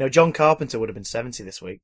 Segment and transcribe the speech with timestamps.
[0.00, 1.82] You know, John Carpenter would have been 70 this week.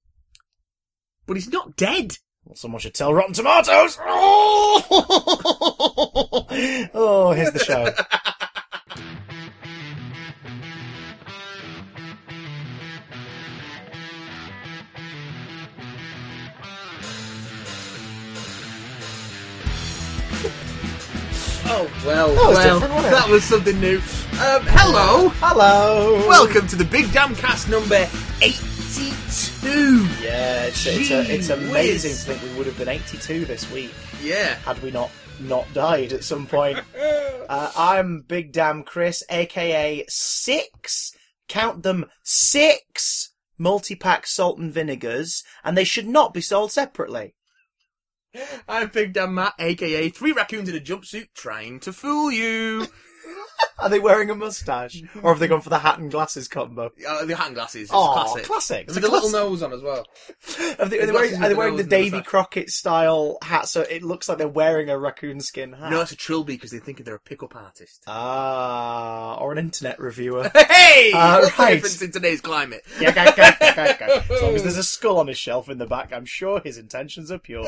[1.27, 2.17] But he's not dead.
[2.47, 3.99] Well, someone should tell Rotten Tomatoes.
[4.01, 4.87] Oh,
[6.95, 7.93] oh here's the show.
[21.69, 24.01] Oh well, That was well, wasn't that was something new.
[24.39, 26.29] Um, hello, Hello.
[26.29, 28.07] welcome to the Big Damn Cast number
[28.43, 30.07] eighty-two.
[30.23, 32.25] Yeah, it's, it's, a, it's Gee amazing whiz.
[32.27, 34.57] to think we would have been 82 this week Yeah.
[34.57, 35.11] had we not
[35.41, 36.79] not died at some point.
[37.49, 41.13] Uh, I'm Big Damn Chris, aka Six.
[41.49, 47.37] Count them six multi-pack salt and vinegars, and they should not be sold separately.
[48.69, 52.89] I'm Big Damn Matt, aka Three Raccoons in a Jumpsuit, trying to fool you.
[53.79, 56.91] Are they wearing a mustache, or have they gone for the hat and glasses combo?
[57.07, 58.45] Uh, the hat and glasses, it's Oh, classic.
[58.45, 58.85] classic!
[58.87, 59.49] It's With a little classic.
[59.51, 60.07] nose on as well.
[60.79, 62.23] Are they, are they the wearing, are they the wearing nose the and the Davy.
[62.23, 65.91] Crockett style hat, so it looks like they're wearing a raccoon skin hat?
[65.91, 68.03] No, it's a trilby because they think they're a pickup artist.
[68.07, 70.51] Ah, or an internet reviewer.
[70.87, 71.11] Hey!
[71.13, 71.69] Uh, What's right.
[71.71, 72.83] the difference in today's climate?
[73.01, 74.35] Yeah, go, go, go, go, go.
[74.37, 76.79] As long as there's a skull on his shelf in the back, I'm sure his
[76.79, 77.67] intentions are pure.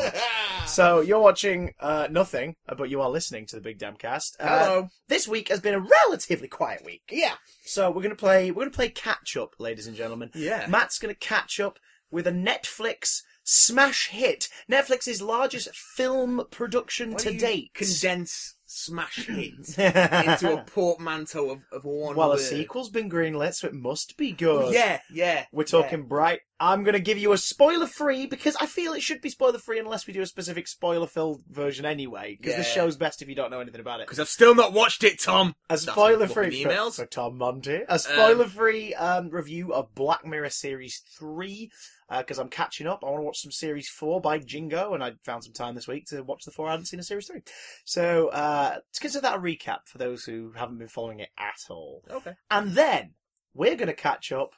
[0.66, 4.36] So you're watching uh, nothing, uh, but you are listening to the Big Damn Cast.
[4.38, 4.88] Uh, Hello.
[5.08, 7.02] This week has been a relatively quiet week.
[7.10, 7.34] Yeah.
[7.64, 8.50] So we're gonna play.
[8.50, 10.30] We're gonna play catch up, ladies and gentlemen.
[10.34, 10.66] Yeah.
[10.68, 11.78] Matt's gonna catch up
[12.10, 14.48] with a Netflix smash hit.
[14.70, 17.74] Netflix's largest film production Why to date.
[17.74, 23.68] Condense smash hit into a portmanteau of, of one well, a sequel's been greenlit, so
[23.68, 24.72] it must be good.
[24.74, 25.46] Yeah, yeah.
[25.52, 26.40] We're talking bright.
[26.60, 29.58] I'm going to give you a spoiler free because I feel it should be spoiler
[29.58, 32.36] free unless we do a specific spoiler filled version anyway.
[32.40, 34.06] Because the show's best if you don't know anything about it.
[34.06, 35.54] Because I've still not watched it, Tom.
[35.70, 36.96] A spoiler free for, emails.
[36.96, 37.82] for Tom Monty.
[37.88, 41.70] A spoiler free um, review of Black Mirror Series 3
[42.18, 43.04] because I'm catching up.
[43.04, 45.86] I want to watch some Series 4 by Jingo and I found some time this
[45.86, 47.42] week to watch the 4 I hadn't seen a Series 3.
[47.84, 52.02] So uh, consider that a recap for those who haven't been following it at all.
[52.10, 52.34] Okay.
[52.50, 53.14] And then
[53.54, 54.54] we're going to catch up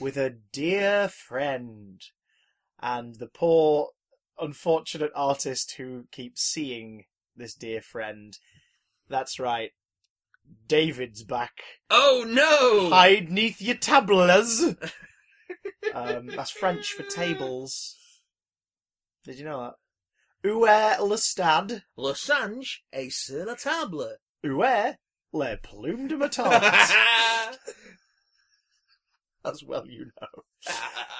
[0.00, 2.00] with a dear friend
[2.80, 3.90] and the poor,
[4.38, 7.04] unfortunate artist who keeps seeing
[7.36, 8.38] this dear friend.
[9.08, 9.70] That's right.
[10.68, 11.62] David's back.
[11.88, 12.90] Oh no!
[12.90, 14.62] Hide neath your tables.
[15.94, 17.96] um, that's French for tables.
[19.24, 19.74] Did you know that?
[20.46, 21.84] Où est le stade?
[21.96, 24.18] Le singe est sur la table.
[24.44, 24.98] Où est
[25.32, 26.62] les plumes de ma tante?
[29.50, 30.42] As well you know.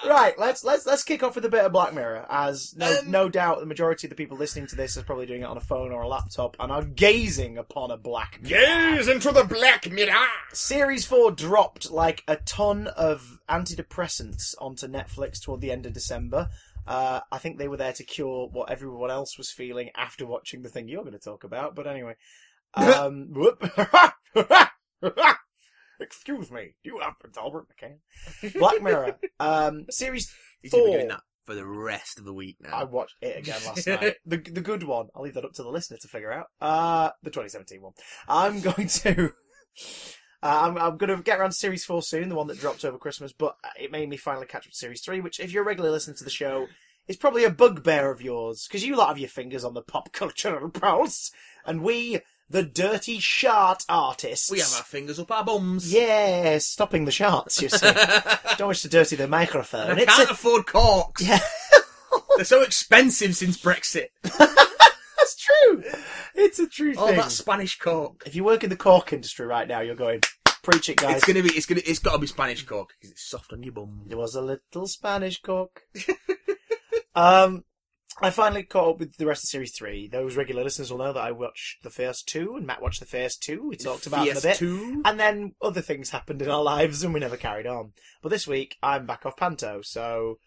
[0.05, 3.09] Right, let's let's let's kick off with a bit of Black Mirror, as no Um,
[3.09, 5.57] no doubt the majority of the people listening to this is probably doing it on
[5.57, 8.95] a phone or a laptop and are gazing upon a Black Mirror.
[8.97, 10.27] Gaze into the black mirror.
[10.53, 16.49] Series four dropped like a ton of antidepressants onto Netflix toward the end of December.
[16.85, 20.61] Uh, I think they were there to cure what everyone else was feeling after watching
[20.61, 21.73] the thing you're going to talk about.
[21.73, 22.15] But anyway,
[22.75, 23.63] um, whoop.
[26.15, 28.53] Excuse me, do you have Prince Albert McCann?
[28.59, 30.97] Black Mirror, um, series He's gonna be four.
[30.97, 32.75] doing that for the rest of the week now.
[32.75, 34.15] I watched it again last night.
[34.25, 35.07] The the good one.
[35.15, 36.47] I'll leave that up to the listener to figure out.
[36.59, 37.93] Uh, the 2017 one.
[38.27, 39.31] I'm going to.
[40.43, 42.85] Uh, I'm, I'm going to get around to Series 4 soon, the one that dropped
[42.85, 45.63] over Christmas, but it made me finally catch up to Series 3, which, if you're
[45.63, 46.67] a regular listener to the show,
[47.07, 50.11] is probably a bugbear of yours, because you lot have your fingers on the pop
[50.11, 51.31] cultural pulse,
[51.65, 54.51] and we, the dirty shart artists.
[54.51, 55.91] we have our fingers up our bums.
[55.93, 57.91] Yeah, stopping the sharts, you see.
[58.57, 59.91] Don't wish to dirty the microphone.
[59.91, 61.21] And I It's can't a- afford corks.
[61.21, 61.39] Yeah.
[62.35, 64.07] They're so expensive since Brexit.
[64.23, 65.83] That's true.
[66.35, 67.17] It's a true Oh, thing.
[67.17, 68.23] that Spanish cork.
[68.25, 70.21] If you work in the cork industry right now, you're going,
[70.63, 71.17] preach it, guys.
[71.17, 71.49] It's gonna be.
[71.49, 71.81] It's gonna.
[71.85, 74.03] It's got to be Spanish cork because it's soft on your bum.
[74.07, 75.81] There was a little Spanish cork.
[77.15, 77.63] um,
[78.21, 80.07] I finally caught up with the rest of Series 3.
[80.07, 83.05] Those regular listeners will know that I watched the first two, and Matt watched the
[83.05, 83.67] first two.
[83.67, 84.57] We talked about them a bit.
[84.57, 85.01] PS2.
[85.03, 87.91] And then other things happened in our lives, and we never carried on.
[88.21, 90.39] But this week, I'm back off Panto, so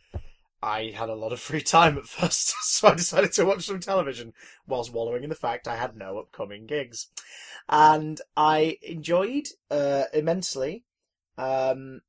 [0.62, 3.81] I had a lot of free time at first, so I decided to watch some
[3.81, 4.32] television
[4.67, 7.09] whilst wallowing in the fact I had no upcoming gigs.
[7.69, 10.85] And I enjoyed uh, immensely.
[11.37, 12.00] Um,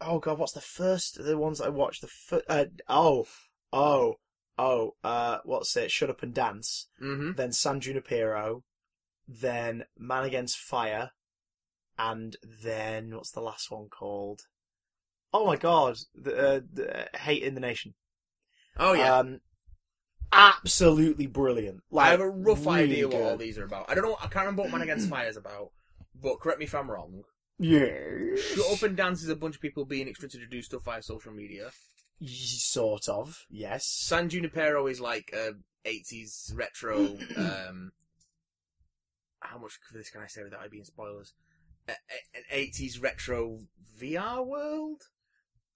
[0.00, 1.22] oh god, what's the first?
[1.22, 2.02] The ones I watched.
[2.02, 3.26] The fir- uh, oh,
[3.72, 4.16] oh,
[4.60, 4.94] oh.
[5.02, 5.90] Uh, what's it?
[5.90, 6.88] Shut up and dance.
[7.02, 7.32] Mm-hmm.
[7.36, 8.62] Then San Junipero.
[9.26, 11.10] Then Man Against Fire.
[11.98, 14.42] And then what's the last one called?
[15.32, 17.94] Oh my god, the, uh, the Hated in the Nation.
[18.78, 19.18] Oh yeah.
[19.18, 19.40] Um,
[20.32, 21.82] absolutely brilliant.
[21.90, 23.88] Like, I have a rough really idea what all these are about.
[23.88, 24.16] I don't know.
[24.18, 25.70] I can't remember what Man Against Fire is about.
[26.20, 27.22] But correct me if I'm wrong.
[27.58, 27.90] Yeah.
[28.36, 31.02] Shut Up and Dance is a bunch of people being expected to do stuff via
[31.02, 31.70] social media.
[32.26, 33.86] Sort of, yes.
[33.86, 35.52] San Junipero is like a
[35.88, 37.16] 80s retro.
[37.36, 37.92] um,
[39.40, 41.32] how much of this can I say without it being spoilers?
[41.88, 43.60] A, a- an 80s retro
[44.00, 45.02] VR world?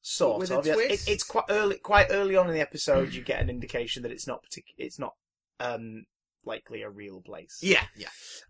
[0.03, 0.67] Sort With of.
[0.67, 0.79] Yes.
[1.07, 1.79] It, it's quite early.
[1.79, 4.99] Quite early on in the episode, you get an indication that it's not partic- It's
[4.99, 5.15] not
[5.61, 6.05] um
[6.45, 7.59] likely a real place.
[7.63, 8.09] Yeah, yeah.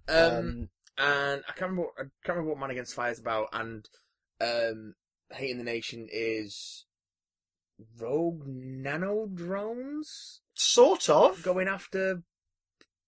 [0.09, 0.69] Um, Um,
[0.99, 1.83] and I can't remember.
[1.83, 3.51] What, I can't remember what Man Against Fire is about.
[3.53, 3.89] And
[4.41, 4.95] um,
[5.31, 6.87] Hated in the Nation is
[7.99, 11.43] rogue nano drones sort of.
[11.43, 12.23] going after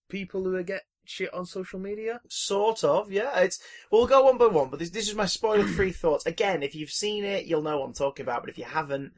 [0.09, 2.21] people who get shit on social media.
[2.29, 3.39] Sort of, yeah.
[3.41, 3.61] It's
[3.91, 6.27] we'll go one by one, but this this is my spoiler-free thoughts.
[6.27, 8.43] Again, if you've seen it, you'll know what I'm talking about.
[8.43, 9.13] But if you haven't,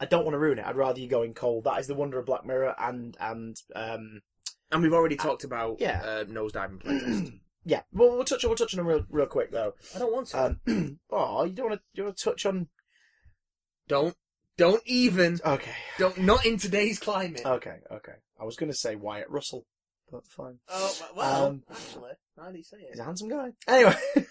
[0.00, 0.66] I don't want to ruin it.
[0.66, 1.64] I'd rather you go in cold.
[1.64, 4.22] That is the wonder of Black Mirror, and and um,
[4.70, 6.02] And we've already talked about yeah.
[6.04, 7.40] uh, nosedive and playtest.
[7.64, 7.82] yeah.
[7.92, 9.74] Well, we'll touch on we'll touch on them real real quick though.
[9.94, 10.58] I don't want to.
[10.66, 12.68] Um, oh, you don't want to you want to touch on?
[13.86, 14.16] don't,
[14.56, 16.18] don't even, Okay, don't.
[16.18, 17.42] Not in today's climate.
[17.44, 18.12] okay, okay.
[18.40, 19.64] I was going to say Wyatt Russell,
[20.10, 20.58] but fine.
[20.68, 23.50] oh well, um, actually, now that you say He's a handsome guy.
[23.68, 23.96] Anyway,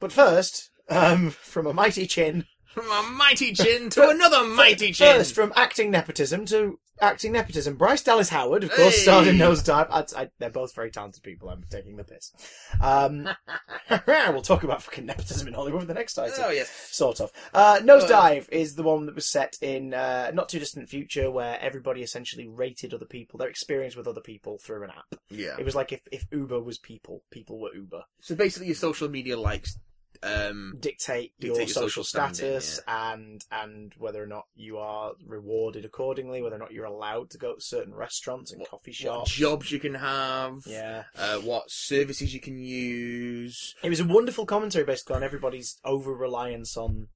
[0.00, 2.46] but first, um, from a mighty chin.
[2.66, 5.16] From a mighty chin to another mighty chin.
[5.16, 7.76] First, from acting nepotism to acting nepotism.
[7.76, 9.42] Bryce Dallas Howard, of course, starred in Hey!
[9.42, 9.88] Nosedive.
[9.90, 11.48] I, I, they're both very talented people.
[11.48, 12.32] I'm taking the piss.
[12.80, 13.28] Um,
[14.06, 16.34] we'll talk about fucking nepotism in Hollywood the next item.
[16.38, 16.70] oh yes.
[16.90, 17.30] Sort of.
[17.52, 21.58] Uh, Nosedive is the one that was set in uh, not too distant future where
[21.60, 25.20] everybody essentially rated other people, their experience with other people through an app.
[25.30, 25.56] Yeah.
[25.58, 28.04] It was like if, if Uber was people, people were Uber.
[28.20, 29.78] So basically, your social media likes.
[30.24, 34.78] Um, Dictate, Dictate your your social, social standing, status and and whether or not you
[34.78, 38.70] are rewarded accordingly, whether or not you're allowed to go to certain restaurants and What-
[38.70, 39.32] coffee what shops.
[39.32, 40.62] jobs you can have.
[40.66, 41.04] Yeah.
[41.14, 43.74] Uh, what services you can use.
[43.82, 47.08] It was a wonderful commentary basically on everybody's over reliance on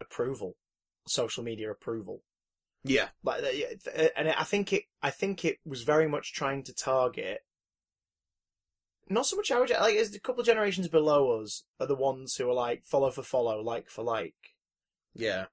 [0.00, 0.56] approval,
[1.08, 2.22] social media approval.
[2.84, 3.08] Yeah.
[3.22, 7.40] Like, uh, and I think it, I think it was very much trying to target.
[9.08, 12.36] Not so much our gen- like, a couple of generations below us are the ones
[12.36, 14.34] who are like follow for follow, like for like.
[15.14, 15.46] Yeah.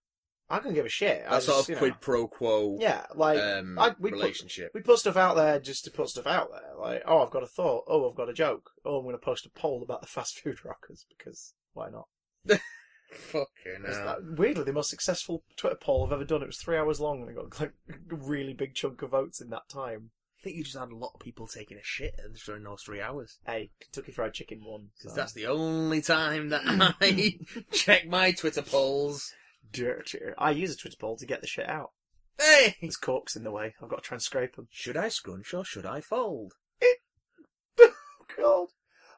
[0.50, 1.24] I couldn't give a shit.
[1.28, 4.72] I That sort of know, quid pro quo Yeah, like um, I- we put- relationship.
[4.74, 6.74] we put stuff out there just to put stuff out there.
[6.78, 7.86] Like, oh, I've got a thought.
[7.88, 8.70] Oh, I've got a joke.
[8.84, 12.08] Oh, I'm going to post a poll about the fast food rockers because why not?
[13.12, 13.48] Fucking
[13.86, 14.06] It's hell.
[14.06, 16.42] that- weirdly, the most successful Twitter poll I've ever done.
[16.42, 17.74] It was three hours long and it got like
[18.12, 20.12] a really big chunk of votes in that time.
[20.42, 22.16] I think you just had a lot of people taking a shit
[22.48, 23.38] during those three hours.
[23.46, 24.90] Hey, Kentucky Fried Chicken won.
[24.98, 27.38] Because so- that's the only time that I
[27.72, 29.32] check my Twitter polls.
[29.72, 30.20] dirty.
[30.40, 31.92] I use a Twitter poll to get the shit out.
[32.40, 32.76] Hey!
[32.82, 33.76] There's corks in the way.
[33.84, 34.68] I've got to try and scrape them.
[34.72, 36.54] Should I scrunch or should I fold?
[38.38, 38.68] God.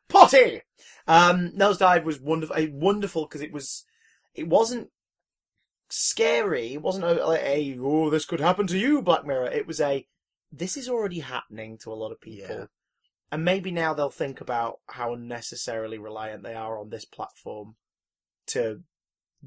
[0.10, 0.62] Potty!
[1.08, 3.86] Um, Nosedive was wonderful, eh, wonderful because it was,
[4.36, 4.90] it wasn't
[5.90, 6.74] scary.
[6.74, 9.52] It wasn't a, like a, oh, this could happen to you, Black Mirror.
[9.52, 10.06] It was a,
[10.56, 12.56] this is already happening to a lot of people.
[12.56, 12.66] Yeah.
[13.32, 17.76] And maybe now they'll think about how unnecessarily reliant they are on this platform
[18.48, 18.82] to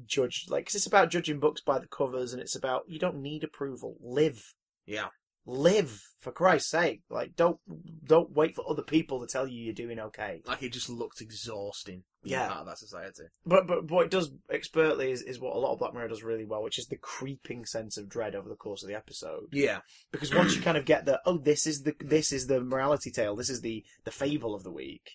[0.05, 3.21] judge, like, because it's about judging books by the covers and it's about, you don't
[3.21, 3.95] need approval.
[4.01, 4.53] Live
[4.85, 5.07] Yeah.
[5.47, 7.01] Live for Christ's sake.
[7.09, 7.57] Like don't
[8.05, 10.41] don't wait for other people to tell you you're doing okay.
[10.45, 12.03] Like it just looked exhausting.
[12.23, 12.47] Yeah.
[12.47, 13.23] Part of that society.
[13.45, 16.23] But but what it does expertly is, is what a lot of Black Mirror does
[16.23, 19.47] really well, which is the creeping sense of dread over the course of the episode.
[19.53, 19.79] Yeah.
[20.11, 23.09] Because once you kind of get the oh this is the this is the morality
[23.09, 25.11] tale, this is the the fable of the week,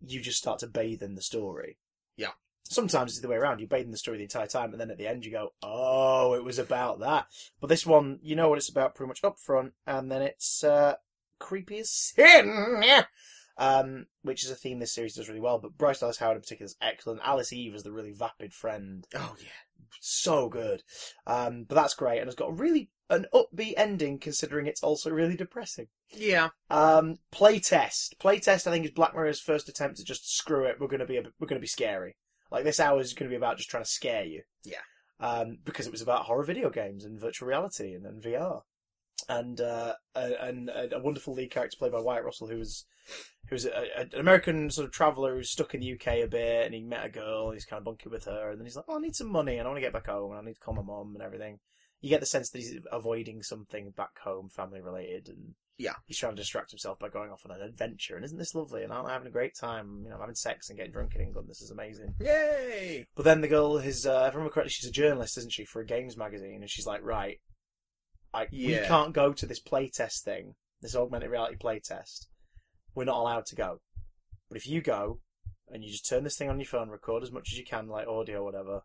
[0.00, 1.76] you just start to bathe in the story.
[2.68, 2.74] Yeah.
[2.74, 3.60] Sometimes it's the way around.
[3.60, 5.52] You bathe in the story the entire time, and then at the end you go,
[5.62, 7.26] "Oh, it was about that."
[7.60, 10.64] But this one, you know what it's about pretty much up front, and then it's
[10.64, 10.94] uh,
[11.38, 12.82] creepy as sin.
[13.56, 15.58] Um, which is a theme this series does really well.
[15.60, 17.20] But Bryce Dallas Howard in particular is excellent.
[17.22, 19.46] Alice Eve is the really vapid friend, Oh yeah.
[20.00, 20.82] so good.
[21.24, 25.10] Um, but that's great, and it's got a really an upbeat ending considering it's also
[25.10, 25.86] really depressing.
[26.10, 26.48] Yeah.
[26.68, 28.16] Um, playtest.
[28.20, 30.80] Playtest, I think, is Black Mirror's first attempt to just screw it.
[30.80, 32.16] We're going to be a, we're going to be scary.
[32.54, 34.42] Like this hour is going to be about just trying to scare you.
[34.64, 34.78] Yeah.
[35.18, 38.60] Um, because it was about horror video games and virtual reality and, and VR,
[39.28, 42.84] and uh, a- and a, a wonderful lead character played by Wyatt Russell, who was
[43.48, 46.66] who's a, a, an American sort of traveller who's stuck in the UK a bit,
[46.66, 48.84] and he met a girl, he's kind of bunking with her, and then he's like,
[48.88, 50.54] "Oh, I need some money, and I want to get back home, and I need
[50.54, 51.58] to call my mum and everything."
[52.00, 55.94] You get the sense that he's avoiding something back home, family related, and Yeah.
[56.06, 58.16] he's trying to distract himself by going off on an adventure.
[58.16, 58.84] And isn't this lovely?
[58.84, 60.02] And aren't I having a great time?
[60.04, 61.48] You know, having sex and getting drunk in England.
[61.48, 62.14] This is amazing.
[62.20, 63.06] Yay!
[63.16, 65.64] But then the girl is, uh, if I remember correctly, she's a journalist, isn't she,
[65.64, 66.60] for a games magazine?
[66.60, 67.40] And she's like, right,
[68.32, 72.26] I, we can't go to this playtest thing, this augmented reality playtest.
[72.94, 73.80] We're not allowed to go.
[74.48, 75.20] But if you go,
[75.68, 77.88] and you just turn this thing on your phone, record as much as you can,
[77.88, 78.82] like audio or whatever,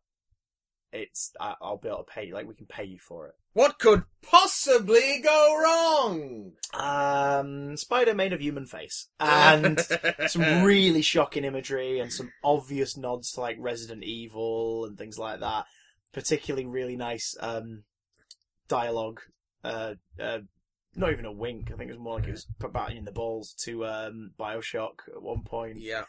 [0.92, 2.34] it's I, I'll be able to pay you.
[2.34, 3.34] Like we can pay you for it.
[3.54, 6.52] What could possibly go wrong?
[6.74, 9.80] Um, spider made of human face and
[10.28, 15.40] some really shocking imagery and some obvious nods to like Resident Evil and things like
[15.40, 15.66] that.
[16.14, 17.84] Particularly really nice um,
[18.68, 19.22] dialogue.
[19.64, 20.40] Uh, uh,
[20.96, 21.72] not even a wink.
[21.72, 25.08] I think it was more like it was batting in the balls to um, Bioshock
[25.16, 25.78] at one point.
[25.80, 26.04] yeah.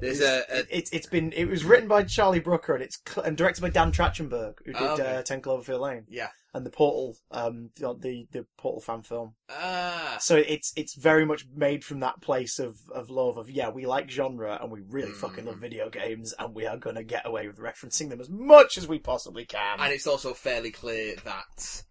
[0.00, 2.98] There's a, a It, it's it's been it was written by Charlie Brooker and it's
[3.06, 5.16] cl- and directed by Dan Trachtenberg who did Oh, okay.
[5.16, 6.28] uh, Ten Cloverfield Lane yeah.
[6.52, 9.34] and the Portal um the the, the Portal fan film.
[9.48, 10.16] Ah.
[10.20, 13.86] So it's it's very much made from that place of, of love of yeah we
[13.86, 15.16] like genre and we really Mm.
[15.16, 18.76] fucking love video games and we are gonna get away with referencing them as much
[18.76, 19.78] as we possibly can.
[19.78, 21.82] And it's also fairly clear that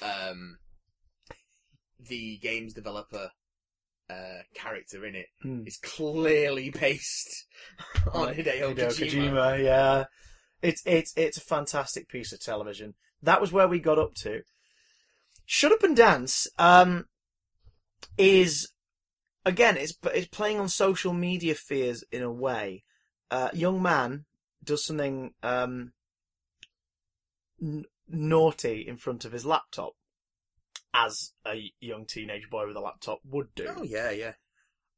[0.00, 0.58] um,
[1.98, 3.32] the games developer
[4.10, 5.64] uh, character in it Hmm.
[5.66, 7.44] is clearly based
[8.12, 9.62] on Hideo, Kojima.
[9.62, 10.04] yeah.
[10.62, 12.94] It's it's it's a fantastic piece of television.
[13.22, 14.42] That was where we got up to.
[15.46, 17.06] Shut Up and Dance um,
[18.16, 18.68] is
[19.44, 22.84] again it's it's playing on social media fears in a way.
[23.30, 24.24] Uh, young man
[24.64, 25.92] does something um,
[27.62, 29.92] n- naughty in front of his laptop,
[30.94, 33.66] as a young teenage boy with a laptop would do.
[33.76, 34.32] Oh yeah, yeah.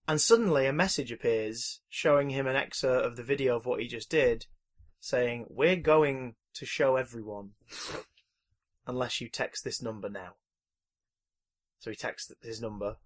[0.08, 3.86] And suddenly a message appears showing him an excerpt of the video of what he
[3.86, 4.46] just did,
[4.98, 7.50] saying, We're going to show everyone
[8.86, 10.34] unless you text this number now.
[11.78, 12.96] So he texts his number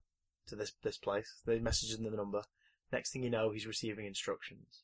[0.49, 1.43] to this this place.
[1.45, 2.43] The message in the number.
[2.93, 4.83] Next thing you know, he's receiving instructions.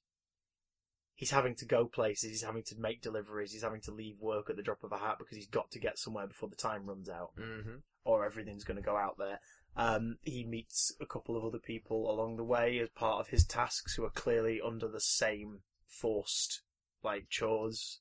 [1.14, 4.48] He's having to go places, he's having to make deliveries, he's having to leave work
[4.48, 6.86] at the drop of a hat because he's got to get somewhere before the time
[6.86, 7.76] runs out Mm-hmm.
[8.04, 9.40] Or everything's going to go out there.
[9.76, 13.44] Um, he meets a couple of other people along the way as part of his
[13.44, 16.62] tasks who are clearly under the same forced
[17.02, 18.00] like chores,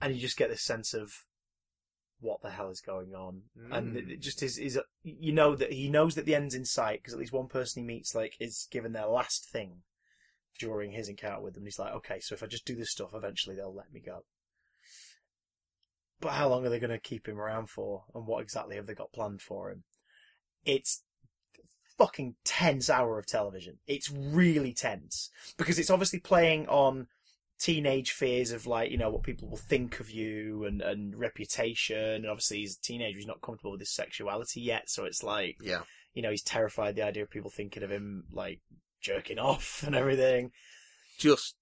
[0.00, 1.24] and you just get this sense of
[2.20, 4.10] what the hell is going on, and it Mm.
[4.12, 7.12] it just is is you know that he knows that the end's in sight because
[7.14, 9.82] at least one person he meets like is given their last thing
[10.58, 11.64] during his encounter with them.
[11.64, 14.24] He's like, okay, so if I just do this stuff, eventually they'll let me go.
[16.20, 18.86] But how long are they going to keep him around for, and what exactly have
[18.86, 19.84] they got planned for him?
[20.64, 21.02] It's
[21.98, 23.78] fucking tense hour of television.
[23.86, 27.06] It's really tense because it's obviously playing on
[27.58, 31.96] teenage fears of like you know what people will think of you and and reputation
[31.96, 35.56] and obviously he's a teenager he's not comfortable with his sexuality yet so it's like
[35.62, 35.82] Yeah.
[36.14, 38.60] you know he's terrified the idea of people thinking of him like
[39.00, 40.50] jerking off and everything
[41.16, 41.54] Just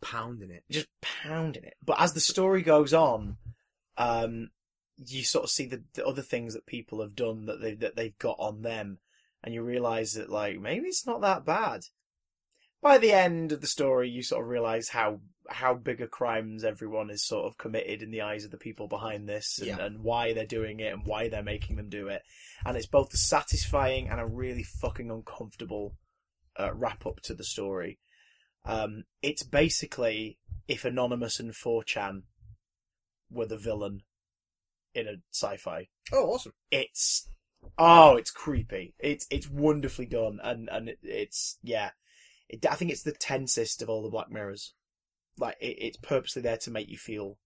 [0.00, 0.62] pounding it.
[0.70, 1.74] just pounding it.
[1.84, 3.36] But as the story goes on,
[3.96, 4.50] um,
[4.96, 7.96] you sort of see the, the other things that people have done that they that
[7.96, 8.98] they've got on them,
[9.42, 11.82] and you realise that like maybe it's not that bad.
[12.80, 17.10] By the end of the story, you sort of realise how how bigger crimes everyone
[17.10, 19.84] is sort of committed in the eyes of the people behind this, and, Yeah.
[19.84, 22.22] and why they're doing it, and why they're making them do it.
[22.64, 25.96] And it's both a satisfying and a really fucking uncomfortable
[26.58, 27.98] uh, wrap up to the story.
[28.64, 32.22] Um, it's basically if Anonymous and 4chan
[33.32, 34.02] were the villain
[34.94, 35.88] in a sci-fi.
[36.12, 36.52] Oh, awesome.
[36.70, 37.28] It's
[37.78, 38.94] oh, it's creepy.
[38.98, 41.90] It's it's wonderfully done, and and it, it's yeah.
[42.48, 44.74] It, I think it's the tensest of all the Black Mirrors.
[45.38, 47.38] Like it, it's purposely there to make you feel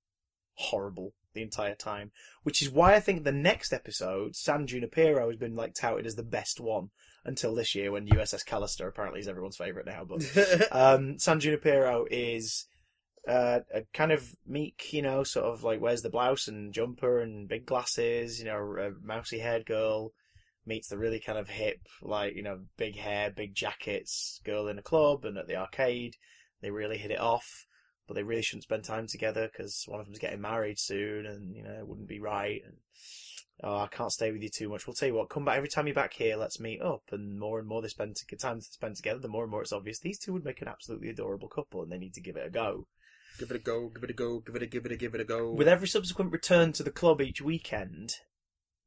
[0.54, 2.10] horrible the entire time,
[2.42, 6.16] which is why I think the next episode, San Junipero, has been like touted as
[6.16, 6.90] the best one
[7.24, 10.22] until this year when USS Callister apparently is everyone's favorite now, but
[10.72, 12.66] um, San Junipero is
[13.26, 17.21] uh, a kind of meek, you know, sort of like wears the blouse and jumper
[17.21, 20.12] and big glasses, you know, a mousy haired girl
[20.66, 24.78] meets the really kind of hip, like, you know, big hair, big jackets girl in
[24.78, 26.14] a club and at the arcade.
[26.61, 27.66] They really hit it off,
[28.06, 31.54] but they really shouldn't spend time together because one of them's getting married soon and,
[31.54, 32.61] you know, it wouldn't be right.
[32.64, 32.76] And,
[33.62, 34.87] oh, I can't stay with you too much.
[34.87, 37.02] We'll tell you what, come back every time you're back here, let's meet up.
[37.12, 39.73] And more and more they spend time to spend together, the more and more it's
[39.73, 42.47] obvious these two would make an absolutely adorable couple and they need to give it
[42.47, 42.87] a go.
[43.38, 45.14] Give it a go, give it a go, give it a give it a give
[45.14, 45.52] it a go.
[45.52, 48.14] With every subsequent return to the club each weekend,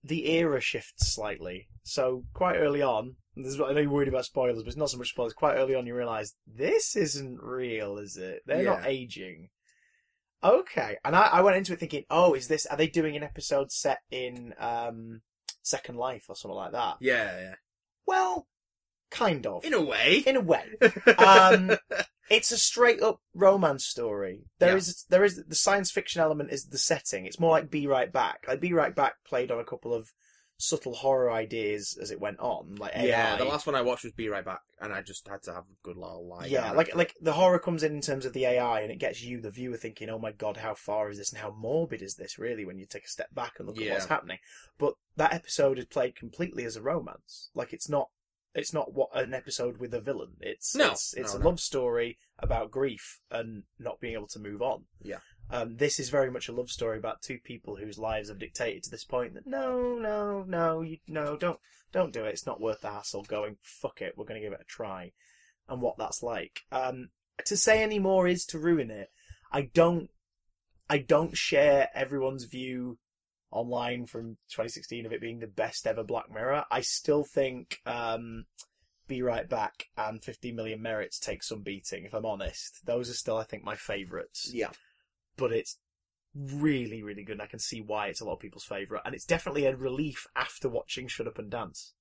[0.03, 1.67] the era shifts slightly.
[1.83, 4.77] So quite early on, this is what I know you're worried about spoilers, but it's
[4.77, 5.33] not so much spoilers.
[5.33, 8.41] Quite early on, you realise this isn't real, is it?
[8.45, 9.49] They're not aging.
[10.43, 12.65] Okay, and I, I went into it thinking, oh, is this?
[12.65, 15.21] Are they doing an episode set in um,
[15.63, 16.95] Second Life or something like that?
[17.01, 17.55] yeah,
[18.05, 18.47] Well,
[19.11, 19.65] kind of.
[19.65, 20.23] In a way.
[20.25, 20.63] In a way,
[21.17, 21.71] um,
[22.29, 24.43] it's a straight up romance story.
[24.59, 24.77] There Yeah.
[24.77, 27.25] is there is the science fiction element is the setting.
[27.25, 28.45] It's more like Be Right Back.
[28.48, 30.12] Like Be Right Back played on a couple of
[30.62, 32.75] subtle horror ideas as it went on.
[32.75, 33.05] Like AI.
[33.05, 35.53] Yeah, the last one I watched was Be Right Back, and I just had to
[35.53, 36.48] have a good little lie.
[36.48, 39.00] yeah, down like like the horror comes in in terms of the AI, and it
[39.00, 42.01] gets you, the viewer, thinking, "Oh my god, how far is this, and how morbid
[42.01, 43.93] is this?" Really, when you take a step back and look at Yeah.
[43.93, 44.39] what's happening.
[44.77, 47.51] But that episode is played completely as a romance.
[47.53, 48.09] Like it's not,
[48.55, 50.33] it's not what an episode with a villain.
[50.39, 51.49] It's No, it's, it's no, a no.
[51.49, 54.85] love story about grief and not being able to move on.
[55.01, 55.19] Yeah.
[55.51, 58.83] Um, this is very much a love story about two people whose lives have dictated
[58.83, 61.59] to this point that no, no, no, you no, don't,
[61.91, 62.29] don't do it.
[62.29, 63.23] It's not worth the hassle.
[63.23, 65.11] Going fuck it, we're going to give it a try,
[65.67, 66.61] and what that's like.
[66.71, 67.09] Um,
[67.45, 69.09] to say any more is to ruin it.
[69.51, 70.09] I don't,
[70.87, 72.99] I don't share everyone's view
[73.51, 76.65] online from 2016 of it being the best ever Black Mirror.
[76.71, 78.45] I still think um,
[79.07, 82.05] Be Right Back and 15 Million Merits take some beating.
[82.05, 84.69] If I'm honest, those are still I think my favourites Yeah.
[85.37, 85.77] but it's
[86.35, 87.33] really, really good.
[87.33, 89.75] And I can see why it's a lot of people's favourite, and it's definitely a
[89.75, 91.93] relief after watching Shut Up and Dance.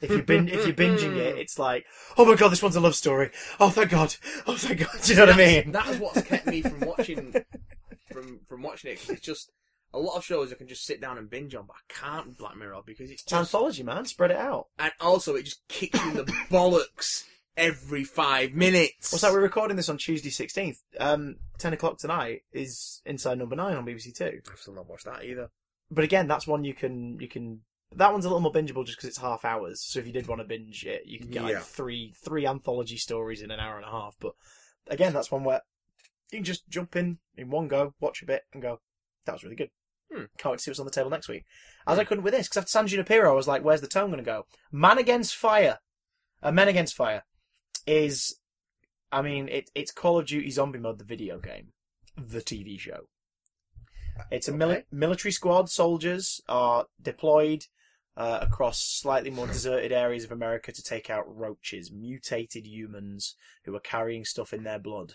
[0.00, 1.86] If you bin- if you're binging it, it's like,
[2.18, 3.30] oh my god, this one's a love story.
[3.58, 4.14] Oh thank God.
[4.46, 4.90] Oh thank God.
[5.02, 5.72] Do you know what I mean?
[5.72, 7.34] That is what's kept me from watching
[8.12, 9.50] from from watching it 'cause it's just
[9.94, 12.36] a lot of shows I can just sit down and binge on, but I can't
[12.36, 14.04] Black Mirror because it's just anthology, man.
[14.04, 14.68] Spread it out.
[14.78, 17.24] and also it just kicks you in the bollocks
[17.56, 19.12] every five minutes.
[19.12, 19.32] What's that?
[19.32, 20.78] We're recording this on Tuesday 16th.
[21.00, 24.40] Um, 10 o'clock tonight is Inside Number 9 on BBC Two.
[24.52, 25.48] I've still not watched that either.
[25.90, 27.60] But again, that's one you can, you can,
[27.94, 29.80] that one's a little more bingeable just because it's half hours.
[29.80, 31.48] So if you did want to binge it, you can get Yeah.
[31.50, 34.16] like three, three anthology stories in an hour and a half.
[34.20, 34.32] But
[34.88, 35.62] again, that's one where
[36.32, 38.80] you can just jump in in one go, watch a bit and go,
[39.26, 39.70] that was really good.
[40.12, 40.24] Hmm.
[40.38, 41.44] Can't wait to see what's on the table next week.
[41.86, 44.10] As I couldn't with this, because after San Junipero, I was like, where's the tone
[44.10, 44.46] going to go?
[44.72, 45.78] Man Against Fire.
[46.42, 47.24] Uh, Men Against Fire
[47.86, 48.38] is,
[49.10, 51.72] I mean, it, it's Call of Duty Zombie Mode, the video game,
[52.16, 53.08] the TV show.
[54.30, 55.68] It's a mili- military squad.
[55.68, 57.64] Soldiers are deployed
[58.16, 63.74] uh, across slightly more deserted areas of America to take out roaches, mutated humans who
[63.74, 65.14] are carrying stuff in their blood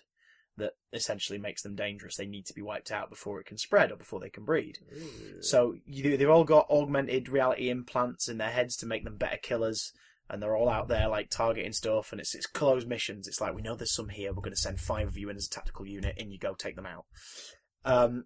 [0.61, 2.15] that essentially makes them dangerous.
[2.15, 4.77] They need to be wiped out before it can spread or before they can breed.
[5.41, 9.37] So you, they've all got augmented reality implants in their heads to make them better
[9.37, 9.91] killers,
[10.29, 12.11] and they're all out there like targeting stuff.
[12.11, 13.27] And it's it's closed missions.
[13.27, 14.31] It's like we know there's some here.
[14.33, 16.53] We're going to send five of you in as a tactical unit, and you go
[16.53, 17.05] take them out.
[17.83, 18.25] Um,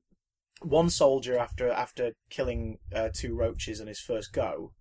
[0.61, 4.73] one soldier after after killing uh, two roaches on his first go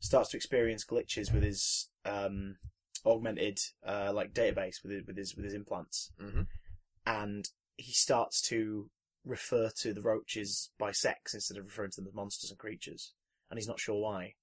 [0.00, 2.56] starts to experience glitches with his um,
[3.04, 6.42] augmented uh, like database with his, with his with his implants hmm
[7.10, 8.90] and he starts to
[9.24, 13.14] refer to the roaches by sex instead of referring to them as monsters and creatures,
[13.50, 14.34] and he's not sure why.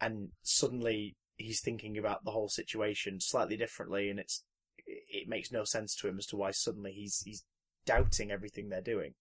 [0.00, 4.44] And suddenly he's thinking about the whole situation slightly differently, and it's
[4.86, 7.44] it makes no sense to him as to why suddenly he's he's
[7.86, 9.14] doubting everything they're doing.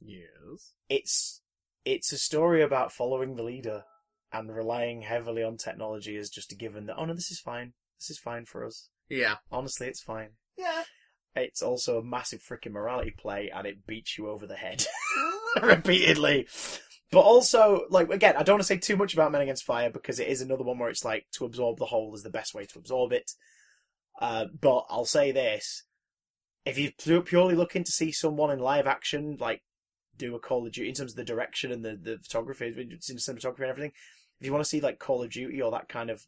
[0.00, 0.74] Yes.
[0.88, 1.40] It's
[1.84, 3.84] it's a story about following the leader
[4.32, 7.72] and relying heavily on technology as just a given that oh no this is fine
[8.00, 9.36] this is fine for us Yeah.
[9.52, 10.82] honestly it's fine Yeah.
[11.36, 14.84] It's also a massive freaking morality play and it beats you over the head
[15.62, 16.48] repeatedly.
[17.12, 19.90] But also, like, again, I don't want to say too much about Men Against Fire
[19.90, 22.54] because it is another one where it's like to absorb the whole is the best
[22.54, 23.32] way to absorb it.
[24.20, 25.84] Uh, but I'll say this.
[26.64, 29.62] If you're purely looking to see someone in live action, like,
[30.16, 32.96] do a Call of Duty in terms of the direction and the, the photography, the
[32.96, 33.92] cinematography and everything,
[34.40, 36.24] if you want to see, like, Call of Duty or that kind of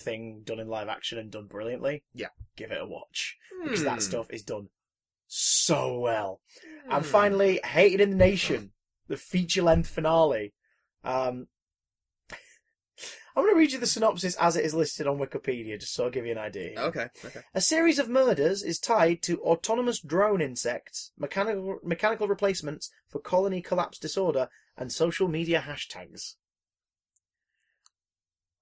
[0.00, 2.28] thing done in live action and done brilliantly, Yeah.
[2.56, 4.00] give it a watch because that Hmm.
[4.00, 4.68] stuff is done
[5.26, 6.40] so well.
[6.88, 7.10] And Hmm.
[7.10, 8.72] finally, Hated in the Nation,
[9.08, 10.52] the feature length finale.
[11.04, 11.48] Um,
[13.36, 16.04] I'm going to read you the synopsis as it is listed on Wikipedia, just so
[16.04, 16.78] I'll give you an idea.
[16.80, 17.08] Okay.
[17.24, 17.40] Okay.
[17.54, 23.62] A series of murders is tied to autonomous drone insects, mechanical mechanical replacements for colony
[23.62, 26.34] collapse disorder, and social media hashtags.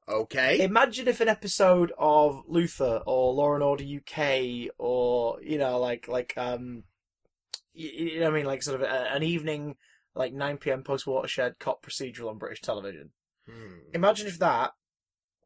[0.08, 0.60] Okay.
[0.60, 6.08] Imagine if an episode of Luther or Law and Order UK or you know like
[6.08, 6.84] like um
[7.74, 9.76] you, you know what I mean like sort of a, an evening
[10.14, 10.82] like 9 p.m.
[10.82, 13.10] post watershed cop procedural on British television.
[13.46, 13.78] Hmm.
[13.92, 14.72] Imagine if that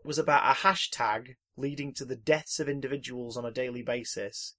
[0.05, 4.57] was about a hashtag leading to the deaths of individuals on a daily basis,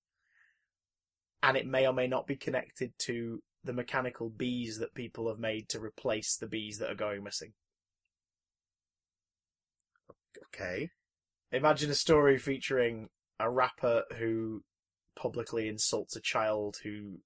[1.42, 5.40] and it may or may not be connected to the mechanical bees that people have
[5.40, 7.54] made to replace the bees that are going missing.
[10.54, 10.90] Okay.
[11.52, 14.64] Imagine a story featuring a rapper who
[15.16, 17.20] publicly insults a child who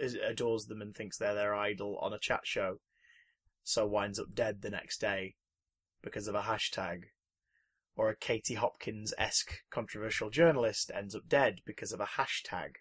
[0.00, 2.76] is, adores them and thinks they're their idol on a chat show,
[3.62, 5.34] so winds up dead the next day
[6.02, 7.04] because of a hashtag.
[7.94, 12.76] Or a Katie Hopkins esque controversial journalist ends up dead because of a hashtag.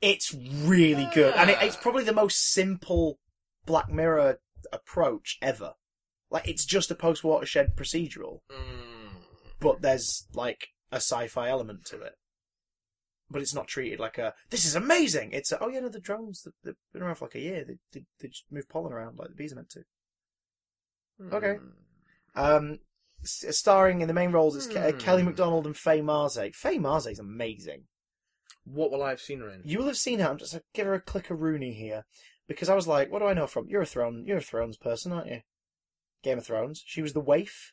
[0.00, 3.18] It's really good, and it, it's probably the most simple
[3.66, 4.38] Black Mirror
[4.72, 5.74] approach ever.
[6.32, 9.22] Like it's just a post watershed procedural, Mm.
[9.60, 12.14] but there's like a sci-fi element to it.
[13.30, 15.32] But it's not treated like a this is amazing.
[15.32, 17.64] It's a, oh yeah, no, the drones that- they've been around for like a year.
[17.64, 19.84] They they, they just move pollen around like the bees are meant to.
[21.32, 21.56] Okay.
[21.58, 21.70] Mm.
[22.34, 22.78] Um,
[23.24, 24.98] starring in the main roles is Ke- uh, Hmm.
[24.98, 26.54] Kelly MacDonald and Faye Marsay.
[26.54, 27.84] Faye Marsay's amazing.
[28.64, 29.62] What will I have seen her in?
[29.64, 30.28] You will have seen her.
[30.28, 32.04] I'm just gonna give her a click of Rooney here
[32.48, 33.68] because I was like, what do I know from?
[33.68, 34.24] You're a throne.
[34.26, 35.40] You're a Thrones person, aren't you?
[36.22, 36.82] Game of Thrones.
[36.86, 37.72] She was the waif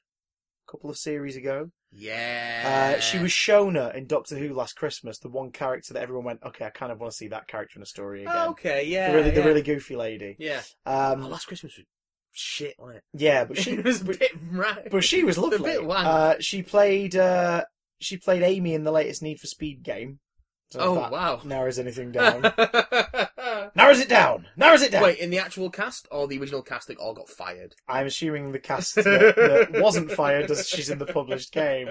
[0.68, 1.72] a couple of series ago.
[1.92, 2.96] Yeah.
[2.98, 6.44] Uh, she was Shona in Doctor Who last Christmas, the one character that everyone went,
[6.44, 8.50] okay, I kind of want to see that character in a story again.
[8.50, 9.12] Okay, yeah.
[9.12, 10.36] the really, the really goofy lady.
[10.38, 10.62] Yeah.
[10.86, 11.86] oh, Um, last Christmas was
[12.32, 13.04] shit, wasn't it?
[13.14, 14.88] yeah, but she was a bit right.
[14.92, 15.58] but she was A lovely.
[15.72, 16.06] bit wank.
[16.06, 17.64] Uh, she played uh,
[18.00, 20.20] she played Amy in the latest Need for Speed game.
[20.72, 21.42] So oh that wow.
[21.44, 22.42] narrows anything down.
[23.76, 24.46] narrows it down.
[24.56, 25.04] Narrows it down.
[25.04, 27.76] Wait, in the actual cast or the original cast, they all got fired.
[27.88, 29.04] I'm assuming the cast that,
[29.72, 31.88] that wasn't fired as she's in the published game.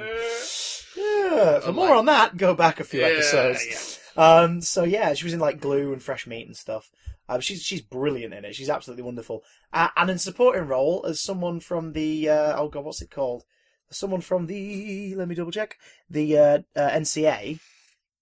[0.96, 4.00] Yeah, for Oh, more my- on that, go back a few Yeah, episodes.
[4.16, 6.90] Um, so yeah, she was in like Glue and Fresh Meat and stuff.
[7.28, 8.54] Um, she's she's brilliant in it.
[8.54, 9.42] She's absolutely wonderful.
[9.72, 13.44] Uh, and in supporting role as someone from the uh, oh god, what's it called?
[13.90, 15.76] Someone from the let me double check
[16.08, 17.58] the uh, uh, NCA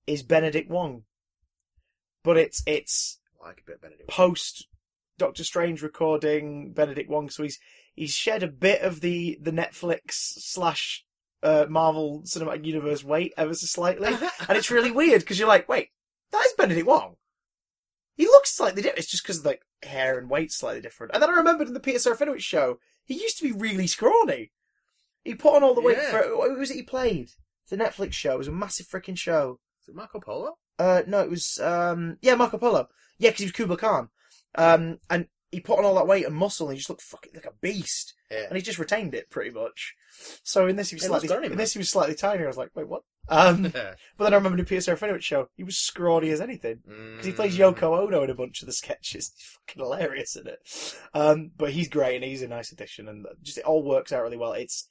[0.07, 1.03] is Benedict Wong,
[2.23, 3.95] but it's it's like a bit better.
[4.09, 4.67] post
[5.19, 7.59] Doctor Strange recording Benedict Wong, so he's
[7.95, 11.05] he's shed a bit of the the Netflix slash
[11.43, 14.09] uh, Marvel Cinematic Universe weight ever so slightly,
[14.49, 15.91] and it's really weird because you're like, wait,
[16.33, 17.17] that is Benedict Wong.
[18.15, 18.99] He looks slightly different.
[19.01, 21.13] It's just because like hair and weight slightly different.
[21.13, 24.53] And then I remembered in the Peter Serafinowicz show, he used to be really scrawny.
[25.23, 26.11] He put on all the weight Yeah.
[26.13, 27.31] for who was it he played?
[27.69, 28.35] The Netflix show.
[28.35, 29.61] It was a massive freaking show.
[29.87, 30.59] Is it Marco Polo?
[30.79, 32.89] Uh, no, it was um, yeah, Marco Polo.
[33.19, 34.09] Yeah, because he was Kublai Khan.
[34.57, 37.33] Um, and he put on all that weight and muscle, and he just looked fucking
[37.35, 38.15] like a beast.
[38.31, 38.47] Yeah.
[38.49, 39.95] And he just retained it pretty much.
[40.43, 41.57] So in this he was It slightly, in man.
[41.57, 42.43] this he was slightly tiny.
[42.43, 43.03] I was like, wait, what?
[43.29, 45.49] Um, but then I remember the Peter Serafinowicz show.
[45.57, 47.75] He was scrawny as anything because he plays Mm.
[47.77, 49.33] Yoko Ono in a bunch of the sketches.
[49.37, 50.59] He's fucking hilarious in it.
[51.15, 54.23] Um, but he's great and he's a nice addition, and just it all works out
[54.23, 54.53] really well.
[54.53, 54.89] It's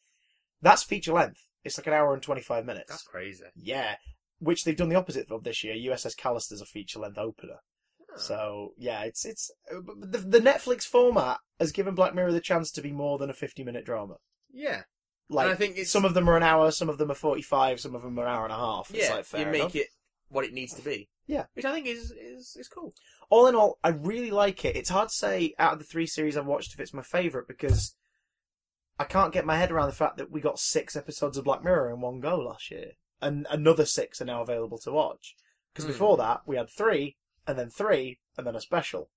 [0.62, 1.42] that's feature length.
[1.64, 2.90] It's like an hour and twenty five minutes.
[2.90, 3.44] That's crazy.
[3.56, 3.96] Yeah,
[4.46, 5.76] which they've done the opposite of this year.
[5.76, 7.60] USS Callister's a feature length opener.
[8.14, 8.18] Oh.
[8.18, 12.72] So yeah, it's it's uh, the, the Netflix format has given Black Mirror the chance
[12.72, 14.16] to be more than a fifty minute drama.
[14.54, 14.84] Yeah.
[15.28, 17.42] Like and I think some of them are an hour, some of them are forty
[17.42, 18.92] five, some of them are an hour and a half.
[18.92, 19.76] It's yeah, like fair you make enough.
[19.76, 19.88] it
[20.30, 21.10] what it needs to be.
[21.28, 21.46] Yeah.
[21.54, 22.94] Which I think is is is cool.
[23.30, 24.76] All in all, I really like it.
[24.76, 27.48] It's hard to say out of the three series I've watched if it's my favourite
[27.48, 27.96] because
[29.00, 31.64] I can't get my head around the fact that we got six episodes of Black
[31.64, 32.92] Mirror in one go last year,
[33.26, 35.36] and another six are now available to watch.
[35.74, 35.92] Because Hmm.
[35.92, 39.10] before that, we had three, and then three, and then a special.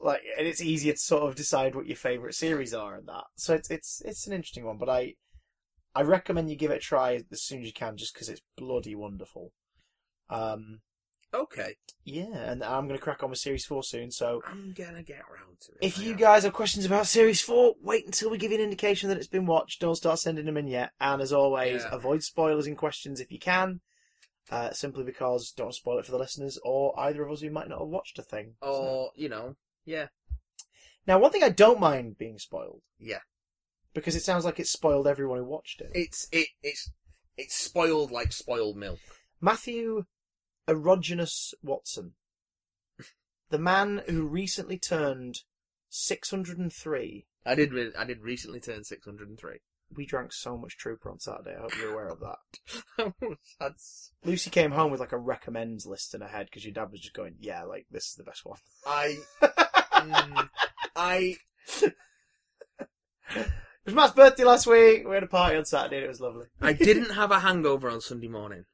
[0.00, 3.24] Like, and it's easier to sort of decide what your favourite series are and that.
[3.36, 5.14] So it's it's it's an interesting one, but I
[5.94, 8.42] I recommend you give it a try as soon as you can, just because it's
[8.56, 9.52] bloody wonderful.
[10.28, 10.80] Um,
[11.34, 11.74] Okay.
[12.04, 15.20] yeah, and I'm going to crack on with Series 4 soon, so I'm gonna get
[15.20, 15.78] around to it.
[15.80, 19.08] if you guys have questions about Series 4, wait until we give you an indication
[19.08, 19.80] that it's been watched.
[19.80, 20.92] Don't start sending them in yet.
[21.00, 21.88] And as always, Yeah.
[21.92, 23.80] avoid spoilers in questions if you can,
[24.50, 27.68] uh, simply because don't spoil it for the listeners or either of us who might
[27.68, 28.54] not have watched a thing.
[28.62, 30.08] So- or you know, yeah,
[31.06, 33.20] Now, one thing I don't mind being spoiled, yeah.
[33.92, 35.90] because it sounds like it's spoiled everyone who watched it.
[35.94, 36.90] It's it it's
[37.36, 39.00] it's spoiled like spoiled milk.
[39.40, 40.04] Matthew
[40.68, 42.12] Erogenous Watson,
[43.50, 45.40] the man who recently turned
[45.90, 49.58] 603 I did re- I did recently turn six hundred and three.
[49.94, 51.54] we drank so much Trooper on Saturday.
[51.56, 53.12] I hope you're aware of that.
[53.60, 56.90] That's Lucy came home with like a recommends list in her head because your dad
[56.90, 60.48] was just going, "Yeah, like this is the best one." I mm,
[60.96, 61.36] I
[63.30, 65.06] It was Matt's birthday last week.
[65.06, 65.96] We had a party on Saturday.
[65.96, 66.46] and It was lovely.
[66.62, 68.64] I didn't have a hangover on Sunday morning.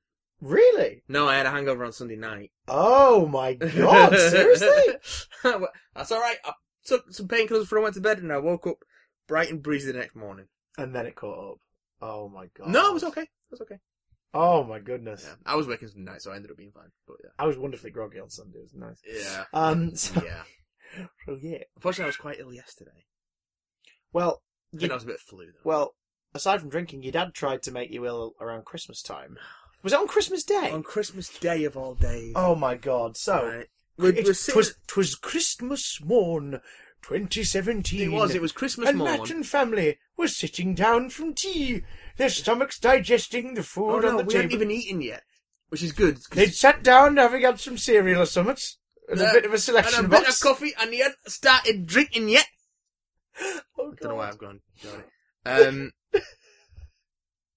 [0.40, 1.02] Really?
[1.08, 2.50] No, I had a hangover on Sunday night.
[2.66, 4.16] Oh my god!
[4.16, 4.68] Seriously?
[5.94, 6.38] That's all right.
[6.44, 6.52] I
[6.84, 8.78] took some painkillers before I went to bed, and I woke up
[9.28, 10.46] bright and breezy the next morning.
[10.78, 11.58] And then it caught up.
[12.00, 12.68] Oh my god.
[12.68, 13.22] No, it was okay.
[13.22, 13.78] It was okay.
[14.32, 15.24] Oh my goodness.
[15.28, 16.90] Yeah, I was working Sunday night, so I ended up being fine.
[17.06, 18.58] But I was wonderfully groggy on Sunday.
[18.60, 19.00] It was nice.
[19.06, 19.94] yeah, Um.
[19.96, 20.42] So, yeah.
[21.26, 21.58] so yeah.
[21.76, 23.04] Unfortunately, I was quite ill yesterday.
[24.12, 24.42] Well,
[24.74, 25.68] I you- I was a bit flu though.
[25.68, 25.94] well.
[26.32, 29.36] Aside from drinking, your dad tried to make you ill around Christmas time.
[29.82, 30.70] Was it on Christmas Day?
[30.70, 32.32] on Christmas Day of all days.
[32.36, 33.16] Oh my god!
[33.16, 33.66] So Right.
[33.96, 36.60] We're, It we're sitting- was, 'twas Christmas morn,
[37.02, 38.00] 2017.
[38.00, 38.34] it was.
[38.34, 39.10] It was Christmas and morn.
[39.20, 41.82] Matt and family were sitting down from tea,
[42.16, 44.42] their stomachs digesting the food Oh on no, the we table.
[44.42, 45.22] hadn't even eaten yet,
[45.68, 46.16] which is good.
[46.16, 48.56] 'cause- They'd sat down having had some cereal or something,
[49.08, 51.30] and a Uh, bit of a selection and a bit of coffee, and he hadn't
[51.30, 52.46] started drinking yet.
[53.78, 54.60] Oh, Don't know why God.
[54.82, 55.02] I've
[55.46, 55.92] gone.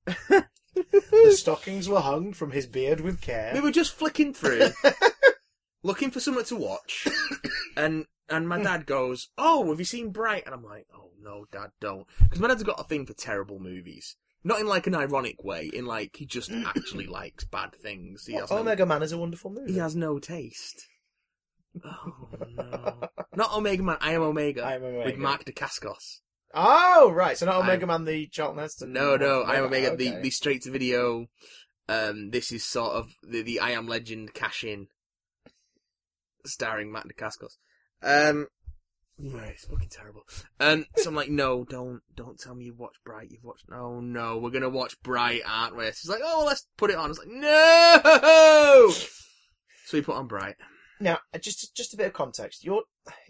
[0.07, 3.51] Um, The stockings were hung from his beard with care.
[3.53, 4.69] we were just flicking through,
[5.83, 7.07] looking for something to watch,
[7.75, 11.45] and and my dad goes, "Oh, have you seen Bright?" And I'm like, "Oh no,
[11.51, 14.15] Dad, don't," because my dad's got a thing for terrible movies.
[14.43, 18.25] Not in like an ironic way, in like he just actually likes bad things.
[18.25, 19.73] He has no, Omega Man is a wonderful movie.
[19.73, 20.87] he has no taste.
[21.83, 23.09] Oh no!
[23.35, 23.97] Not Omega Man.
[24.01, 24.63] I am Omega.
[24.63, 25.05] I Am Omega.
[25.05, 26.19] with Mark Dacascos.
[26.53, 27.37] Oh, right.
[27.37, 28.93] So not I'm- Omega Man, the Charlton Heston.
[28.93, 29.41] No, no.
[29.41, 29.95] I am Omega.
[29.95, 30.21] The Okay.
[30.21, 31.27] the straight to video.
[31.89, 34.87] Um, this is sort of the the I Am Legend cash in,
[36.45, 37.57] starring Matt Dacascos.
[38.01, 38.47] Um,
[39.17, 40.23] it's fucking terrible.
[40.59, 43.31] Um, so I'm like, no, don't don't tell me you've watched Bright.
[43.31, 43.65] You've watched.
[43.69, 45.85] No, no, we're gonna watch Bright, aren't we?
[45.87, 47.09] She's like, oh, well, let's put it on.
[47.09, 48.89] It's like, no.
[49.85, 50.55] So we put on Bright.
[50.99, 52.63] Now, just just a bit of context.
[52.63, 52.83] Your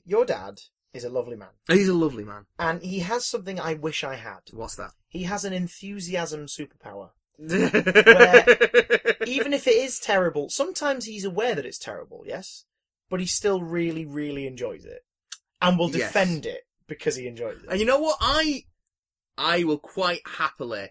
[0.06, 0.60] your dad
[0.94, 2.46] is a lovely man, oh, He's a lovely man.
[2.60, 4.40] and he has something I wish I had.
[4.52, 4.92] What's that?
[5.08, 7.10] He has an enthusiasm superpower.
[7.38, 8.46] Where...
[9.26, 12.24] Even if it is terrible, sometimes he's aware that it's terrible.
[12.28, 12.66] Yes,
[13.10, 15.04] but he still really, really enjoys it,
[15.62, 16.14] and will Yes.
[16.14, 17.70] defend it because he enjoys it.
[17.70, 18.18] And you know what?
[18.22, 18.66] I
[19.38, 20.90] I will quite happily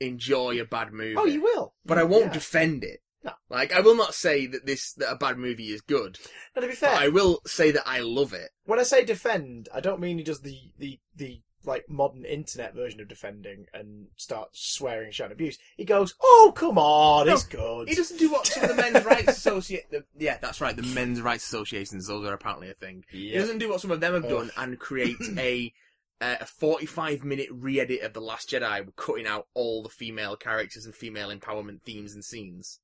[0.00, 1.16] enjoy a bad movie.
[1.16, 2.32] oh, you will, but I won't Yeah.
[2.34, 3.00] defend it.
[3.26, 3.32] No.
[3.50, 6.18] Like I will not say that this that a bad movie is good.
[6.54, 8.50] Now, to be But fair, I will say that I love it.
[8.64, 12.74] when I say defend, I don't mean he does the the the like modern internet
[12.74, 15.58] version of defending and starts swearing, shouting abuse.
[15.76, 19.04] He goes, "Oh, come on, it's good." He doesn't do what some of the men's
[19.04, 19.90] rights associate.
[19.90, 20.76] The, yeah, that's right.
[20.76, 23.04] The men's rights associations; those are apparently a thing.
[23.10, 25.72] He doesn't do what some of them have done and create a
[26.20, 30.86] uh, a forty-five minute re-edit of the Last Jedi, cutting out all the female characters
[30.86, 32.78] and female empowerment themes and scenes.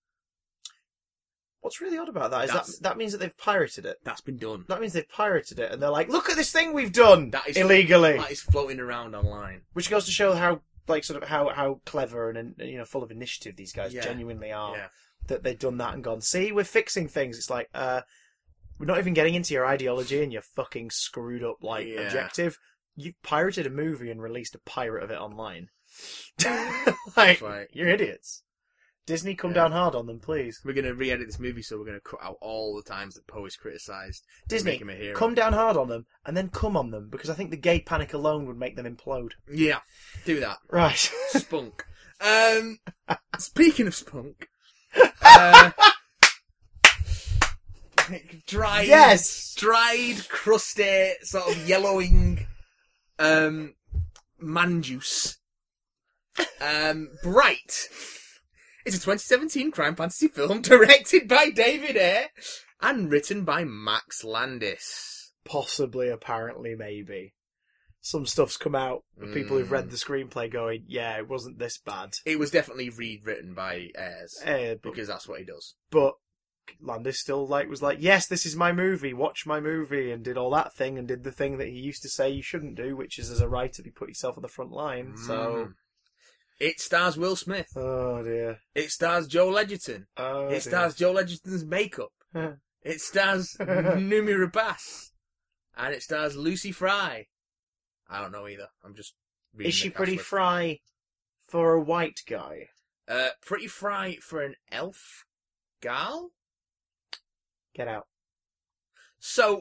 [1.63, 3.97] What's really odd about that is That's- that that means that they've pirated it.
[4.05, 4.65] That's been done.
[4.69, 7.49] That means they've pirated it, and they're like, "Look at this thing we've done That
[7.49, 9.63] is illegally," That is floating around online.
[9.73, 13.03] which goes to show how like sort of how how clever and you know full
[13.05, 14.03] of initiative these guys Yeah.
[14.03, 14.77] genuinely are.
[14.77, 14.89] Yeah.
[15.29, 18.03] That they've done that and gone, "See, we're fixing things." It's like, uh,
[18.81, 22.01] we're not even getting into your ideology and your fucking screwed up like Yeah.
[22.01, 22.59] objective.
[22.97, 25.71] You've pirated a movie and released a pirate of it online.
[27.17, 27.69] like, right.
[27.73, 28.43] you're idiots.
[29.05, 29.55] Disney, come Yeah.
[29.63, 30.61] down hard on them, please.
[30.65, 33.45] We're gonna re-edit this movie, so we're gonna cut out all the times that Poe
[33.47, 34.25] is criticised.
[34.49, 35.17] Disney, make him a hero.
[35.17, 37.81] come down hard on them and then come on them because I think the gay
[37.81, 39.33] panic alone would make them implode.
[39.51, 39.81] Yeah,
[40.25, 40.59] do that.
[40.71, 41.11] Right.
[41.31, 41.85] Spunk.
[42.21, 42.79] um,
[43.39, 44.49] speaking of spunk,
[45.23, 45.73] uh,
[48.47, 49.55] dried, yes.
[49.57, 52.47] dried, crusty, sort of yellowing,
[53.19, 53.75] um,
[54.39, 55.39] man juice.
[56.61, 57.89] Um, Bright.
[58.85, 62.27] It's a 2017 crime fantasy film directed by David Ayer
[62.81, 65.33] and written by Max Landis.
[65.45, 67.35] Possibly, apparently, maybe.
[68.01, 69.91] Some stuff's come out of people who've read Mm.
[69.91, 72.15] the screenplay going, yeah, it wasn't this bad.
[72.27, 75.75] It was definitely rewritten by Ayers Eh, but, because that's what he does.
[75.91, 76.15] but
[76.81, 80.37] Landis still like was like, yes, this is my movie, watch my movie, and did
[80.37, 82.97] all that thing, and did the thing that he used to say you shouldn't do,
[82.97, 85.17] which is as a writer, you put yourself on the front line.
[85.17, 85.35] So,
[85.69, 85.75] Mm.
[86.63, 87.67] It stars Will Smith.
[87.77, 90.07] oh dear, It stars Joel Edgerton.
[90.17, 92.13] oh it stars Joel Edgerton's makeup.
[92.85, 95.11] It stars Noomi Rapace.
[95.77, 97.27] And it stars Lucy Fry.
[98.11, 98.67] I don't know either.
[98.85, 99.15] I'm just
[99.55, 100.27] reading Is she cast pretty list.
[100.27, 100.79] fry
[101.49, 102.67] for a white guy?
[103.07, 105.25] Uh, pretty fry for an elf
[105.81, 106.31] gal?
[107.75, 108.07] Get out.
[109.21, 109.61] So,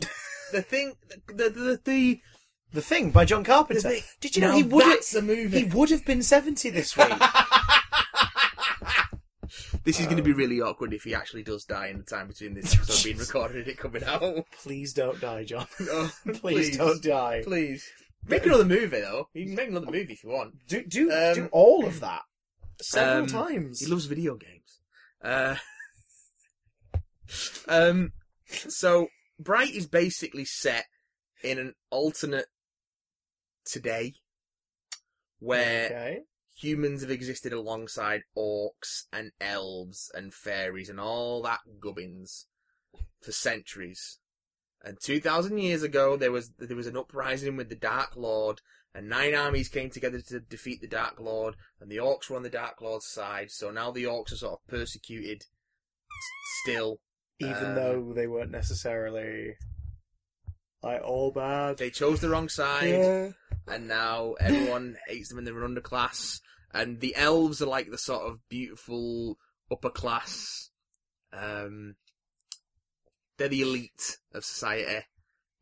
[0.51, 0.93] the thing,
[1.27, 2.21] the, the, the, the,
[2.73, 3.81] The Thing by John Carpenter.
[3.81, 5.59] the thing- Did you know he would that's a movie.
[5.59, 7.09] he would have been seventy this week?
[9.83, 12.27] this is going to be really awkward if he actually does die in the time
[12.27, 14.45] between this episode being recorded and it coming out.
[14.61, 15.67] Please don't die, John.
[15.81, 17.41] Oh, Please, don't die.
[17.43, 17.85] Please.
[18.27, 19.27] Make another movie though.
[19.33, 20.53] You can make another movie if you want.
[20.67, 22.21] Do do Um, do all of that
[22.81, 23.79] several um, times.
[23.79, 24.79] He loves video games.
[25.23, 25.55] Uh,
[27.67, 28.13] um,
[28.67, 29.07] so
[29.39, 30.85] Bright is basically set
[31.43, 32.45] in an alternate
[33.65, 34.13] today
[35.39, 36.19] where okay.
[36.55, 42.47] humans have existed alongside orcs and elves and fairies and all that gubbins
[43.21, 44.19] for centuries.
[44.83, 48.61] And two thousand years ago, there was there was an uprising with the Dark Lord,
[48.95, 52.43] and nine armies came together to defeat the Dark Lord, and the orcs were on
[52.43, 53.51] the Dark Lord's side.
[53.51, 55.43] So now the orcs are sort of persecuted
[56.63, 56.99] still.
[57.39, 59.55] Even Um, though they weren't necessarily
[60.83, 61.77] like all bad.
[61.77, 62.89] They chose the wrong side.
[62.89, 63.29] Yeah.
[63.67, 66.41] and now everyone hates them and they're an underclass.
[66.73, 69.37] And the elves are like the sort of beautiful
[69.71, 70.69] upper class.
[71.33, 71.95] Um,
[73.37, 75.05] they're the elite of society,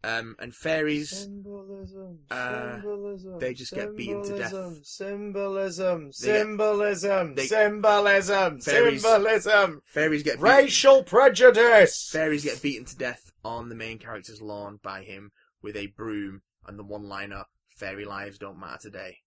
[0.01, 2.19] Um, and fairies, Symbolism.
[2.31, 3.38] uh, Symbolism.
[3.39, 4.53] they just get beaten to death.
[4.85, 6.13] Symbolism.
[6.13, 6.13] Symbolism.
[6.13, 7.35] They get- Symbolism.
[7.35, 8.62] they- Symbolism.
[8.62, 9.81] Fairies- Symbolism.
[9.85, 12.09] fairies get Racial prejudice.
[12.09, 15.31] fairies get beaten to death on the main character's lawn by him
[15.62, 19.17] with a broom and the one-liner "Fairy lives don't matter today."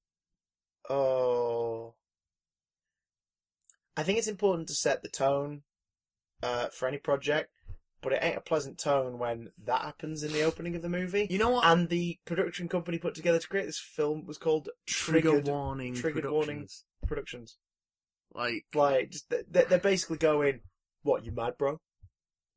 [0.88, 1.96] Oh.
[3.94, 5.64] I think it's important to set the tone
[6.42, 7.50] uh, for any project,
[8.02, 11.26] but it ain't a pleasant tone when that happens in the opening of the movie.
[11.30, 11.64] You know what?
[11.64, 15.94] And the production company put together to create this film was called Trigger Triggered warning.
[15.94, 16.32] Triggered Productions.
[16.48, 16.84] warnings.
[17.06, 17.56] Productions.
[18.34, 20.60] Like, Like, just, they- they're basically going,
[21.02, 21.24] "What?
[21.24, 21.80] You mad, bro?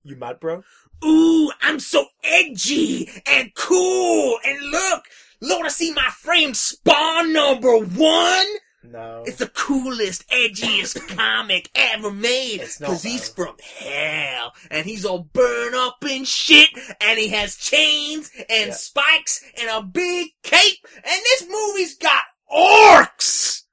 [0.03, 0.63] You mad, bro?"
[1.03, 5.03] ooh, I'm so edgy and cool, and look,
[5.41, 8.45] Lord, I see my frame spawn number one.
[8.91, 9.23] No.
[9.25, 12.61] It's the coolest, edgiest comic ever made.
[12.61, 13.45] It's not, Cause he's though.
[13.45, 16.69] from hell, and he's all burnt up and shit,
[17.01, 18.73] and he has chains and Yeah.
[18.73, 23.63] spikes and a big cape, and this movie's got orcs!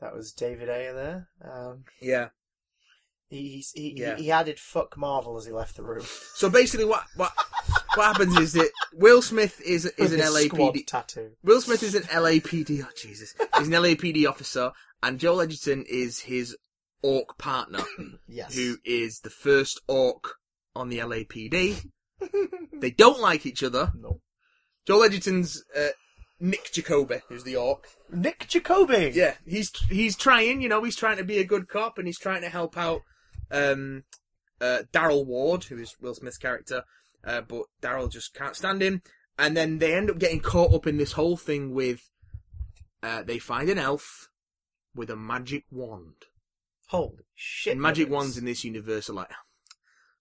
[0.00, 1.28] That was David Ayer there.
[1.44, 2.28] Um, Yeah.
[3.28, 4.16] He, he's- he, Yeah.
[4.16, 6.04] he, he added "fuck Marvel" as he left the room.
[6.34, 7.32] So basically what, what,
[7.94, 11.30] what happens is that Will Smith is, is an With his squad LAPD, tattoo.
[11.42, 16.20] Will Smith is an LAPD, oh Jesus, he's an LAPD officer, and Joel Edgerton is
[16.20, 16.56] his
[17.02, 17.80] orc partner,
[18.28, 18.54] Yes.
[18.54, 20.34] who is the first orc
[20.74, 21.84] on the LAPD.
[22.80, 23.92] They don't like each other.
[23.98, 24.20] no.
[24.86, 25.88] Joel Edgerton's uh,
[26.40, 27.86] Nick Jacoby, who's the orc.
[28.10, 29.12] Nick Jacoby.
[29.14, 32.18] Yeah, he's he's trying, you know, he's trying to be a good cop and he's
[32.18, 33.02] trying to help out
[33.50, 34.04] um,
[34.60, 36.84] uh, Daryl Ward, who is Will Smith's character,
[37.24, 39.02] uh, but Daryl just can't stand him.
[39.38, 42.00] And then they end up getting caught up in this whole thing with
[43.02, 44.28] uh, they find an elf
[44.94, 46.24] with a magic wand.
[46.88, 47.72] Holy shit.
[47.74, 49.30] and magic wands in this universe are like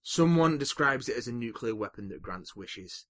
[0.04, 3.06] someone describes it as a nuclear weapon that grants wishes,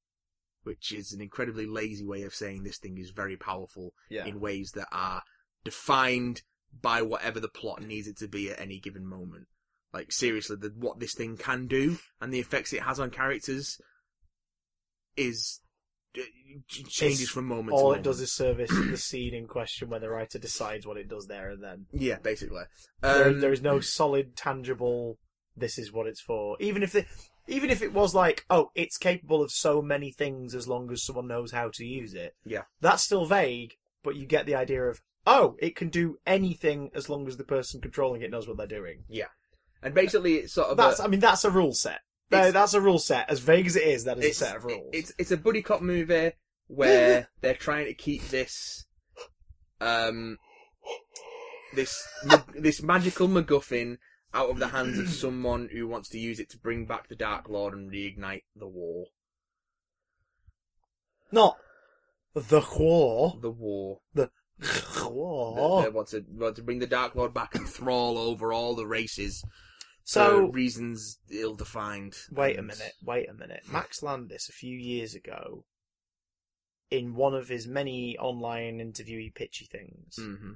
[0.64, 4.26] which is an incredibly lazy way of saying this thing is very powerful Yeah.
[4.26, 5.24] in ways that are
[5.64, 6.44] defined
[6.82, 9.48] by whatever the plot needs it to be at any given moment.
[9.98, 13.80] Like seriously, the, what this thing can do and the effects it has on characters
[15.16, 15.62] is
[16.18, 16.22] uh,
[16.88, 18.02] changes It's- from moment All to moment.
[18.06, 21.26] it does is service the scene in question where the writer decides what it does
[21.28, 21.86] there and then.
[21.92, 22.64] yeah, basically.
[23.02, 25.18] there, Um, there is no solid, tangible.
[25.56, 26.56] This is what it's for.
[26.60, 27.08] Even if it,
[27.48, 31.04] even if it was like, oh, it's capable of so many things as long as
[31.04, 32.36] someone knows how to use it.
[32.46, 32.64] Yeah.
[32.82, 37.10] That's still vague, but you get the idea of, oh, it can do anything as
[37.10, 39.04] long as the person controlling it knows what they're doing.
[39.84, 42.02] And basically, it's sort of That's, a, I mean, that's a rule set.
[42.32, 43.30] No, It's- that's a rule set.
[43.30, 44.90] As vague as it is, that is a set of rules.
[44.94, 46.32] It's it's a buddy cop movie
[46.68, 48.86] where they're trying to keep this
[49.80, 50.38] um
[51.74, 53.98] this ma- this magical MacGuffin
[54.34, 57.16] out of the hands of someone who wants to use it to bring back the
[57.16, 59.06] Dark Lord and reignite the war.
[61.32, 61.58] Not
[62.34, 63.38] the war.
[63.42, 64.00] The war.
[64.14, 64.30] The
[65.06, 65.82] War.
[65.82, 68.76] They, they want to want to bring the Dark Lord back and thrall over all
[68.76, 69.44] the races
[70.08, 72.16] So for reasons ill defined.
[72.32, 73.64] Wait a minute, wait a minute.
[73.70, 75.66] Max Landis, a few years ago,
[76.90, 80.54] in one of his many online interviewee pitchy things, hmm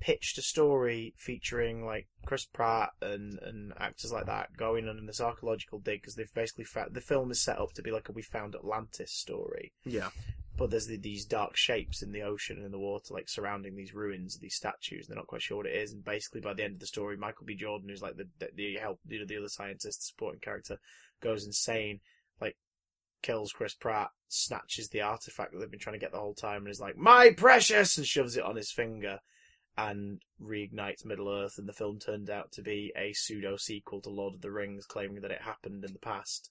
[0.00, 5.06] pitched a story featuring like Chris Pratt and, and actors like that going on in
[5.06, 8.08] this archaeological dig because they've basically found the film is set up to be like
[8.08, 10.10] a We Found Atlantis story, Yeah.
[10.58, 13.76] But there's the, these dark shapes in the ocean and in the water, like surrounding
[13.76, 15.06] these ruins, these statues.
[15.06, 16.86] And they're not quite sure what it is, and basically by the end of the
[16.86, 17.54] story, Michael B.
[17.54, 20.78] Jordan, who's like the the, the help, you know, the other scientist, supporting character,
[21.22, 22.00] goes insane,
[22.40, 22.56] like
[23.22, 26.62] kills Chris Pratt, snatches the artifact that they've been trying to get the whole time,
[26.62, 29.20] and is like, "My precious," and shoves it on his finger.
[29.76, 34.10] And reignites Middle Earth, and the film turned out to be a pseudo sequel to
[34.10, 36.50] Lord of the Rings, claiming that it happened in the past.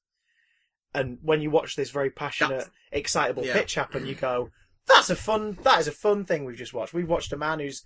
[0.99, 3.53] And when you watch this very passionate, That's- excitable yeah.
[3.53, 4.49] pitch happen, you go,
[4.87, 5.57] "That's a fun.
[5.63, 6.93] That is a fun thing we've just watched.
[6.93, 7.83] We've watched a man who's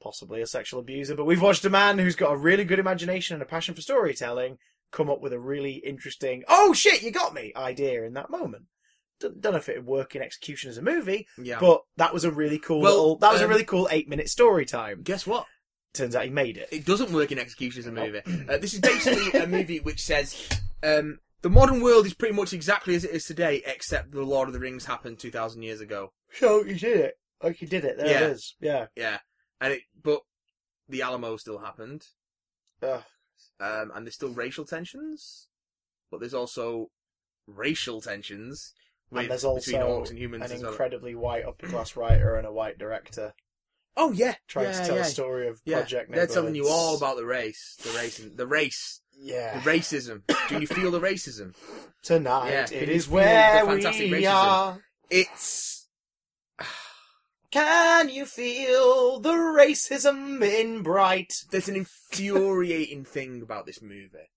[0.00, 3.34] possibly a sexual abuser, but we've watched a man who's got a really good imagination
[3.34, 4.58] and a passion for storytelling
[4.92, 8.64] come up with a really interesting, oh shit, you got me idea in that moment.
[9.20, 11.58] Don't, don't know if it would work in execution as a movie, Yeah.
[11.60, 14.08] but that was a really cool Well, little, that was a um, really cool eight
[14.08, 15.02] minute story time.
[15.02, 15.46] Guess what?
[15.92, 16.68] Turns out he made it.
[16.70, 18.06] It doesn't work in execution as a No.
[18.06, 18.20] movie.
[18.48, 20.48] Uh, this is basically a movie which says
[20.82, 24.48] um, the modern world is pretty much exactly as it is today, except the Lord
[24.48, 26.12] of the Rings happened two thousand years ago.
[26.34, 27.14] So he did it.
[27.42, 27.96] Like he did it.
[27.96, 28.26] There Yeah.
[28.26, 28.56] it is.
[28.60, 28.86] Yeah.
[28.96, 29.18] Yeah,
[29.60, 30.20] and it but
[30.88, 32.02] the Alamo still happened,
[32.82, 33.02] Ugh.
[33.60, 35.48] um, and there's still racial tensions,
[36.10, 36.90] but there's also
[37.46, 38.72] racial tensions
[39.10, 40.70] with, and there's between also orcs and humans an as well.
[40.72, 43.32] incredibly white upper class writer and a white director
[43.96, 45.02] Oh yeah, trying yeah, to tell yeah.
[45.02, 48.36] a story of Yeah, Project they're telling you all about the race, the race, and
[48.36, 49.58] the race Yeah.
[49.60, 50.22] The racism.
[50.48, 51.54] Do you feel the racism?
[52.02, 54.32] Tonight Yeah, it is where the fantastic we racism?
[54.32, 54.78] are.
[55.10, 55.88] It's
[57.50, 61.32] Can you feel the racism in Bright?
[61.50, 64.30] there's an infuriating thing about this movie,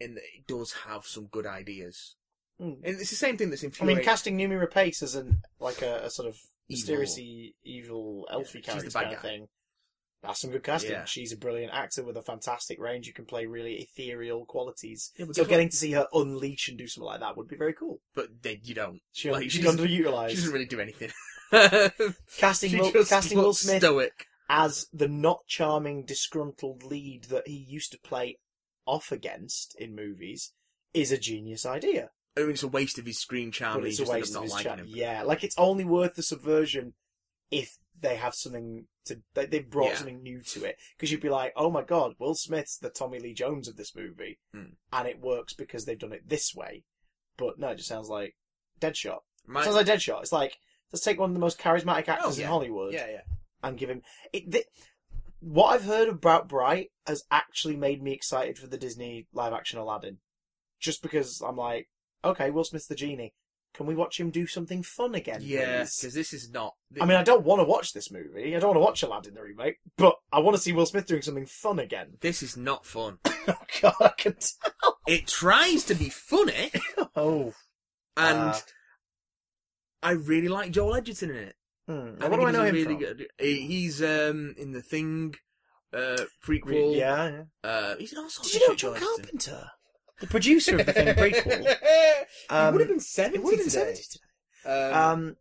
[0.00, 2.16] in that it does have some good ideas,
[2.58, 2.78] Mm.
[2.84, 3.96] and it's the same thing that's infuriating.
[3.96, 6.38] I mean, casting Noomi Rapace as an like a, a sort of
[6.70, 9.48] mysteriously evil, elfy she's the character bad kind of thing.
[10.22, 10.92] That's some good casting.
[10.92, 11.04] Yeah.
[11.04, 13.06] She's a brilliant actor with a fantastic range.
[13.06, 15.12] You can play really ethereal qualities.
[15.18, 17.74] Yeah, So getting to see her unleash and do something like that would be very
[17.74, 18.00] cool.
[18.14, 19.00] but then you don't.
[19.12, 20.30] She, Like, she's underutilized.
[20.30, 21.10] She doesn't really do anything.
[22.38, 24.26] casting she Will, casting Will Smith stoic.
[24.48, 28.38] as the not charming, disgruntled lead that he used to play
[28.84, 30.52] off against in movies
[30.94, 32.10] is a genius idea.
[32.36, 33.80] I mean, it's a waste of his screen charm.
[33.80, 34.84] but it's a waste of his him.
[34.88, 36.94] Yeah, like it's only worth the subversion
[37.50, 39.96] if they have something to they, they've brought Yeah.
[39.96, 40.76] something new to it.
[40.96, 43.94] Because you'd be like, oh my god, Will Smith's the Tommy Lee Jones of this
[43.96, 44.74] movie, Hmm.
[44.92, 46.84] and it works because they've done it this way.
[47.36, 48.34] But no, it just sounds like
[48.80, 49.20] Deadshot.
[49.46, 50.22] My- sounds like Deadshot.
[50.22, 50.56] It's like
[50.92, 52.44] let's take one of the most charismatic actors Oh, yeah.
[52.44, 53.20] in Hollywood yeah, yeah.
[53.62, 54.50] and give him it.
[54.50, 54.66] Th-
[55.40, 59.78] what I've heard about Bright has actually made me excited for the Disney live action
[59.78, 60.18] Aladdin,
[60.80, 61.88] just because I'm like,
[62.24, 63.34] okay, Will Smith's the genie.
[63.76, 65.40] Can we watch him do something fun again?
[65.42, 66.74] Yeah, because this is not.
[66.98, 68.56] I mean, I don't want to watch this movie.
[68.56, 71.06] I don't want to watch Aladdin the remake, but I want to see Will Smith
[71.06, 72.14] doing something fun again.
[72.22, 73.18] this is not fun.
[73.26, 74.96] oh God, I can tell.
[75.06, 76.70] It tries to be funny,
[77.16, 77.52] Oh,
[78.16, 78.58] and Uh,
[80.02, 81.56] I really like Joel Edgerton in it.
[81.86, 82.22] hmm.
[82.22, 82.98] I what do I know him really from?
[82.98, 83.26] good.
[83.38, 85.34] He's um in the Thing
[85.92, 86.16] uh,
[86.48, 86.96] Re- prequel.
[86.96, 87.42] yeah, yeah.
[87.70, 88.94] Uh, he's sorts Did you know John.
[88.96, 89.70] Carpenter,
[90.20, 91.64] the producer of the Thing prequel?
[91.66, 93.38] it Um, would have been seventy.
[93.38, 93.94] It would have been today.
[93.94, 94.92] seventy today.
[94.92, 95.36] Um, Um,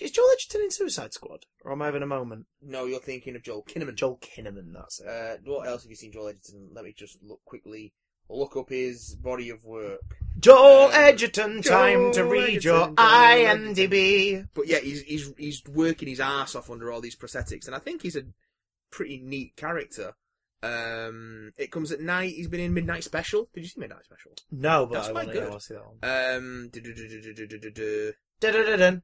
[0.00, 2.46] is Joel Edgerton in Suicide Squad, or am I having a moment?
[2.62, 3.96] no, you're thinking of Joel Kinnaman.
[3.96, 5.06] Joel Kinnaman, that's it.
[5.06, 6.70] Uh, what else have you seen Joel Edgerton?
[6.72, 7.92] Let me just look quickly.
[8.32, 10.00] Look up his body of work.
[10.38, 14.48] Joel um, Edgerton, time to Joel read your Joel IMDb.
[14.54, 17.78] But yeah, he's he's he's working his ass off under all these prosthetics, and I
[17.80, 18.22] think he's a
[18.90, 20.14] pretty neat character.
[20.62, 22.34] Um, it comes at night.
[22.34, 23.48] He's been in Midnight Special.
[23.54, 24.32] Did you see Midnight Special?
[24.50, 26.36] No, but That's I quite want to see that one.
[26.36, 28.12] Um, du-du-du-du-du-du-du-du.
[28.40, 29.02] Dun-dun-dun-dun.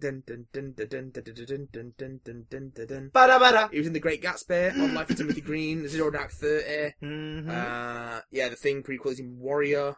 [0.00, 3.10] Dun, dun, dun, dun, dun, dun, dun, dun, dun, dun, dun, dun, dun.
[3.14, 3.70] Bada-bada.
[3.70, 6.94] He was in The Great Gatsby, Odd Life of Timothy Green, Zero Dark Thirty.
[7.02, 7.48] Mhm.
[7.48, 9.10] Uh, yeah, The Thing prequel.
[9.10, 9.94] He's in Warrior.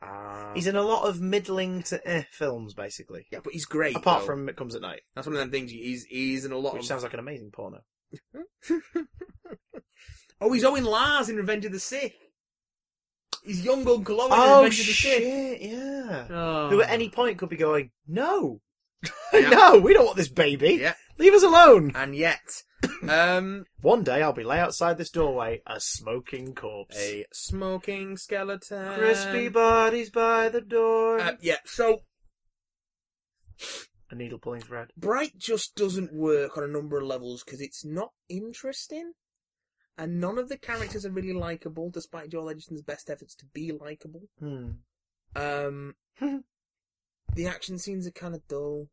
[0.00, 3.26] Uh, He's in a lot of middling to eh films, basically.
[3.32, 3.96] yeah, but he's great.
[3.96, 4.26] Apart though.
[4.26, 5.70] from It Comes at Night, that's one of them things.
[5.70, 6.88] He's he's in a lot of which of.
[6.88, 7.80] sounds like an amazing porno.
[10.40, 12.12] Oh, he's Owen Lars in Revenge of the Sith.
[13.44, 15.18] He's young Uncle Owen in Oh Revenge of the Sith.
[15.22, 15.62] shit!
[15.62, 16.26] Yeah.
[16.30, 16.68] Oh.
[16.70, 18.60] Who at any point could be going, no,
[19.32, 19.50] Yeah.
[19.50, 20.78] no, we don't want this baby.
[20.80, 21.92] Yeah, Leave us alone.
[21.94, 22.62] and yet,
[23.08, 26.96] um, One day I'll be lay outside this doorway, a smoking corpse.
[26.98, 28.94] a smoking skeleton.
[28.98, 31.20] Crispy bodies by the door.
[31.20, 32.00] Uh, yeah, so
[34.10, 34.88] a needle pulling thread.
[34.96, 39.12] Bright just doesn't work on a number of levels because it's not interesting,
[39.98, 43.72] and none of the characters are really likable, despite Joel Edgerton's best efforts to be
[43.72, 44.22] likable.
[44.38, 44.70] Hmm.
[45.34, 45.94] Um,
[47.34, 48.88] the action scenes are kind of dull.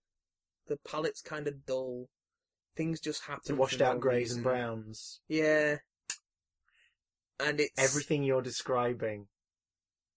[0.67, 2.09] The palette's kind of dull.
[2.75, 3.43] Things just happen.
[3.45, 5.19] To washed out no greys and browns.
[5.27, 5.77] Yeah.
[7.39, 9.27] And it's Everything you're describing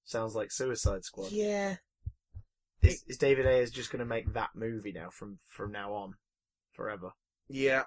[0.05, 1.33] sounds like Suicide Squad.
[1.33, 1.77] Yeah.
[2.83, 6.15] Is, is David Ayers just going to make that movie now from from now on,
[6.73, 7.11] forever?
[7.49, 7.85] Yeah.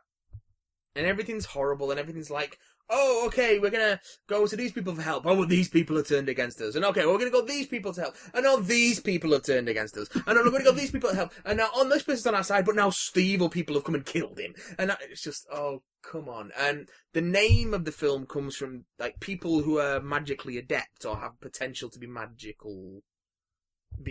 [0.95, 2.58] And everything's horrible, and everything's like,
[2.90, 5.26] oh, okay, we're gonna go to these people for help.
[5.26, 6.76] Oh, well, these people have turned against us.
[6.76, 8.16] And okay, well, we're gonna go these people to help.
[8.34, 10.10] And now these people have turned against us.
[10.14, 11.34] And now we're gonna go these people to help.
[11.46, 13.96] And now, on this person's on our side, but now Steve or people have come
[13.96, 14.56] and killed him.
[14.78, 16.52] And that- it's just, oh, come on.
[16.58, 21.18] And the name of the film comes from, like, people who are magically adept or
[21.18, 23.04] have potential to be magical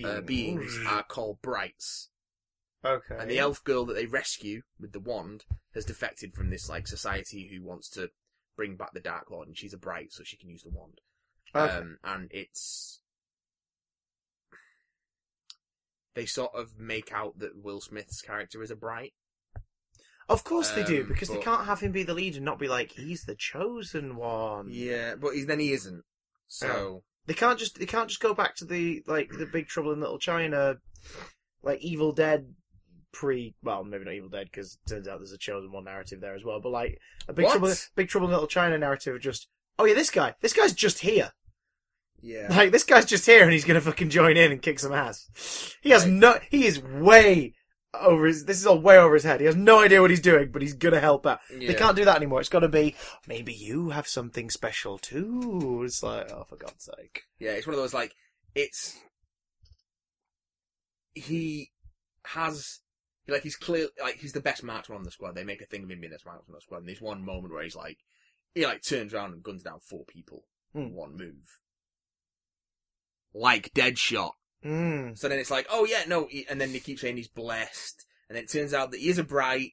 [0.05, 2.11] uh, beings are called Brights.
[2.85, 3.17] Okay.
[3.19, 6.87] And the elf girl that they rescue with the wand has defected from this like
[6.87, 8.11] society who wants to
[8.59, 11.01] bring back the Dark Lord, and she's a bright, so she can use the wand.
[11.55, 11.73] Okay.
[11.75, 13.01] Um, and it's
[16.15, 19.15] they sort of make out that Will Smith's character is a bright.
[20.29, 22.59] of course they do, um, because they can't have him be the lead and not
[22.59, 24.67] be like he's the chosen one.
[24.71, 26.03] Yeah, but he, then he isn't.
[26.49, 29.93] So They can't just they can't just go back to the like the Big Trouble
[29.93, 30.79] in Little China,
[31.63, 32.55] like Evil Dead
[33.13, 33.55] pre.
[33.63, 36.35] Well, maybe not Evil Dead because it turns out there's a chosen one narrative there
[36.35, 36.61] as well.
[36.61, 36.99] But like
[37.29, 37.53] a Big What?
[37.59, 39.49] Trouble, Big Trouble in Little China narrative of just
[39.79, 41.33] oh yeah, this guy, this guy's just here.
[42.21, 44.93] yeah, Like this guy's just here and he's gonna fucking join in and kick some
[44.93, 45.77] ass.
[45.81, 46.13] He has Right.
[46.13, 46.39] no.
[46.51, 47.55] He is way
[47.95, 48.45] over his.
[48.45, 49.41] This is all way over his head.
[49.41, 51.41] He has no idea what he's doing, but he's gonna help out.
[51.51, 51.69] Yeah.
[51.69, 52.41] They can't do that anymore.
[52.41, 52.95] It's got to be
[53.27, 55.83] maybe you have something special too.
[55.85, 57.23] It's like, oh, for God's sake.
[57.39, 58.15] Yeah, it's one of those like
[58.55, 58.97] it's
[61.15, 61.71] he
[62.27, 62.81] has
[63.29, 65.35] like he's clear like he's the best marksman on the squad.
[65.35, 66.79] They make a thing of him being the best marksman on the squad.
[66.79, 67.99] And there's one moment where he's like
[68.55, 70.95] he like turns around and guns down four people in Hmm.
[70.95, 71.61] one move,
[73.35, 74.33] like Deadshot.
[74.65, 75.17] Mm.
[75.17, 78.07] So then it's like, oh yeah, no, he, and then they keep saying he's blessed,
[78.29, 79.73] and then it turns out that he is a bright,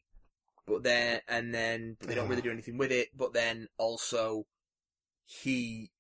[0.68, 3.10] but then and then they don't really do anything with it.
[3.16, 4.46] But then also
[5.26, 5.92] he,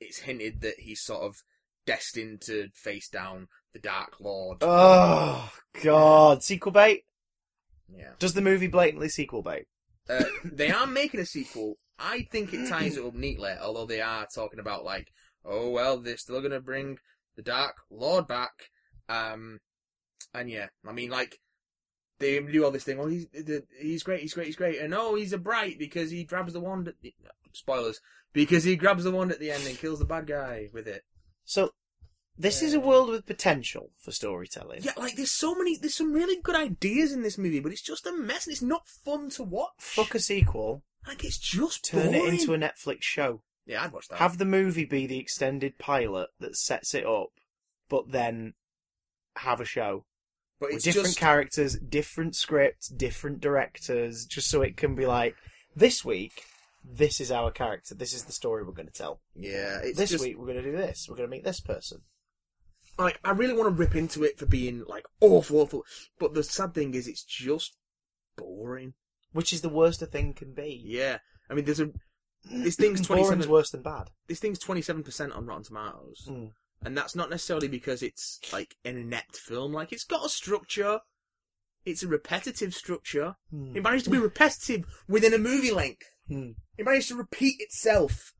[0.00, 1.42] it's hinted that he's sort of
[1.86, 3.48] destined to face down
[3.78, 4.58] the Dark Lord.
[4.60, 5.50] Oh
[5.82, 7.04] God, sequel bait.
[7.88, 9.66] Yeah, Does the movie blatantly sequel bait?
[10.10, 11.74] uh, they are making a sequel.
[11.98, 15.12] I think it ties it up neatly, although they are talking about like,
[15.44, 16.98] oh well, they're still gonna bring
[17.36, 18.70] the Dark Lord back.
[19.08, 19.60] Um,
[20.34, 21.38] and yeah, I mean like.
[22.20, 22.98] They do all this thing.
[22.98, 23.28] Oh, he's
[23.80, 24.22] he's great.
[24.22, 24.48] He's great.
[24.48, 24.80] He's great.
[24.80, 26.88] And oh, he's a bright because he grabs the wand.
[26.88, 27.14] At the,
[27.52, 28.00] spoilers.
[28.32, 31.04] Because he grabs the wand at the end and kills the bad guy with it.
[31.44, 31.70] So,
[32.38, 34.80] this is a world with potential for storytelling.
[34.82, 35.76] Yeah, like there's so many.
[35.76, 38.62] There's some really good ideas in this movie, but it's just a mess and it's
[38.62, 39.72] not fun to watch.
[39.78, 40.84] Fuck a sequel.
[41.06, 42.34] Like it's just Turn boring.
[42.34, 43.42] it into a Netflix show.
[43.66, 44.18] Yeah, I'd watch that.
[44.18, 47.30] Have the movie be the extended pilot that sets it up,
[47.88, 48.54] but then
[49.36, 50.04] have a show.
[50.60, 55.06] but with it's different just characters, different scripts, different directors, just so it can be
[55.06, 55.36] like,
[55.76, 56.44] this week,
[56.82, 59.20] this is our character, this is the story we're going to tell.
[59.34, 59.80] yeah.
[59.82, 62.00] It's this just week, we're going to do this, we're going to meet this person.
[62.98, 65.84] Like I really want to rip into it for being like awful, awful.
[66.18, 67.76] But the sad thing is, it's just
[68.36, 68.94] boring.
[69.32, 70.82] Which is the worst a thing can be.
[70.84, 71.18] Yeah,
[71.50, 71.90] I mean, there's a
[72.50, 74.10] this thing's twenty Boring's worse than bad.
[74.26, 76.26] This thing's twenty seven percent on Rotten Tomatoes.
[76.28, 76.50] Mm.
[76.84, 79.72] And that's not necessarily because it's like an inept film.
[79.72, 81.00] Like it's got a structure.
[81.84, 83.34] It's a repetitive structure.
[83.50, 83.76] Hmm.
[83.76, 86.06] It managed to be repetitive within a movie length.
[86.28, 86.50] Hmm.
[86.76, 88.32] It managed to repeat itself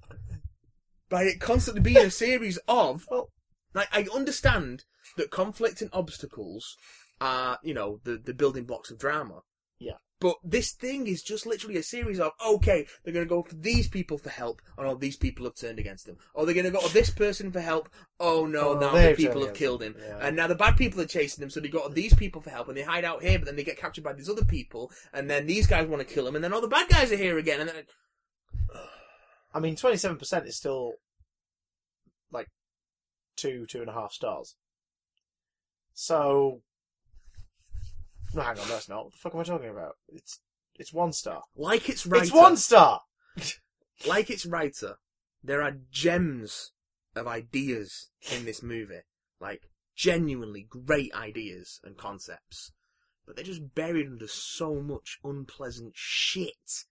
[1.09, 3.07] by it constantly being a series of.
[3.11, 3.31] Well,
[3.75, 4.85] Like I understand
[5.17, 6.77] that conflict and obstacles
[7.21, 9.41] are, you know, the the building blocks of drama.
[9.79, 9.95] Yeah.
[10.21, 13.55] But this thing is just literally a series of okay, they're going to go for
[13.55, 16.17] these people for help, and all these people have turned against them.
[16.35, 17.89] Or they're going to go to this person for help.
[18.19, 20.19] Oh no, Oh, now the people have killed him, Yeah.
[20.21, 21.51] and now the bad people are chasing them.
[21.51, 23.55] So they go to these people for help, and they hide out here, but then
[23.55, 26.35] they get captured by these other people, and then these guys want to kill them,
[26.35, 27.85] and then all the bad guys are here again, and then
[29.55, 30.95] I mean, 27% is still
[32.33, 32.49] like
[33.39, 34.57] two, two and a half stars.
[35.95, 36.63] So,
[38.35, 39.05] no, hang on, that's not.
[39.05, 39.97] What the fuck am I talking about?
[40.09, 40.41] It's
[40.75, 41.43] it's one star.
[41.57, 43.01] like its writer, It's one star.
[44.07, 44.97] like its writer,
[45.43, 46.73] there are gems
[47.17, 49.01] of ideas in this movie.
[49.41, 52.73] Like, genuinely great ideas and concepts.
[53.27, 56.85] But they're just buried under so much unpleasant shit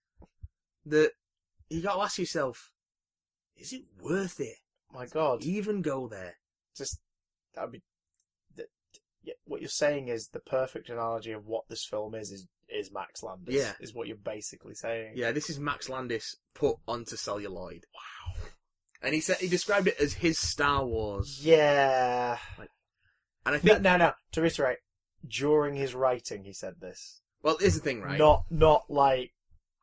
[0.84, 1.12] that
[1.68, 2.70] you gotta ask yourself,
[3.56, 4.58] is it worth it?
[4.92, 6.36] My God, Even go there.
[6.78, 7.00] Just
[7.54, 7.82] that'd be.
[8.56, 8.70] that-
[9.22, 12.92] yeah, What you're saying is the perfect analogy of what this film is is is
[12.92, 13.54] Max Landis.
[13.54, 13.72] Yeah.
[13.80, 15.12] is what you're basically saying.
[15.16, 17.84] Yeah, this is Max Landis put onto celluloid.
[17.94, 18.34] Wow.
[19.00, 21.40] And he said he described it as his Star Wars.
[21.42, 22.36] Yeah.
[22.58, 22.68] And
[23.46, 24.12] I No, think no, no.
[24.32, 24.78] To reiterate,
[25.26, 27.22] during his writing, he said this.
[27.42, 28.18] well, here's the thing, right?
[28.18, 29.32] Not, not like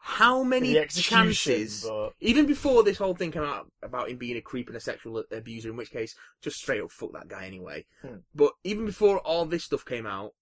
[0.08, 4.42] How many chances but Even before this whole thing came out about him being a
[4.42, 7.86] creep and a sexual abuser, in which case, just straight up fuck that guy anyway.
[8.04, 8.18] Hmm.
[8.34, 10.34] But even before all this stuff came out,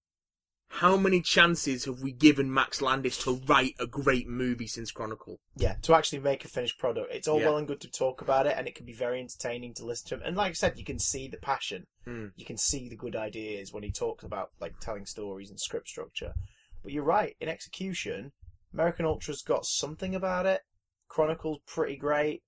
[0.68, 5.40] how many chances have we given Max Landis to write a great movie since Chronicle?
[5.56, 7.46] yeah, to actually make a finished product, it's all Yeah.
[7.50, 10.10] well and good to talk about it, and it can be very entertaining to listen
[10.10, 10.22] to him.
[10.26, 12.28] And like I said, you can see the passion, Hmm.
[12.36, 15.88] you can see the good ideas when he talks about like telling stories and script
[15.88, 16.34] structure.
[16.84, 18.34] But you're right, in execution,
[18.74, 20.62] American Ultra's got something about it.
[21.08, 22.42] Chronicle's pretty great.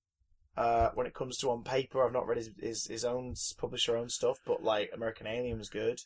[0.57, 3.97] Uh, when it comes to on paper, I've not read his, his his own publisher
[3.97, 5.99] own stuff, but like American Alien was good.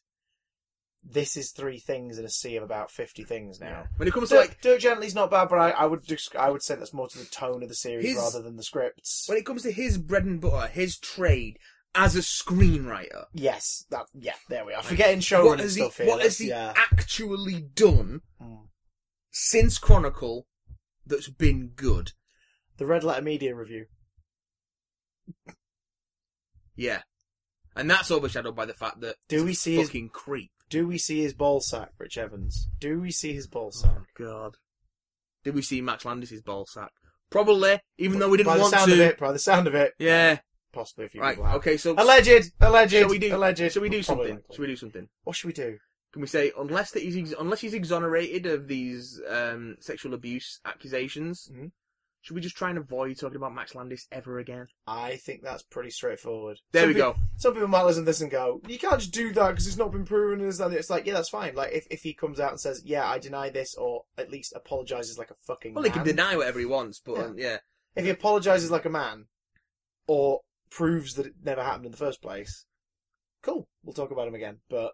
[1.04, 3.86] This is three things in a sea of about fifty things now.
[3.98, 6.50] When it comes to like, Dirk Gently's not bad, but I, I would just, I
[6.50, 9.26] would say that's more to the tone of the series His- rather than the scripts.
[9.30, 11.58] when it comes to his bread and butter, his trade
[11.96, 14.84] as a screenwriter, Yes, that yeah, there we are.
[14.84, 16.08] Forgetting what showrunning has he, stuff here.
[16.08, 16.74] what has that's- he yeah.
[16.76, 18.68] actually done Mm.
[19.42, 20.46] Since Chronicle
[21.06, 22.12] that's been good?
[22.78, 23.86] The Red Letter Media review.
[26.76, 27.02] Yeah.
[27.76, 30.52] And that's overshadowed by the fact that Do we see his- creep.
[30.70, 32.68] Do we see his ball sack, Rich Evans?
[32.80, 33.96] Do we see his ball oh, sack?
[33.98, 34.58] Oh god.
[35.44, 36.92] Did we see Max Landis' ball sack?
[37.32, 38.94] Probably, even though we didn't by the want sound to.
[38.94, 40.40] of it, by the sound of it, Yeah.
[40.72, 41.38] possibly a few Right.
[41.40, 41.78] Okay.
[41.78, 42.92] So Alleged, alleged.
[42.92, 43.36] shall we do?
[43.36, 43.72] Alleged.
[43.72, 44.36] Shall we do something?
[44.36, 44.56] likely.
[44.56, 45.10] Shall we do something?
[45.24, 45.80] What should we do?
[46.12, 50.60] Can we say unless that he's ex- unless he's exonerated of these um, sexual abuse
[50.66, 51.50] accusations?
[51.54, 51.72] Mhm.
[52.22, 54.68] Should we just try and avoid talking about Max Landis ever again?
[54.86, 56.58] I think that's pretty straightforward.
[56.74, 57.16] There Some we go.
[57.38, 59.78] Some people might listen to this and go, "You can't just do that because it's
[59.78, 61.56] not been proven." And it's like, yeah, that's fine.
[61.56, 64.52] Like if, if he comes out and says, "Yeah, I deny this," or at least
[64.54, 66.00] apologizes like a fucking Well, he man.
[66.00, 67.24] can deny whatever he wants, but Yeah.
[67.24, 67.58] um, yeah.
[67.96, 69.28] if he apologizes like a man,
[70.08, 72.66] or proves that it never happened in the first place,
[73.42, 73.70] cool.
[73.84, 74.60] We'll talk about him again.
[74.70, 74.92] But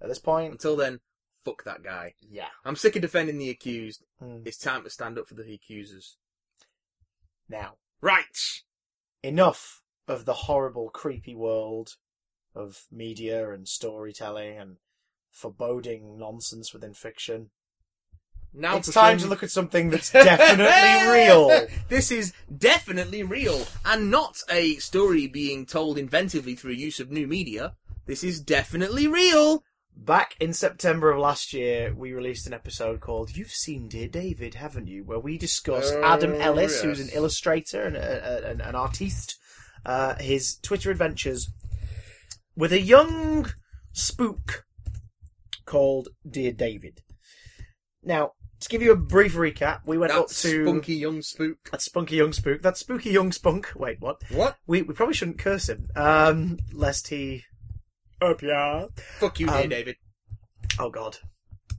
[0.00, 1.00] at this point, Until then,
[1.44, 2.14] fuck that guy.
[2.20, 2.48] yeah.
[2.64, 4.04] I'm sick of defending the accused.
[4.22, 4.46] Mm.
[4.46, 6.16] It's time to stand up for the accusers.
[7.48, 8.62] Now, Right.
[9.22, 11.96] enough of the horrible, creepy world
[12.54, 14.76] of media and storytelling and
[15.30, 17.50] foreboding nonsense within fiction.
[18.52, 21.66] Now it's for time some- to look at something that's definitely real.
[21.88, 27.26] This is definitely real, and not a story being told inventively through use of new
[27.26, 27.76] media.
[28.06, 29.62] This is definitely real.
[29.96, 34.54] Back in September of last year, we released an episode called "You've Seen Dear David,
[34.54, 38.60] Haven't You?" where we discuss Oh, Adam Ellis, who's an illustrator and a, a, an,
[38.60, 39.36] an artiste,
[39.84, 41.50] uh, his Twitter adventures
[42.54, 43.50] with a young
[43.92, 44.64] spook
[45.64, 47.00] called Dear David.
[48.02, 51.56] Now, to give you a brief recap, we went That up to spunky young spook.
[51.72, 53.72] that spunky young spook, that spooky young spunk.
[53.74, 54.20] Wait, what?
[54.30, 54.56] What?
[54.66, 57.44] We we probably shouldn't curse him, um, lest he.
[58.20, 58.86] Up yeah.
[59.18, 59.96] Fuck you, dear Um, David.
[60.78, 61.18] Oh God.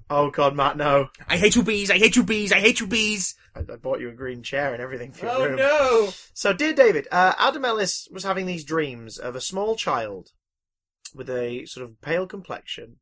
[0.10, 1.10] Oh God, Matt, no.
[1.28, 1.92] I hate you, bees.
[1.92, 2.54] I hate you, bees.
[2.54, 3.36] I hate you, bees.
[3.56, 5.56] I, I bought you a green chair and everything for your Oh room.
[5.58, 6.10] no!
[6.34, 10.30] So, dear David, uh, Adam Ellis was having these dreams of a small child
[11.14, 12.98] with a sort of pale complexion,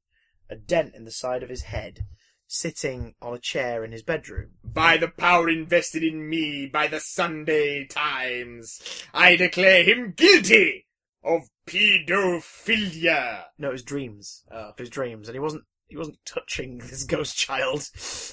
[0.49, 2.05] a dent in the side of his head,
[2.47, 4.51] sitting on a chair in his bedroom.
[4.63, 8.81] By the power invested in me by the Sunday Times,
[9.13, 10.87] I declare him guilty
[11.25, 13.45] of pedophilia.
[13.57, 14.43] No, it was dreams.
[14.51, 14.69] Oh.
[14.77, 15.63] It was dreams, and he wasn't.
[15.87, 17.89] He wasn't touching this ghost child.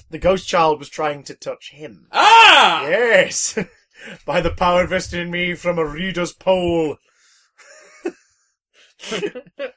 [0.09, 2.07] The ghost child was trying to touch him.
[2.11, 2.87] Ah!
[2.87, 3.57] Yes,
[4.25, 6.97] by the power vested in me from a reader's poll.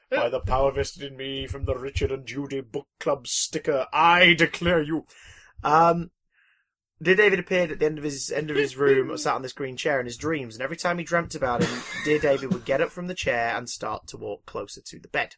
[0.09, 4.33] by the power vested in me from the Richard and Judy Book Club sticker, I
[4.33, 5.05] declare you.
[5.63, 6.11] Um,
[7.01, 9.53] Dear David appeared at the end of his end of his room, sat on this
[9.53, 12.65] green chair in his dreams, and every time he dreamt about him, Dear David would
[12.65, 15.35] get up from the chair and start to walk closer to the bed.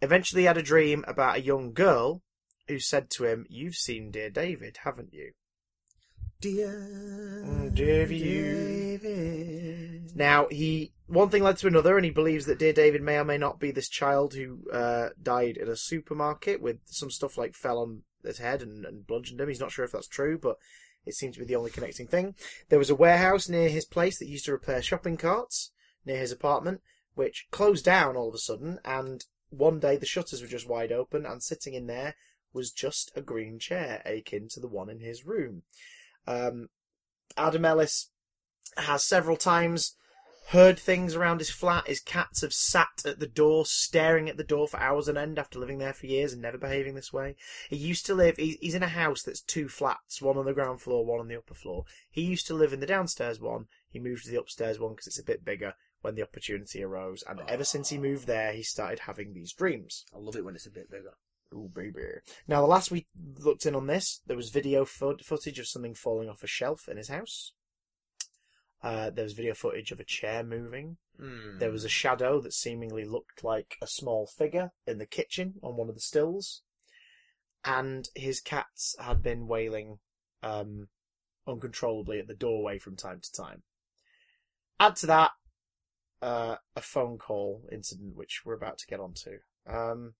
[0.00, 2.22] Eventually, he had a dream about a young girl
[2.66, 5.32] who said to him, "You've seen Dear David, haven't you?"
[6.40, 6.68] Dear
[7.44, 9.02] Mm, David.
[10.14, 13.24] Now he one thing led to another, and he believes that dear David may or
[13.24, 17.54] may not be this child who uh, died in a supermarket with some stuff like
[17.54, 19.48] fell on his head and, and bludgeoned him.
[19.48, 20.56] He's not sure if that's true, but
[21.06, 22.34] it seems to be the only connecting thing.
[22.68, 25.70] There was a warehouse near his place that used to repair shopping carts
[26.04, 26.80] near his apartment,
[27.14, 30.92] which closed down all of a sudden, and one day the shutters were just wide
[30.92, 32.14] open, and sitting in there
[32.52, 35.62] was just a green chair akin to the one in his room.
[36.26, 36.68] Um,
[37.36, 38.10] Adam Ellis
[38.76, 39.96] has several times
[40.48, 41.86] heard things around his flat.
[41.86, 45.38] His cats have sat at the door, staring at the door for hours on end
[45.38, 47.36] after living there for years and never behaving this way.
[47.68, 50.80] He used to live, he's in a house that's two flats, one on the ground
[50.80, 51.84] floor, one on the upper floor.
[52.10, 53.66] He used to live in the downstairs one.
[53.90, 57.22] He moved to the upstairs one because it's a bit bigger when the opportunity arose.
[57.28, 60.06] And ever since he moved there, he started having these dreams.
[60.14, 61.14] I love it when it's a bit bigger.
[61.52, 62.02] Ooh, baby.
[62.46, 63.06] Now, the last we
[63.38, 66.88] looked in on this, there was video fo- footage of something falling off a shelf
[66.88, 67.52] in his house.
[68.82, 70.98] Uh, there was video footage of a chair moving.
[71.18, 71.58] Hmm.
[71.58, 75.76] There was a shadow that seemingly looked like a small figure in the kitchen on
[75.76, 76.62] one of the stills.
[77.64, 79.98] And his cats had been wailing
[80.42, 80.88] um,
[81.46, 83.62] uncontrollably at the doorway from time to time.
[84.78, 85.30] Add to that
[86.22, 89.38] uh, a phone call incident, which we're about to get onto.
[89.66, 90.14] Um,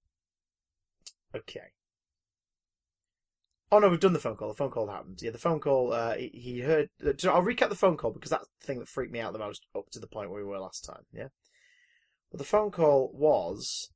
[1.34, 1.72] okay.
[3.70, 4.48] Oh no, we've done the phone call.
[4.48, 5.20] The phone call happened.
[5.20, 5.92] Yeah, the phone call.
[5.92, 6.88] Uh, he, he heard.
[7.02, 9.66] I'll recap the phone call because that's the thing that freaked me out the most
[9.76, 11.02] up to the point where we were last time.
[11.12, 11.28] Yeah.
[12.30, 13.90] But the phone call was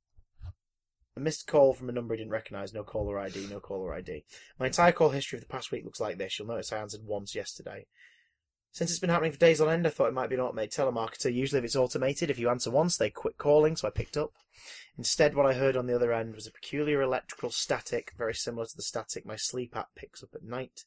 [1.15, 2.73] a missed call from a number he didn't recognise.
[2.73, 3.47] No caller ID.
[3.47, 4.25] No caller ID.
[4.59, 6.37] My entire call history of the past week looks like this.
[6.37, 7.87] You'll notice I answered once yesterday.
[8.73, 10.71] Since it's been happening for days on end, I thought it might be an automated
[10.71, 11.31] telemarketer.
[11.31, 14.33] Usually, if it's automated, if you answer once, they quit calling, so I picked up.
[14.97, 18.65] Instead, what I heard on the other end was a peculiar electrical static, very similar
[18.65, 20.85] to the static my sleep app picks up at night.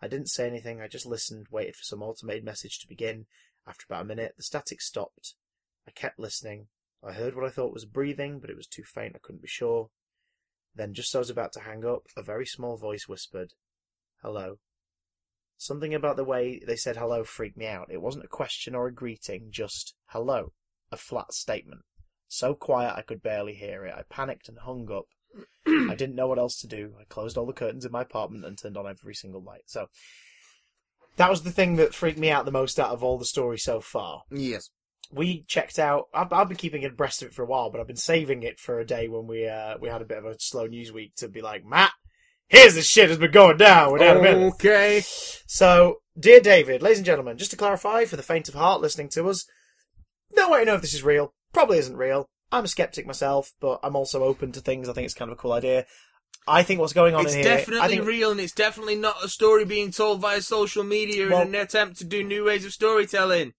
[0.00, 3.26] I didn't say anything, I just listened, waited for some automated message to begin.
[3.66, 5.34] After about a minute, the static stopped.
[5.88, 6.68] I kept listening.
[7.02, 9.48] I heard what I thought was breathing, but it was too faint, I couldn't be
[9.48, 9.90] sure.
[10.72, 13.54] Then, just as I was about to hang up, a very small voice whispered,
[14.22, 14.58] Hello.
[15.64, 17.88] Something about the way they said hello freaked me out.
[17.90, 20.52] It wasn't a question or a greeting, just hello.
[20.92, 21.80] A flat statement.
[22.28, 23.94] So quiet I could barely hear it.
[23.96, 25.06] I panicked and hung up.
[25.66, 26.96] I didn't know what else to do.
[27.00, 29.62] I closed all the curtains in my apartment and turned on every single light.
[29.64, 29.86] So
[31.16, 33.64] that was the thing that freaked me out the most out of all the stories
[33.64, 34.24] so far.
[34.30, 34.68] Yes.
[35.10, 36.08] We checked out.
[36.12, 38.60] I've, I've been keeping abreast of it for a while, but I've been saving it
[38.60, 41.14] for a day when we uh, we had a bit of a slow news week
[41.16, 41.92] to be like, Matt,
[42.48, 44.54] here's the shit that's been going down without a minute.
[44.54, 45.02] Okay.
[45.46, 49.08] So, dear David, ladies and gentlemen, just to clarify for the faint of heart listening
[49.10, 49.44] to us,
[50.36, 51.32] no way to know if this is real.
[51.52, 52.26] Probably isn't real.
[52.50, 54.88] I'm a skeptic myself, but I'm also open to things.
[54.88, 55.86] I think it's kind of a cool idea.
[56.46, 57.56] I think what's going on It's in here.
[57.56, 61.28] definitely I think, real, and it's definitely not a story being told via social media
[61.30, 63.54] Well- in an attempt to do new ways of storytelling.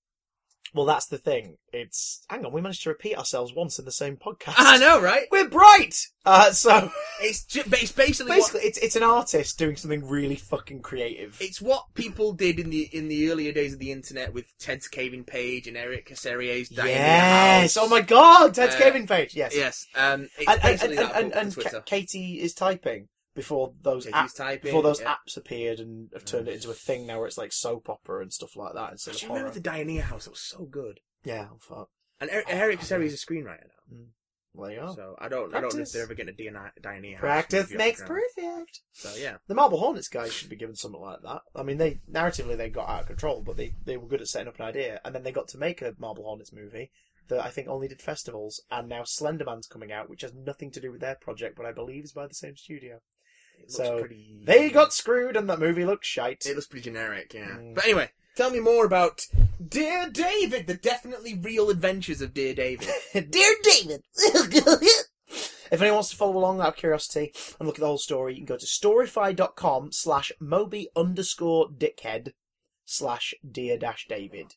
[0.75, 1.55] Well, that's the thing.
[1.71, 2.51] It's hang on.
[2.51, 4.55] We managed to repeat ourselves once in the same podcast.
[4.57, 5.25] I know, right?
[5.31, 5.95] We're bright.
[6.25, 10.05] Uh, so It's ju- but it's basically, what, basically, it's it's an artist doing something
[10.05, 11.37] really fucking creative.
[11.39, 14.89] it's what people did in the in the earlier days of the internet with Ted's
[14.89, 17.77] Caving Page and Eric Dying yes.
[17.77, 18.53] Oh my god.
[18.53, 19.33] Ted's Uh, caving page.
[19.33, 19.55] Yes.
[19.55, 19.87] Yes.
[19.95, 20.23] Um.
[20.37, 21.69] It's And, and, basically and, that and, and Twitter.
[21.69, 25.13] Ka- Katie is typing before those apps typing, before those yeah.
[25.15, 28.21] apps appeared and have turned it into a thing now where it's like soap opera
[28.21, 29.39] and stuff like that instead Do of horror.
[29.39, 30.25] remember the Dionaea House?
[30.25, 31.01] It was so good.
[31.23, 31.89] Yeah, oh, fuck.
[32.19, 34.05] And Eric, Eric Heisserer is a screenwriter now, mm.
[34.53, 34.95] Well, there you are.
[34.95, 37.19] so I don't I don't know if they're ever getting a Dionaea House.
[37.19, 38.81] Practice makes perfect.
[38.93, 41.41] So yeah, The Marble Hornets guys should be given something like that.
[41.53, 44.27] I mean, they narratively they got out of control, but they, they were good at
[44.27, 46.91] setting up an idea, and then they got to make a Marble Hornets movie
[47.27, 50.79] that I think only did festivals, and now Slenderman's coming out, which has nothing to
[50.79, 52.99] do with their project, but I believe is by the same studio.
[53.67, 54.41] So, pretty.
[54.43, 56.45] They got screwed, and that movie looks shite.
[56.45, 57.57] It looks pretty generic, yeah.
[57.57, 57.75] Mm.
[57.75, 59.25] But anyway, tell me more about
[59.65, 62.89] Dear David, the definitely real adventures of Dear David.
[63.13, 64.03] Dear David.
[64.17, 68.33] if anyone wants to follow along out of curiosity and look at the whole story,
[68.33, 72.33] you can go to storify.com slash moby underscore dickhead
[72.85, 74.55] slash dear dash David.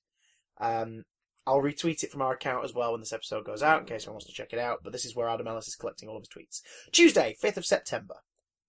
[0.58, 1.04] Um,
[1.46, 4.02] I'll retweet it from our account as well when this episode goes out in case
[4.02, 4.80] anyone wants to check it out.
[4.84, 6.60] But this is where Adam Ellis is collecting all of his tweets.
[6.92, 8.16] Tuesday, 5th of September.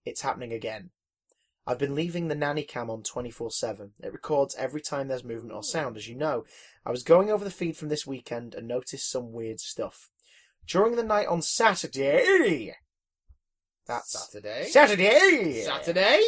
[0.09, 0.89] It's happening again.
[1.67, 3.91] I've been leaving the nanny cam on 24 7.
[4.01, 6.45] It records every time there's movement or sound, as you know.
[6.83, 10.09] I was going over the feed from this weekend and noticed some weird stuff.
[10.67, 12.73] During the night on Saturday,
[13.85, 14.67] that's Saturday.
[14.69, 16.21] Saturday, Saturday.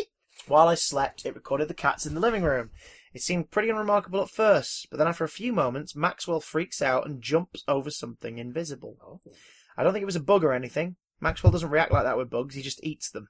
[0.47, 2.69] while I slept, it recorded the cats in the living room.
[3.13, 7.07] It seemed pretty unremarkable at first, but then after a few moments, Maxwell freaks out
[7.07, 8.97] and jumps over something invisible.
[9.03, 9.31] Oh.
[9.75, 10.97] I don't think it was a bug or anything.
[11.19, 13.27] Maxwell doesn't react like that with bugs, he just eats them.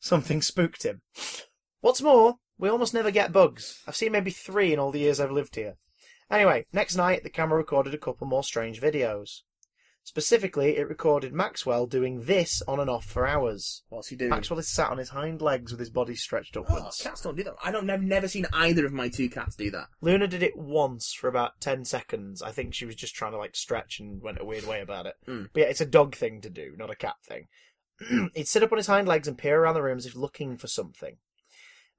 [0.00, 1.02] Something spooked him.
[1.80, 3.82] What's more, we almost never get bugs.
[3.86, 5.76] I've seen maybe three in all the years I've lived here.
[6.30, 9.40] Anyway, next night, the camera recorded a couple more strange videos.
[10.02, 13.82] Specifically, it recorded Maxwell doing this on and off for hours.
[13.90, 14.30] What's he doing?
[14.30, 17.00] Maxwell is sat on his hind legs with his body stretched Oh, upwards.
[17.02, 17.54] cats don't do that.
[17.62, 17.88] I don't.
[17.88, 19.88] I've never seen either of my two cats do that.
[20.00, 22.40] Luna did it once for about 10 seconds.
[22.42, 25.06] I think she was just trying to like stretch and went a weird way about
[25.06, 25.14] it.
[25.28, 25.50] Mm.
[25.52, 27.46] But yeah, it's a dog thing to do, not a cat thing.
[28.34, 30.56] He'd sit up on his hind legs and peer around the room as if looking
[30.56, 31.16] for something.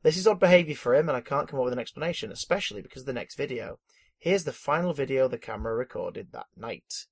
[0.04, 2.82] This is odd behaviour for him, and I can't come up with an explanation, especially
[2.82, 3.78] because of the next video.
[4.18, 7.06] Here's the final video the camera recorded that night.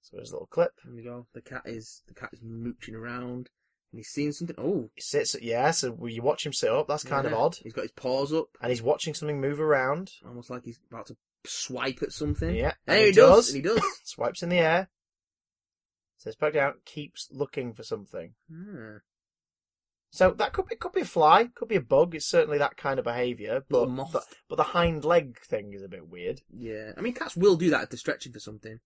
[0.00, 0.72] So here's a little clip.
[0.82, 1.26] Here we go.
[1.34, 3.50] The cat is the cat is mooching around,
[3.92, 4.56] and he's seeing something.
[4.58, 7.56] Oh, He sits, yeah, so you watch him sit up, that's kind of odd.
[7.62, 10.12] He's got his paws up, And he's watching something move around.
[10.26, 12.54] almost like he's about to swipe at something.
[12.54, 13.46] Yeah, and, and he, he does.
[13.46, 13.54] does.
[13.54, 13.82] And he does.
[14.04, 14.88] Swipes in the air.
[16.26, 18.32] Sits back down, keeps looking for something.
[18.50, 18.96] Hmm.
[20.10, 22.16] So that could be, could be a fly, could be a bug.
[22.16, 25.88] It's certainly that kind of behaviour, but but, but the hind leg thing is a
[25.88, 26.40] bit weird.
[26.50, 28.80] Yeah, I mean cats will do that if they're stretching for something.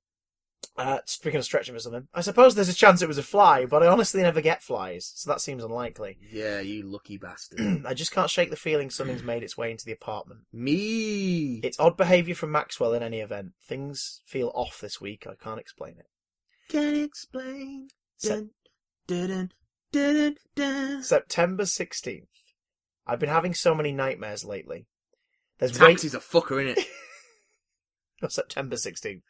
[0.76, 3.64] Uh, speaking of stretching for something, I suppose there's a chance it was a fly,
[3.64, 6.18] but I honestly never get flies, so that seems unlikely.
[6.30, 7.84] Yeah, you lucky bastard.
[7.86, 10.40] I just can't shake the feeling something's made its way into the apartment.
[10.52, 11.60] Me.
[11.62, 13.52] It's odd behaviour from Maxwell in any event.
[13.66, 15.26] Things feel off this week.
[15.26, 16.06] I can't explain it.
[16.70, 17.88] Can explain.
[18.18, 18.50] Se- Dun,
[19.06, 21.02] dun, dun, dun, dun.
[21.02, 22.26] September 16th.
[23.06, 24.86] I've been having so many nightmares lately.
[25.58, 26.84] There's way Taxi's a fucker, innit?
[28.22, 29.22] No, September 16th.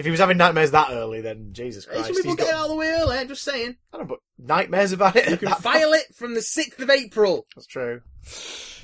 [0.00, 2.06] If he was having nightmares that early, then Jesus Hey, Christ.
[2.06, 3.76] Some people he's get it got, out of the way early, I'm just saying.
[3.92, 5.30] I don't know, but nightmares about it.
[5.30, 7.46] You can that file it from the 6th of April.
[7.54, 8.00] That's true.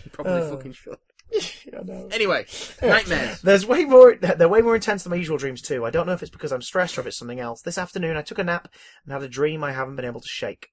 [0.04, 0.50] You Probably Oh.
[0.56, 0.96] fucking should.
[1.30, 2.08] Yeah, I know.
[2.10, 2.46] Anyway,
[2.82, 3.40] nightmares.
[3.42, 4.16] There's way more.
[4.16, 5.84] They're way more intense than my usual dreams too.
[5.84, 7.62] I don't know if it's because I'm stressed or if it's something else.
[7.62, 8.68] This afternoon, I took a nap
[9.04, 10.68] and had a dream I haven't been able to shake.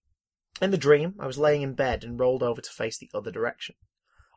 [0.62, 3.32] In the dream, I was laying in bed and rolled over to face the other
[3.32, 3.76] direction.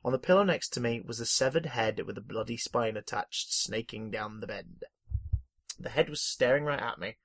[0.05, 3.53] On the pillow next to me was a severed head with a bloody spine attached,
[3.53, 4.67] snaking down the bed.
[5.79, 7.19] The head was staring right at me,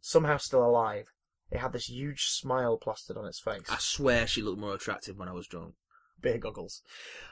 [0.00, 1.12] somehow still alive.
[1.50, 3.62] It had this huge smile plastered on its face.
[3.68, 5.74] I swear she looked more attractive when I was drunk.
[6.20, 6.82] Beer goggles.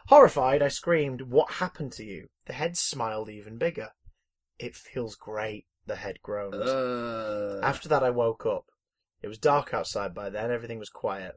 [0.08, 2.28] Horrified, I screamed, What happened to you?
[2.46, 3.90] The head smiled even bigger.
[4.58, 6.54] It feels great, the head groaned.
[6.54, 8.66] Uh, After that, I woke up.
[9.22, 11.36] It was dark outside by then, everything was quiet.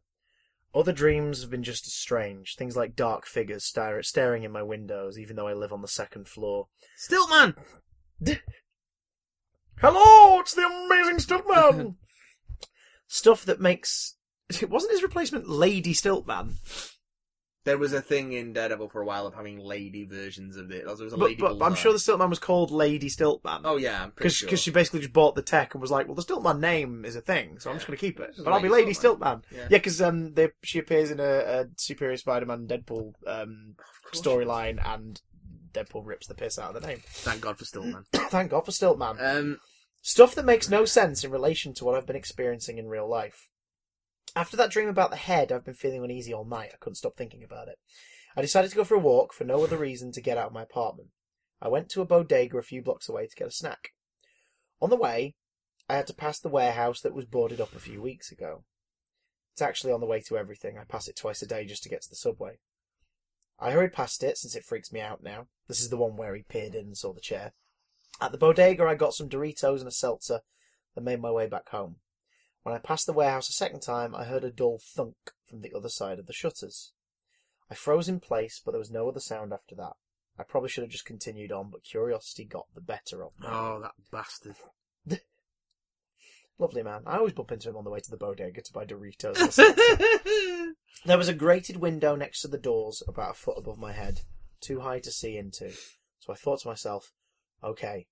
[0.76, 4.62] Other dreams have been just as strange, things like dark figures stare- staring in my
[4.62, 6.68] windows, even though I live on the second floor.
[6.98, 7.56] Stiltman!
[9.80, 11.96] Hello, it's the amazing Stiltman!
[13.08, 14.16] Stuff that makes.
[14.62, 16.56] It wasn't his replacement Lady Stiltman.
[17.68, 20.86] There was a thing in Daredevil for a while of having lady versions of it.
[20.86, 23.62] There was a But, lady but I'm sure the Stiltman was called Lady Stiltman.
[23.66, 24.58] Oh yeah, I'm pretty Because sure.
[24.58, 27.22] she basically just bought the tech and was like, well, the Stiltman name is a
[27.22, 28.32] thing, so I'm just going to keep it.
[28.42, 29.44] But I'll be Lady Lady Stiltman.
[29.44, 29.44] Stiltman.
[29.52, 29.68] Yeah.
[29.70, 33.76] Because um, they, she appears in a, a Superior Spider-Man Deadpool um,
[34.14, 35.22] storyline, and
[35.74, 37.02] Deadpool rips the piss out of the name.
[37.06, 38.06] Thank God for Stiltman.
[38.14, 39.22] Thank God for Stiltman.
[39.22, 39.60] um,
[40.02, 43.50] Stuff that makes no sense in relation to what I've been experiencing in real life.
[44.36, 46.72] After that dream about the head, I've been feeling uneasy all night.
[46.74, 47.80] I couldn't stop thinking about it.
[48.36, 50.54] I decided to go for a walk for no other reason to get out of
[50.54, 51.10] my apartment.
[51.60, 53.94] I went to a bodega a few blocks away to get a snack.
[54.80, 55.34] On the way,
[55.90, 58.64] I had to pass the warehouse that was boarded up a few weeks ago.
[59.54, 60.78] It's actually on the way to everything.
[60.78, 62.60] I pass it twice a day just to get to the subway.
[63.60, 65.48] I hurried past it since it freaks me out now.
[65.68, 67.54] This is the one where he peered in and saw the chair.
[68.22, 70.42] At the bodega, I got some Doritos and a seltzer
[70.96, 71.96] and made my way back home.
[72.68, 75.16] When I passed the warehouse a second time, I heard a dull thunk
[75.46, 76.92] from the other side of the shutters.
[77.72, 79.94] I froze in place, but there was no other sound after that.
[80.38, 83.48] I probably should have just continued on, but curiosity got the better of me.
[83.50, 84.58] oh, that bastard.
[86.60, 87.04] Lovely man.
[87.06, 89.64] I always bump into him on the way to the bodega to buy Doritos.
[91.06, 94.24] There was a grated window next to the doors about a foot above my head,
[94.60, 95.72] too high to see into.
[96.20, 97.14] So I thought to myself,
[97.64, 98.08] okay,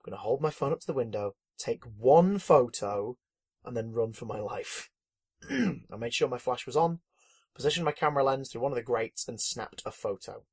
[0.00, 3.18] I'm going to hold my phone up to the window, take one photo,
[3.64, 4.90] and then run for my life.
[5.50, 7.00] I made sure my flash was on,
[7.54, 10.44] positioned my camera lens through one of the grates, and snapped a photo.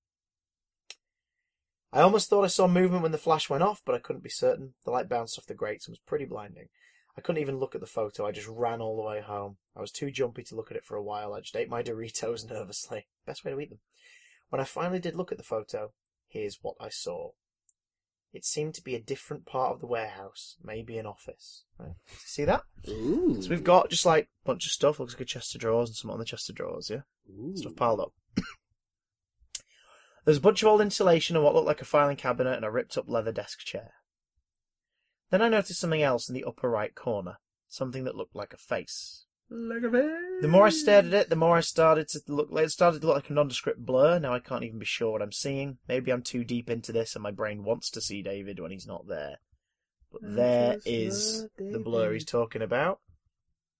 [1.94, 4.30] I almost thought I saw movement when the flash went off, but I couldn't be
[4.30, 4.76] certain.
[4.86, 6.70] The light bounced off the grates and was pretty blinding.
[7.18, 8.26] I couldn't even look at the photo.
[8.26, 9.58] I just ran all the way home.
[9.76, 11.34] I was too jumpy to look at it for a while.
[11.34, 13.08] I just ate my Doritos nervously.
[13.26, 13.80] Best way to eat them.
[14.50, 15.92] When I finally did look at the photo,
[16.28, 17.32] here's what I saw.
[18.34, 21.66] It seemed to be a different part of the warehouse, maybe an office.
[21.78, 21.96] Right.
[22.20, 22.64] See that?
[22.88, 23.42] Ooh.
[23.42, 25.00] So we've got just like a bunch of stuff.
[25.00, 26.90] Looks like a chest of drawers and some on the chest of drawers.
[26.90, 27.56] Yeah, Ooh.
[27.56, 28.14] stuff piled up.
[30.26, 32.72] There's a bunch of old insulation and what looked like a filing cabinet and a
[32.72, 33.92] ripped up leather desk chair.
[35.30, 37.38] Then I noticed something else in the upper right corner.
[37.68, 39.26] Something that looked like a face.
[39.54, 40.42] Like a bear.
[40.42, 42.50] The more I stared at it, the more I started to look.
[42.54, 44.18] It started to look like a nondescript blur.
[44.18, 45.78] Now I can't even be sure what I'm seeing.
[45.90, 48.88] Maybe I'm too deep into this, and my brain wants to see David when he's
[48.88, 49.40] not there.
[50.10, 53.02] But there just is love the blur he's talking about.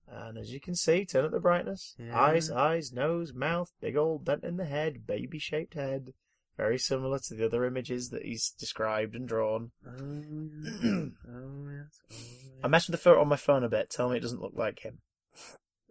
[0.10, 1.96] And as you can see, turn up the brightness.
[1.98, 2.20] Yeah.
[2.20, 6.14] Eyes, eyes, nose, mouth, big old dent in the head, baby-shaped head.
[6.58, 9.72] Very similar to the other images that he's described and drawn.
[9.88, 10.76] Oh, yes.
[10.84, 12.00] oh, yes.
[12.12, 13.90] Oh, I messed with the photo on my phone a bit.
[13.90, 15.00] Tell me it doesn't look like him.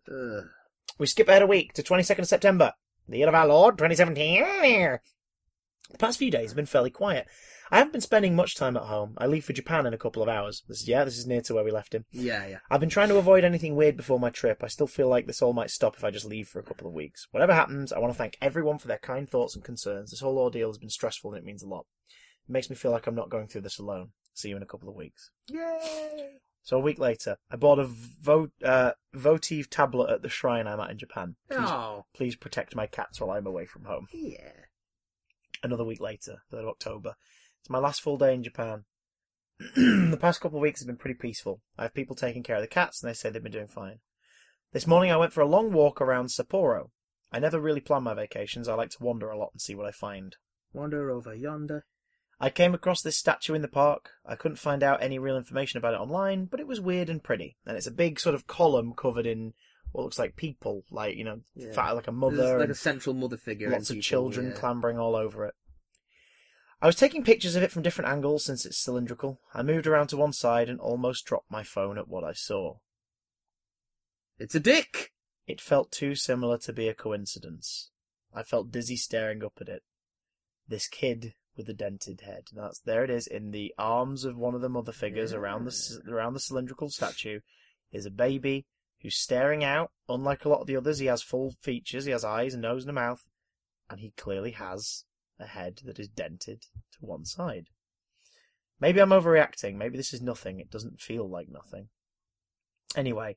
[0.08, 0.44] Ugh.
[0.98, 2.72] We skip ahead a week to 22nd of September,
[3.08, 4.98] the year of our Lord, 2017.
[5.90, 7.26] The past few days have been fairly quiet.
[7.72, 9.14] I haven't been spending much time at home.
[9.18, 10.62] I leave for Japan in a couple of hours.
[10.68, 12.04] This is, yeah, this is near to where we left him.
[12.10, 12.58] Yeah, yeah.
[12.68, 14.62] I've been trying to avoid anything weird before my trip.
[14.62, 16.86] I still feel like this all might stop if I just leave for a couple
[16.86, 17.28] of weeks.
[17.30, 20.10] Whatever happens, I want to thank everyone for their kind thoughts and concerns.
[20.10, 21.86] This whole ordeal has been stressful and it means a lot.
[22.48, 24.10] It makes me feel like I'm not going through this alone.
[24.34, 25.30] See you in a couple of weeks.
[25.48, 26.40] Yay!
[26.62, 30.78] So a week later, I bought a vo- uh, votive tablet at the shrine I'm
[30.80, 31.36] at in Japan.
[31.48, 34.06] Please Oh, Please protect my cats while I'm away from home.
[34.12, 34.52] yeah.
[35.62, 37.14] Another week later, 3rd of October.
[37.60, 38.84] It's my last full day in Japan.
[39.76, 41.60] the past couple of weeks have been pretty peaceful.
[41.76, 43.98] I have people taking care of the cats, and they say they've been doing fine.
[44.72, 46.90] This morning I went for a long walk around Sapporo.
[47.32, 48.68] I never really plan my vacations.
[48.68, 50.36] I like to wander a lot and see what I find.
[50.72, 51.84] Wander over yonder.
[52.42, 54.12] I came across this statue in the park.
[54.24, 57.22] I couldn't find out any real information about it online, but it was weird and
[57.22, 57.58] pretty.
[57.66, 59.52] And it's a big sort of column covered in
[59.92, 61.72] what looks like people, like, you know, Yeah.
[61.72, 63.68] fat, like a There's mother like a central mother figure.
[63.70, 64.52] lots of people, children yeah.
[64.54, 65.54] clambering all over it.
[66.80, 69.40] I was taking pictures of it from different angles since it's cylindrical.
[69.52, 72.78] I moved around to one side and almost dropped my phone at what I saw.
[74.38, 75.12] It's a dick!
[75.46, 77.90] It felt too similar to be a coincidence.
[78.32, 79.82] I felt dizzy staring up at it.
[80.66, 82.44] This kid with the dented head.
[82.52, 86.00] That's there it is in the arms of one of the mother figures around the
[86.08, 87.40] around the cylindrical statue
[87.92, 88.66] is a baby
[89.02, 89.90] who's staring out.
[90.08, 92.04] Unlike a lot of the others, he has full features.
[92.04, 93.28] He has eyes, a nose, and a mouth,
[93.88, 95.04] and he clearly has
[95.38, 97.66] a head that is dented to one side.
[98.78, 99.76] Maybe I'm overreacting.
[99.76, 100.60] Maybe this is nothing.
[100.60, 101.88] It doesn't feel like nothing.
[102.96, 103.36] Anyway,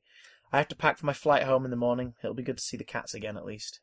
[0.52, 2.14] I have to pack for my flight home in the morning.
[2.22, 3.80] It'll be good to see the cats again at least.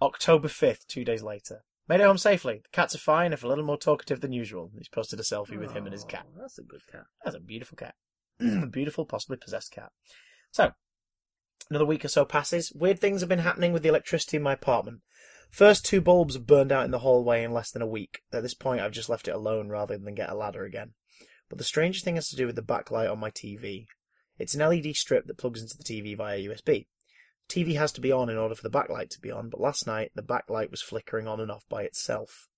[0.00, 1.64] October 5th, two days later.
[1.90, 2.60] Made it home safely.
[2.62, 4.70] The cats are fine, if a little more talkative than usual.
[4.78, 6.24] He's posted a selfie with him and his oh, cat.
[6.24, 7.06] Oh, That's a good cat.
[7.24, 7.96] That's a beautiful cat.
[8.40, 9.90] a beautiful, possibly possessed cat.
[10.52, 10.70] So,
[11.68, 12.70] another week or so passes.
[12.72, 15.00] Weird things have been happening with the electricity in my apartment.
[15.50, 18.22] First two bulbs have burned out in the hallway in less than a week.
[18.32, 20.92] At this point, I've just left it alone rather than get a ladder again.
[21.48, 23.86] But the strangest thing has to do with the backlight on my TV.
[24.38, 26.86] It's an LED strip that plugs into the TV via USB.
[27.50, 29.84] TV has to be on in order for the backlight to be on, but last
[29.84, 32.48] night the backlight was flickering on and off by itself.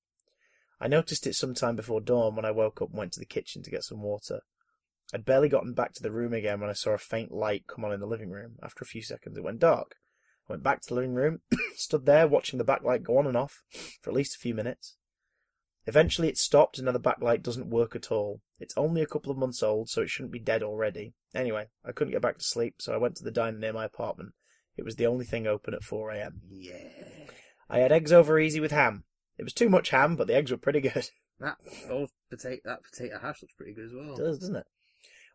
[0.79, 3.63] I noticed it sometime before dawn when I woke up and went to the kitchen
[3.63, 4.41] to get some water.
[5.15, 7.85] I'd barely gotten back to the room again when I saw a faint light come
[7.87, 8.57] on in the living room.
[8.63, 9.97] After a few seconds, it went dark.
[10.49, 11.41] I went back to the living room,
[11.77, 13.63] stood there watching the backlight go on and off
[14.03, 14.97] for at least a few minutes.
[15.87, 18.41] Eventually, it stopped, and now the backlight doesn't work at all.
[18.61, 21.15] It's only a couple of months old, so it shouldn't be dead already.
[21.35, 23.87] Anyway, I couldn't get back to sleep, so I went to the diner near my
[23.87, 24.35] apartment.
[24.83, 26.41] It was the only thing open at 4 a.m.
[26.51, 27.29] Yeah.
[27.71, 29.05] I had eggs over easy with ham.
[29.39, 31.09] It was too much ham, but the eggs were pretty good.
[31.39, 31.57] That
[31.89, 34.15] old potato, that potato hash looks pretty good as well.
[34.15, 34.67] It does, doesn't it?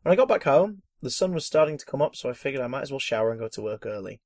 [0.03, 2.61] When I got back home, the sun was starting to come up, so I figured
[2.61, 4.21] I might as well shower and go to work early.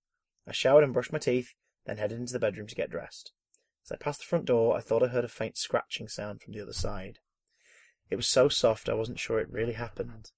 [0.47, 1.55] I showered and brushed my teeth,
[1.85, 3.31] then headed into the bedroom to get dressed.
[3.85, 6.53] As I passed the front door, I thought I heard a faint scratching sound from
[6.53, 7.19] the other side.
[8.11, 10.31] It was so soft I wasn't sure it really happened.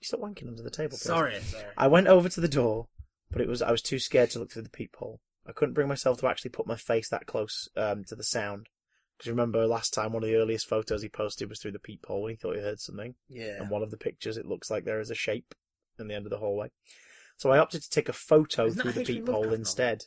[0.00, 1.02] You stop wanking under the table, please.
[1.02, 1.64] Sorry, sorry.
[1.76, 2.88] I went over to the door,
[3.30, 5.20] but it was I was too scared to look through the peephole.
[5.48, 8.68] I couldn't bring myself to actually put my face that close um, to the sound.
[9.16, 12.22] Because remember last time, one of the earliest photos he posted was through the peephole
[12.22, 13.14] when he thought he heard something.
[13.28, 13.60] Yeah.
[13.60, 15.54] And one of the pictures, it looks like there is a shape
[15.98, 16.68] in the end of the hallway.
[17.38, 20.04] So I opted to take a photo Isn't through the peephole instead.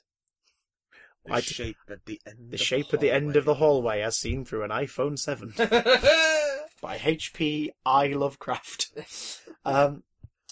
[1.26, 2.52] The I t- shape at the end.
[2.52, 5.54] The of shape at the end of the hallway, as seen through an iPhone 7
[6.82, 7.72] by H.P.
[7.86, 8.92] I Lovecraft.
[9.66, 10.04] Um,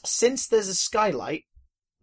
[0.04, 1.46] since there's a skylight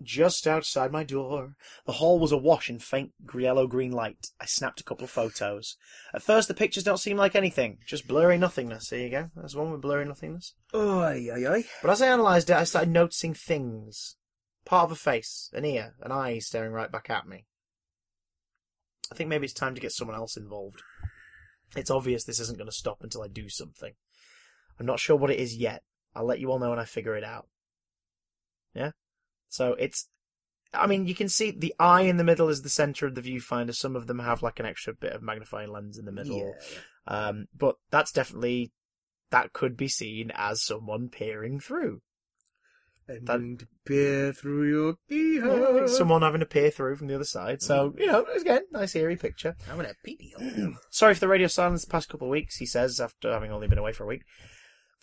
[0.03, 1.55] just outside my door,
[1.87, 4.27] the hall was awash in faint yellow green light.
[4.41, 5.77] I snapped a couple of photos.
[6.13, 8.89] At first, the pictures don't seem like anything, just blurry nothingness.
[8.89, 9.31] There you go.
[9.37, 10.55] There's one with blurry nothingness.
[10.75, 11.65] Oi, oi, oi.
[11.83, 14.17] But as I analysed it, I started noticing things.
[14.65, 17.47] Part of a face, an ear, an eye staring right back at me.
[19.13, 20.83] I think maybe it's time to get someone else involved.
[21.77, 23.93] It's obvious this isn't going to stop until I do something.
[24.79, 25.83] I'm not sure what it is yet.
[26.15, 27.49] I'll let you all know when I figure it out.
[28.75, 28.93] Yeah?
[29.55, 30.09] So it's,
[30.73, 33.23] I mean, you can see the eye in the middle is the centre of the
[33.23, 33.75] viewfinder.
[33.75, 36.39] Some of them have like an extra bit of magnifying lens in the middle.
[36.39, 36.81] Yeah.
[37.07, 38.73] Um, but that's definitely,
[39.31, 42.01] that could be seen as someone peering through.
[43.09, 47.25] I'm That- to peer through your Yeah, someone having to peer through from the other
[47.25, 47.61] side.
[47.63, 49.55] So, you know, again, nice eerie picture.
[49.71, 50.35] I'm gonna pee pee.
[50.91, 53.69] Sorry for the radio silence the past couple of weeks, he says, after having only
[53.69, 54.23] been away for a week.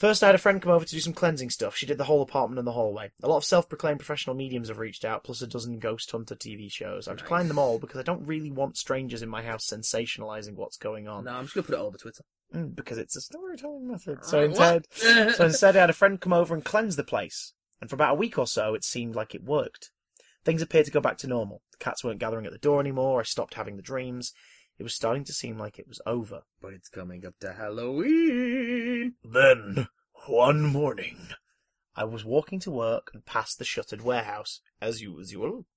[0.02, 1.76] First, I had a friend come over to do some cleansing stuff.
[1.76, 3.12] She did the whole apartment and the hallway.
[3.22, 6.72] A lot of self-proclaimed professional mediums have reached out, plus a dozen ghost hunter TV
[6.72, 7.08] shows.
[7.08, 10.78] I've declined them all because I don't really want strangers in my house sensationalizing what's
[10.78, 11.26] going on.
[11.26, 12.24] No, I'm just gonna put it all over Twitter.
[12.52, 14.26] Mm, because it's a storytelling method.
[14.26, 17.54] So instead, so instead, I had a friend come over and cleanse the place.
[17.80, 19.91] And for about a week or so, it seemed like it worked.
[20.43, 21.62] Things appeared to go back to normal.
[21.74, 23.20] The cats weren't gathering at the door anymore.
[23.20, 24.34] I stopped having the dreams.
[24.82, 26.42] It was starting to seem like it was over.
[26.60, 29.14] But it's coming up to Halloween.
[29.24, 29.90] Then,
[30.26, 31.28] one morning,
[31.96, 35.68] I was walking to work and past the shuttered warehouse, as usual.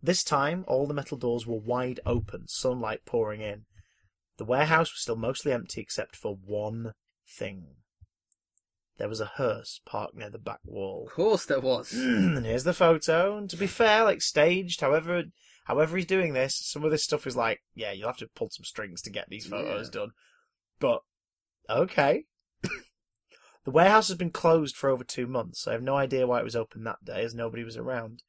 [0.00, 3.64] This time, all the metal doors were wide open, sunlight pouring in.
[4.36, 6.92] The warehouse was still mostly empty except for one
[7.28, 7.66] thing.
[8.96, 11.06] There was a hearse parked near the back wall.
[11.08, 11.92] Of course there was.
[11.92, 13.36] and here's the photo.
[13.36, 15.24] And to be fair, like staged, however,
[15.64, 18.48] however he's doing this, some of this stuff is like, yeah, you'll have to pull
[18.50, 20.00] some strings to get these photos Yeah.
[20.00, 20.10] done.
[20.78, 21.00] But
[21.68, 22.24] okay.
[23.64, 25.66] the warehouse has been closed for over two months.
[25.66, 28.22] I have no idea why it was open that day, as nobody was around.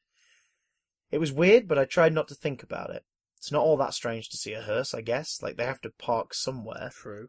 [1.11, 3.05] It was weird, but I tried not to think about it.
[3.37, 5.41] It's not all that strange to see a hearse, I guess.
[5.41, 6.89] Like they have to park somewhere.
[6.93, 7.27] True.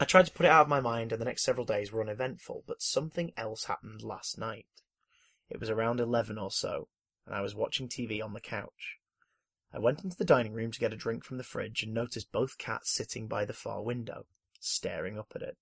[0.00, 2.02] I tried to put it out of my mind, and the next several days were
[2.02, 4.66] uneventful, but something else happened last night.
[5.48, 6.88] It was around 11 or so,
[7.24, 8.96] and I was watching TV on the couch.
[9.72, 12.32] I went into the dining room to get a drink from the fridge and noticed
[12.32, 14.26] both cats sitting by the far window,
[14.60, 15.56] staring up at it.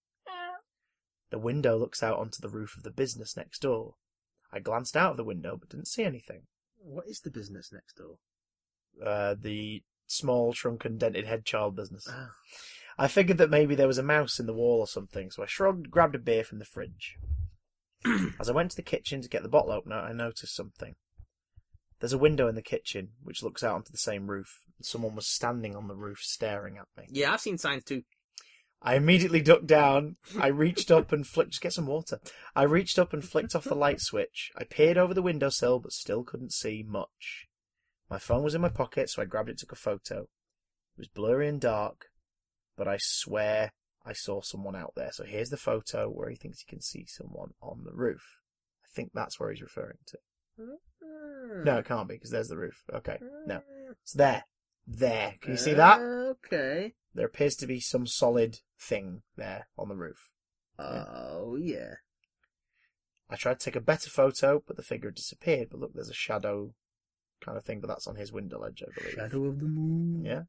[1.30, 3.94] The window looks out onto the roof of the business next door.
[4.52, 6.42] I glanced out of the window but didn't see anything.
[6.76, 8.18] What is the business next door?
[9.04, 12.06] Uh, the small, shrunken, dented head child business.
[12.08, 12.30] Ah.
[12.96, 15.46] I figured that maybe there was a mouse in the wall or something, so I
[15.46, 17.16] shrugged, grabbed a beer from the fridge.
[18.38, 20.94] As I went to the kitchen to get the bottle opener, I noticed something.
[22.04, 25.26] There's a window in the kitchen which looks out onto the same roof, someone was
[25.26, 27.08] standing on the roof staring at me.
[27.10, 28.02] Yeah, I've seen signs too.
[28.82, 30.16] I immediately ducked down.
[30.38, 31.52] I reached up and flicked.
[31.52, 32.20] Just get some water.
[32.54, 34.52] I reached up and flicked off the light switch.
[34.54, 37.46] I peered over the windowsill, but still couldn't see much.
[38.10, 40.24] My phone was in my pocket, so I grabbed it and took a photo.
[40.24, 42.10] It was blurry and dark,
[42.76, 43.72] but I swear
[44.04, 45.10] I saw someone out there.
[45.10, 48.40] So here's the photo where he thinks he can see someone on the roof.
[48.84, 50.18] I think that's where he's referring to.
[50.60, 50.74] Hmm?
[51.64, 52.82] No, it can't be because there's the roof.
[52.92, 53.62] Okay, no,
[54.02, 54.44] it's there,
[54.86, 55.34] there.
[55.40, 56.00] Can you see eh, that?
[56.00, 56.94] Okay.
[57.14, 60.30] There appears to be some solid thing there on the roof.
[60.78, 61.94] Oh yeah.
[63.30, 65.68] I tried to take a better photo, but the figure had disappeared.
[65.70, 66.74] But look, there's a shadow
[67.40, 69.14] kind of thing, but that's on his window ledge, I believe.
[69.14, 70.24] Shadow of the moon.
[70.24, 70.42] Yeah.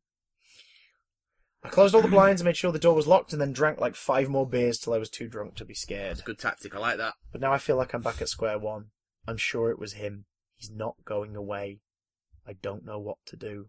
[1.64, 3.80] I closed all the blinds and made sure the door was locked and then drank
[3.80, 6.12] like five more beers till I was too drunk to be scared.
[6.12, 6.76] That's a good tactic.
[6.76, 7.16] I like that.
[7.32, 8.88] But now I feel like I'm back at square one.
[9.28, 10.26] I'm sure it was him.
[10.66, 11.82] He's not going away.
[12.47, 13.68] I don't know what to do.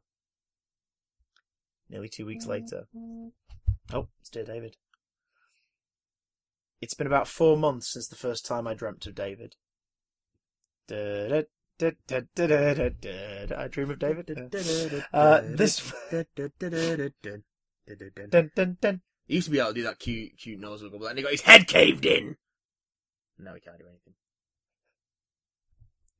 [1.90, 2.86] Nearly two weeks later.
[3.92, 4.78] Oh, it's dear David.
[6.80, 9.56] It's been about four months since the first time I dreamt of David.
[10.88, 11.42] Da, da,
[11.78, 12.88] da, da, da, da, da,
[13.46, 13.62] da.
[13.62, 14.30] I dream of David.
[15.12, 15.92] Uh, this.
[18.30, 19.02] Dun, dun, dun.
[19.26, 21.22] He used to be able to do that cute, cute nose wiggle, but then he
[21.22, 22.36] got his head caved in.
[23.38, 24.14] Now he can't do anything.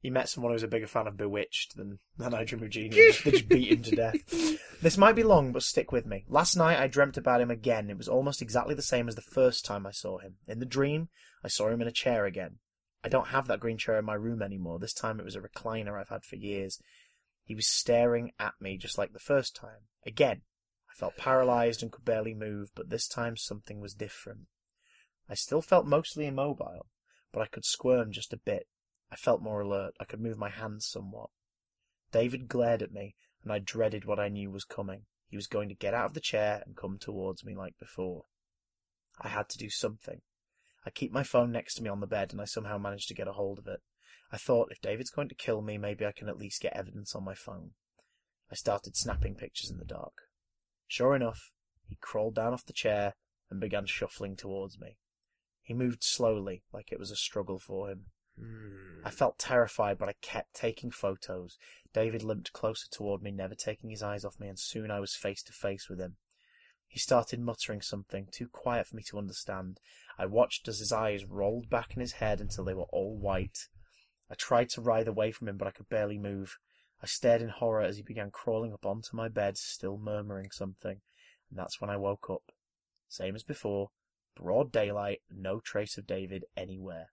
[0.07, 2.71] He met someone who was a bigger fan of Bewitched than, than I Dream of
[2.71, 3.21] Genius.
[3.25, 4.81] they just beat him to death.
[4.81, 6.25] This might be long, but stick with me.
[6.29, 7.91] Last night I dreamt about him again.
[7.91, 10.37] It was almost exactly the same as the first time I saw him.
[10.47, 11.09] In the dream,
[11.43, 12.59] I saw him in a chair again.
[13.03, 14.79] I don't have that green chair in my room anymore.
[14.79, 16.81] This time it was a recliner I've had for years.
[17.43, 19.89] He was staring at me just like the first time.
[20.07, 20.43] Again,
[20.89, 24.43] I felt paralyzed and could barely move, but this time something was different.
[25.29, 26.87] I still felt mostly immobile,
[27.33, 28.69] but I could squirm just a bit.
[29.11, 29.95] I felt more alert.
[30.01, 31.31] I could move my hands somewhat.
[32.13, 35.03] David glared at me, and I dreaded what I knew was coming.
[35.29, 38.25] He was going to get out of the chair and come towards me like before.
[39.21, 40.23] I had to do something.
[40.85, 43.15] I keep my phone next to me on the bed, and I somehow managed to
[43.15, 43.81] get a hold of it.
[44.31, 47.15] I thought, if David's going to kill me, maybe I can at least get evidence
[47.15, 47.73] on my phone.
[48.51, 50.15] I started snapping pictures in the dark.
[50.87, 51.51] Sure enough,
[51.89, 53.15] he crawled down off the chair
[53.51, 54.97] and began shuffling towards me.
[55.63, 58.07] He moved slowly, like it was a struggle for him.
[58.39, 59.03] Hmm.
[59.05, 61.59] I felt terrified, but I kept taking photos.
[61.93, 65.15] David limped closer toward me, never taking his eyes off me, and soon I was
[65.15, 66.17] face to face with him.
[66.89, 69.81] He started muttering something, too quiet for me to understand.
[70.19, 73.69] I watched as his eyes rolled back in his head until they were all white.
[74.31, 76.59] I tried to writhe away from him, but I could barely move.
[77.03, 81.01] I stared in horror as he began crawling up onto my bed, still murmuring something,
[81.51, 82.53] and that's when I woke up.
[83.09, 83.91] Same as before,
[84.35, 87.11] broad daylight, no trace of David anywhere.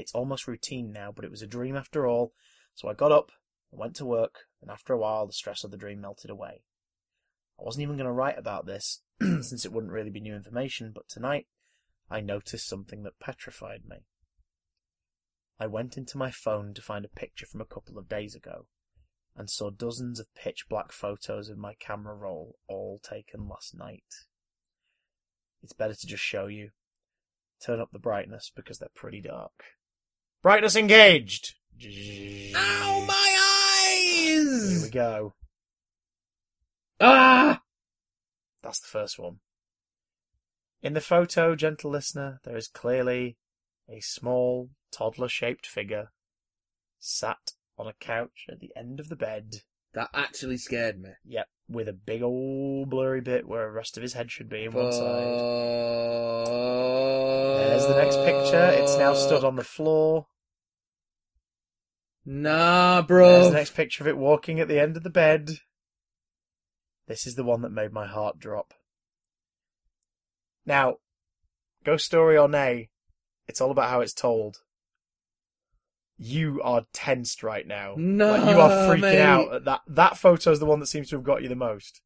[0.00, 2.32] It's almost routine now, but it was a dream after all,
[2.74, 3.32] so I got up
[3.70, 6.62] and went to work, and after a while the stress of the dream melted away.
[7.58, 10.92] I wasn't even going to write about this, since it wouldn't really be new information,
[10.94, 11.48] but tonight
[12.08, 14.06] I noticed something that petrified me.
[15.58, 18.66] I went into my phone to find a picture from a couple of days ago,
[19.36, 24.24] and saw dozens of pitch black photos of my camera roll, all taken last night.
[25.62, 26.70] It's better to just show you.
[27.62, 29.52] Turn up the brightness because they're pretty dark.
[30.42, 31.54] Brightness engaged!
[32.56, 33.36] Ow, my
[33.92, 34.70] eyes!
[34.70, 35.34] Here we go.
[36.98, 37.60] Ah!
[38.62, 39.40] That's the first one.
[40.82, 43.36] In the photo, gentle listener, there is clearly
[43.86, 46.10] a small, toddler shaped figure
[46.98, 49.56] sat on a couch at the end of the bed.
[49.92, 51.10] That actually scared me.
[51.26, 54.64] Yep, with a big old blurry bit where the rest of his head should be
[54.64, 55.26] in one side.
[57.58, 58.70] There's the next picture.
[58.82, 60.26] It's now stood on the floor.
[62.24, 63.28] Nah, bro.
[63.32, 65.50] There's the next picture of it walking at the end of the bed.
[67.08, 68.74] This is the one that made my heart drop.
[70.66, 70.96] Now,
[71.84, 72.90] ghost story or nay,
[73.48, 74.58] it's all about how it's told.
[76.18, 77.94] You are tensed right now.
[77.96, 79.20] No, Like, you are freaking mate.
[79.22, 79.54] out.
[79.54, 82.02] At that that photo is the one that seems to have got you the most.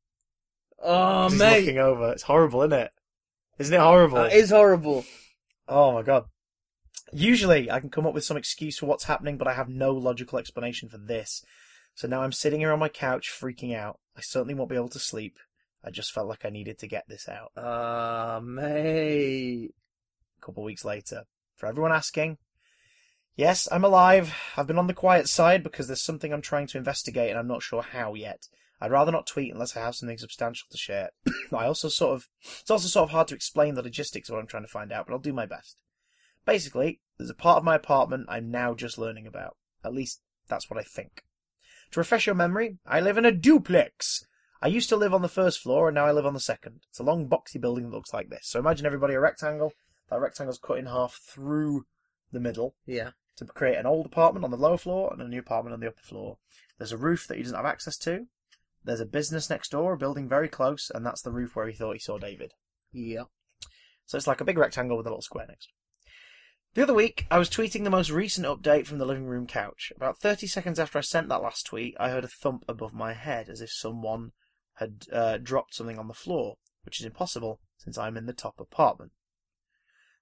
[0.80, 1.60] Oh, mate.
[1.60, 2.12] looking over.
[2.12, 2.92] It's horrible, isn't it?
[3.58, 4.18] Isn't it horrible?
[4.18, 5.04] It is horrible.
[5.68, 6.26] Oh my god.
[7.12, 9.92] Usually I can come up with some excuse for what's happening, but I have no
[9.92, 11.44] logical explanation for this.
[11.94, 14.00] So now I'm sitting here on my couch freaking out.
[14.16, 15.38] I certainly won't be able to sleep.
[15.84, 17.52] I just felt like I needed to get this out.
[17.56, 19.74] Ah, mate.
[20.38, 21.24] A couple weeks later.
[21.56, 22.38] For everyone asking,
[23.36, 24.34] yes, I'm alive.
[24.56, 27.46] I've been on the quiet side because there's something I'm trying to investigate and I'm
[27.46, 28.48] not sure how yet.
[28.80, 31.10] I'd rather not tweet unless I have something substantial to share.
[31.52, 32.28] I also sort of,
[32.60, 34.90] it's also sort of hard to explain the logistics of what I'm trying to find
[34.90, 35.76] out, but I'll do my best.
[36.44, 39.56] Basically, there's a part of my apartment I'm now just learning about.
[39.84, 41.22] At least, that's what I think.
[41.92, 44.26] To refresh your memory, I live in a duplex.
[44.60, 46.80] I used to live on the first floor and now I live on the second.
[46.88, 48.46] It's a long boxy building that looks like this.
[48.48, 49.72] So imagine everybody a rectangle.
[50.10, 51.86] That rectangle's cut in half through
[52.32, 53.10] the middle Yeah.
[53.36, 55.88] to create an old apartment on the lower floor and a new apartment on the
[55.88, 56.38] upper floor.
[56.78, 58.26] There's a roof that he doesn't have access to.
[58.82, 61.74] There's a business next door, a building very close, and that's the roof where he
[61.74, 62.52] thought he saw David.
[62.92, 63.24] Yeah.
[64.06, 65.68] So it's like a big rectangle with a little square next.
[66.74, 69.92] The other week, I was tweeting the most recent update from the living room couch.
[69.94, 73.12] About 30 seconds after I sent that last tweet, I heard a thump above my
[73.12, 74.32] head as if someone
[74.78, 78.58] had uh, dropped something on the floor, which is impossible since I'm in the top
[78.58, 79.12] apartment.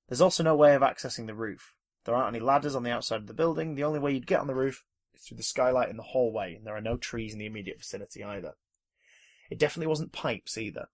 [0.08, 1.72] There's also no way of accessing the roof.
[2.04, 3.74] There aren't any ladders on the outside of the building.
[3.74, 4.84] The only way you'd get on the roof
[5.14, 7.78] is through the skylight in the hallway, and there are no trees in the immediate
[7.78, 8.56] vicinity either.
[9.50, 10.88] It definitely wasn't pipes either.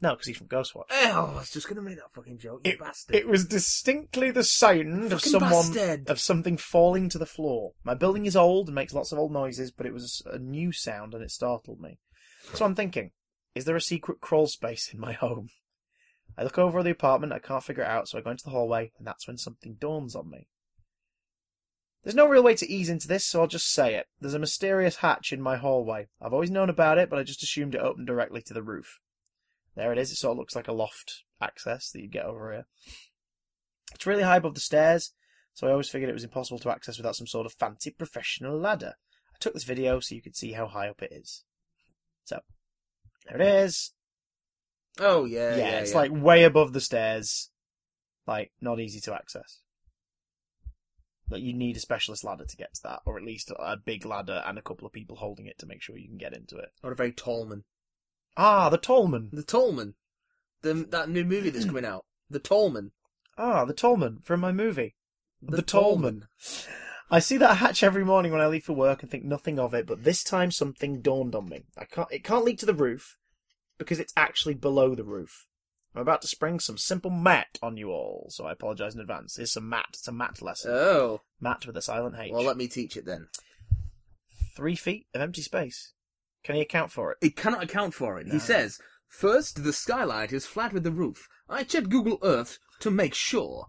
[0.00, 0.84] No, because he's from Ghostwatch.
[0.90, 3.16] Oh, I was just gonna make that fucking joke, you bastard.
[3.16, 6.10] It was distinctly the sound of Fucking someone bastard.
[6.10, 7.72] of something falling to the floor.
[7.84, 10.72] My building is old and makes lots of old noises, but it was a new
[10.72, 11.98] sound and it startled me.
[12.54, 13.12] So I'm thinking,
[13.54, 15.48] is there a secret crawl space in my home?
[16.36, 18.50] I look over the apartment, I can't figure it out, so I go into the
[18.50, 20.48] hallway, and that's when something dawns on me.
[22.02, 24.06] There's no real way to ease into this, so I'll just say it.
[24.20, 26.08] There's a mysterious hatch in my hallway.
[26.20, 29.00] I've always known about it, but I just assumed it opened directly to the roof.
[29.76, 30.12] There it is.
[30.12, 32.66] It sort of looks like a loft access that you get over here.
[33.94, 35.12] It's really high above the stairs,
[35.52, 38.58] so I always figured it was impossible to access without some sort of fancy professional
[38.58, 38.94] ladder.
[39.32, 41.44] I took this video so you could see how high up it is.
[42.24, 42.40] So,
[43.26, 43.92] there it is.
[44.98, 45.98] Oh yeah, yeah, yeah, it's yeah.
[45.98, 47.50] like way above the stairs.
[48.26, 49.60] Like, not easy to access.
[51.30, 54.06] Like, you need a specialist ladder to get to that, or at least a big
[54.06, 56.56] ladder and a couple of people holding it to make sure you can get into
[56.56, 56.70] it.
[56.82, 57.64] or a very tall man.
[58.36, 59.30] Ah, the Tallman.
[59.32, 59.94] The Tallman.
[60.62, 62.04] The that new movie that's coming out.
[62.30, 62.92] The Tallman.
[63.36, 64.94] Ah, the Tallman from my movie.
[65.42, 66.26] The, The Tallman.
[67.10, 69.74] I see that hatch every morning when I leave for work and think nothing of
[69.74, 71.64] it, but this time something dawned on me.
[71.76, 73.18] I can't, it can't lead to the roof
[73.78, 75.46] because it's actually below the roof.
[75.94, 79.36] I'm about to spring some simple mat on you all, so I apologise in advance.
[79.36, 79.86] Here's some mat.
[79.90, 80.72] It's a mat lesson.
[80.72, 81.20] Oh.
[81.40, 82.32] mat with a silent H.
[82.32, 83.28] Well, let me teach it then.
[84.56, 85.92] Three feet of empty space.
[86.44, 87.18] Can he account for it?
[87.20, 88.26] It cannot account for it.
[88.26, 88.34] No.
[88.34, 91.28] He says, first, the skylight is flat with the roof.
[91.48, 93.66] I checked Google Earth to make sure.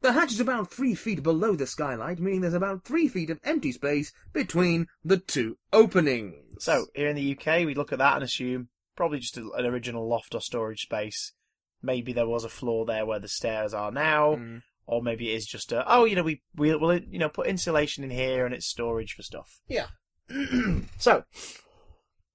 [0.00, 3.40] The hatch is about three feet below the skylight, meaning there's about three feet of
[3.42, 6.62] empty space between the two openings.
[6.64, 10.08] So, here in the UK, we look at that and assume probably just an original
[10.08, 11.32] loft or storage space.
[11.82, 14.62] Maybe there was a floor there where the stairs are now, Mm.
[14.86, 17.46] or maybe it is just a oh, you know, we we will you know put
[17.46, 19.60] insulation in here and it's storage for stuff.
[19.68, 19.86] Yeah.
[20.98, 21.24] so,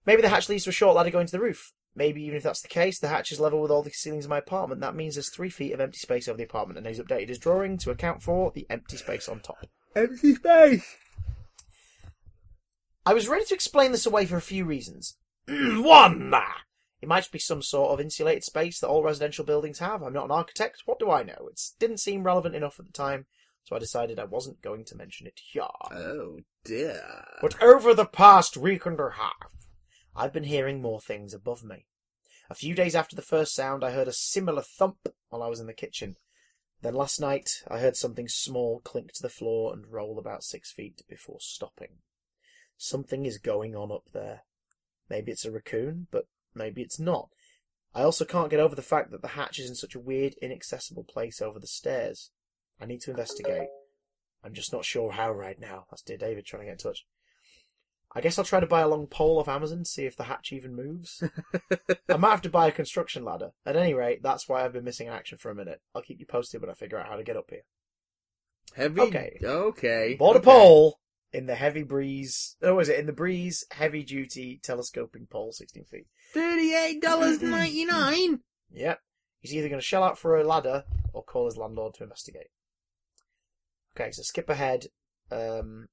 [0.05, 1.73] maybe the hatch leads to a short ladder going to the roof.
[1.95, 4.29] Maybe even if that's the case, the hatch is level with all the ceilings in
[4.29, 4.81] my apartment.
[4.81, 7.37] That means there's three feet of empty space over the apartment, and he's updated his
[7.37, 9.67] drawing to account for the empty space on top.
[9.95, 10.95] Empty space.
[13.05, 15.17] I was ready to explain this away for a few reasons.
[15.47, 16.33] One,
[17.01, 20.01] it might be some sort of insulated space that all residential buildings have.
[20.01, 20.83] I'm not an architect.
[20.85, 21.49] What do I know?
[21.51, 23.25] It didn't seem relevant enough at the time,
[23.65, 25.63] so I decided I wasn't going to mention it here.
[25.91, 27.25] Oh dear.
[27.41, 29.62] But over the past week and a half,
[30.15, 31.85] I've been hearing more things above me.
[32.49, 35.59] A few days after the first sound, I heard a similar thump while I was
[35.59, 36.17] in the kitchen.
[36.81, 40.71] Then last night, I heard something small clink to the floor and roll about six
[40.71, 41.99] feet before stopping.
[42.77, 44.41] Something is going on up there.
[45.09, 47.29] Maybe it's a raccoon, but maybe it's not.
[47.95, 50.35] I also can't get over the fact that the hatch is in such a weird,
[50.41, 52.31] inaccessible place over the stairs.
[52.81, 53.69] I need to investigate.
[54.43, 55.85] I'm just not sure how right now.
[55.89, 57.05] That's dear David trying to get in touch.
[58.15, 60.51] I guess I'll try to buy a long pole off Amazon, see if the hatch
[60.53, 61.23] even moves.
[62.07, 63.51] I might have to buy a construction ladder.
[63.65, 65.81] At any rate, that's why I've been missing in action for a minute.
[65.95, 67.63] I'll keep you posted when I figure out how to get up here.
[68.75, 69.01] Heavy.
[69.01, 69.37] Okay.
[69.43, 70.15] Okay.
[70.17, 70.99] Bought a pole
[71.31, 72.55] in the heavy breeze.
[72.61, 76.05] Oh, is it in the breeze heavy duty telescoping pole, 16 feet?
[76.33, 78.39] Thirty-eight dollars ninety-nine.
[78.75, 78.99] Yep.
[79.39, 82.47] He's either going to shell out for a ladder or call his landlord to investigate.
[83.95, 84.87] Okay, so skip ahead
[85.31, 85.89] um,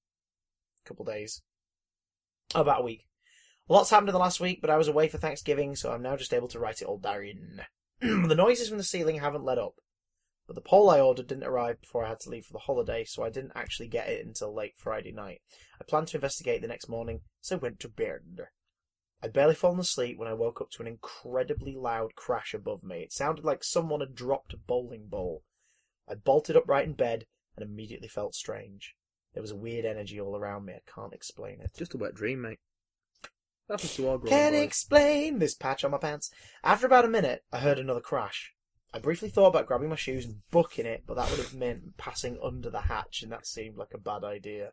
[0.82, 1.42] a couple days.
[2.55, 3.06] About a week.
[3.68, 6.16] Lot's happened in the last week, but I was away for Thanksgiving, so I'm now
[6.16, 7.60] just able to write it all down.
[8.01, 9.74] the noises from the ceiling haven't let up,
[10.48, 13.05] but the pole I ordered didn't arrive before I had to leave for the holiday,
[13.05, 15.43] so I didn't actually get it until late Friday night.
[15.81, 18.48] I planned to investigate the next morning, so went to bed.
[19.22, 23.02] I'd barely fallen asleep when I woke up to an incredibly loud crash above me.
[23.02, 25.44] It sounded like someone had dropped a bowling ball.
[26.09, 28.97] I bolted upright in bed and immediately felt strange.
[29.32, 30.74] There was a weird energy all around me.
[30.74, 31.70] I can't explain it.
[31.77, 32.59] Just a wet dream, mate.
[33.69, 34.65] Happens to all grown Can't boys.
[34.65, 36.31] explain this patch on my pants.
[36.65, 38.52] After about a minute, I heard another crash.
[38.93, 41.97] I briefly thought about grabbing my shoes and booking it, but that would have meant
[41.97, 44.73] passing under the hatch, and that seemed like a bad idea.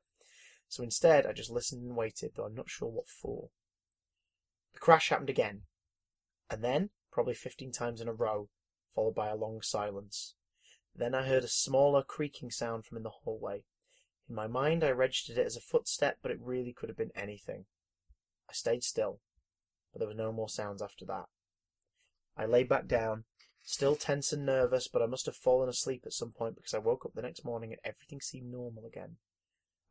[0.68, 3.50] So instead, I just listened and waited, though I'm not sure what for.
[4.74, 5.62] The crash happened again,
[6.50, 8.50] and then, probably 15 times in a row,
[8.96, 10.34] followed by a long silence.
[10.96, 13.64] Then I heard a smaller creaking sound from in the hallway.
[14.30, 17.12] In my mind, I registered it as a footstep, but it really could have been
[17.16, 17.66] anything.
[18.50, 19.20] I stayed still,
[19.92, 21.26] but there were no more sounds after that.
[22.36, 23.26] I lay back down
[23.68, 26.78] Still tense and nervous, but I must have fallen asleep at some point because I
[26.78, 29.18] woke up the next morning and everything seemed normal again.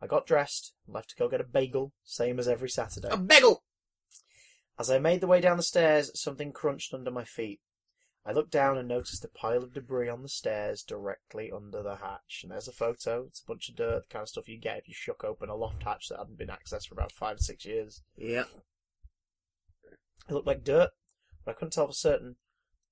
[0.01, 3.09] I got dressed and left to go get a bagel, same as every Saturday.
[3.11, 3.65] A bagel!
[4.79, 7.61] As I made the way down the stairs, something crunched under my feet.
[8.29, 11.97] I looked down and noticed a pile of debris on the stairs directly under the
[11.97, 12.41] hatch.
[12.43, 13.25] And there's a photo.
[13.29, 15.49] It's a bunch of dirt, the kind of stuff you get if you shook open
[15.49, 18.03] a loft hatch that hadn't been accessed for about five or six years.
[18.17, 18.47] Yeah.
[20.29, 20.91] It looked like dirt,
[21.45, 22.35] but I couldn't tell for certain.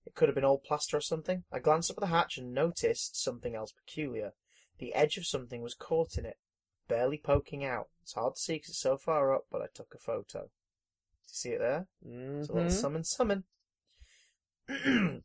[0.06, 1.42] It could have been old plaster or something.
[1.50, 4.34] I glanced up at the hatch and noticed something else peculiar.
[4.78, 6.38] The edge of something was caught in it,
[6.86, 7.88] barely poking out.
[8.02, 10.42] It's hard to see because it's so far up, but I took a photo.
[10.42, 11.88] Do you see it there?
[12.02, 12.80] It's a little Mhm.
[12.80, 13.44] summon summon.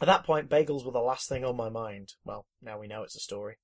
[0.00, 2.14] At that point, bagels were the last thing on my mind.
[2.24, 3.56] Well, now we know it's a story.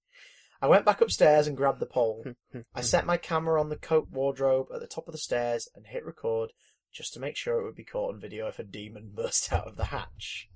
[0.60, 2.24] I went back upstairs and grabbed the pole.
[2.74, 5.86] I set my camera on the coat wardrobe at the top of the stairs and
[5.86, 6.52] hit record
[6.92, 9.66] just to make sure it would be caught on video if a demon burst out
[9.66, 10.48] of the hatch.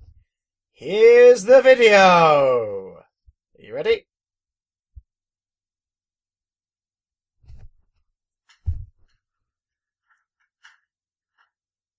[0.71, 3.03] Here's the video!
[3.57, 4.07] Are you ready?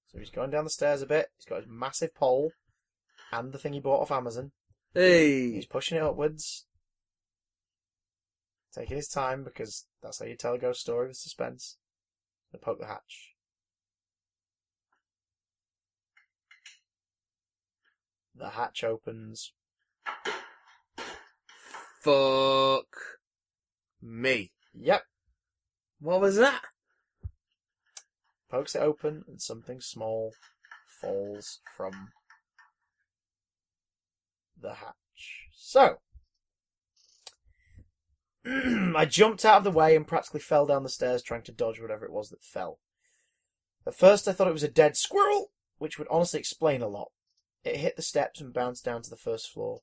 [0.09, 1.28] So he's going down the stairs a bit.
[1.36, 2.52] He's got his massive pole
[3.30, 4.52] and the thing he bought off Amazon.
[4.94, 5.52] Hey!
[5.52, 6.66] He's pushing it upwards.
[8.74, 11.76] Taking his time because that's how you tell a ghost story with suspense.
[12.52, 13.35] And poke the hatch.
[18.35, 19.52] The hatch opens.
[22.01, 22.86] Fuck
[24.01, 24.52] me.
[24.72, 25.02] Yep.
[26.01, 26.62] What was that?
[28.51, 30.33] Pokes it open and something small
[31.01, 32.11] falls from
[34.61, 35.49] the hatch.
[35.53, 35.99] So.
[38.47, 41.81] I jumped out of the way and practically fell down the stairs trying to dodge
[41.81, 42.79] whatever it was that fell.
[43.87, 47.11] At first I thought it was a dead squirrel, which would honestly explain a lot.
[47.65, 49.81] It hit the steps and bounced down to the first floor.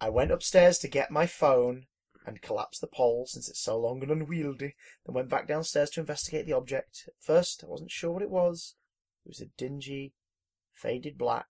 [0.00, 1.86] I went upstairs to get my phone
[2.26, 4.74] and collapsed the pole since it's so long and unwieldy,
[5.06, 7.04] then went back downstairs to investigate the object.
[7.06, 8.74] At first, I wasn't sure what it was.
[9.24, 10.14] It was a dingy,
[10.72, 11.48] faded black.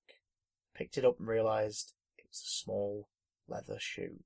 [0.74, 3.08] Picked it up and realised it was a small
[3.48, 4.20] leather shoe.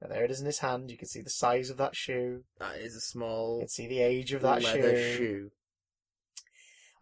[0.00, 0.90] Now there it is in his hand.
[0.90, 2.44] You can see the size of that shoe.
[2.58, 3.56] That is a small.
[3.56, 5.16] You can see the age of that leather shoe.
[5.16, 5.50] shoe.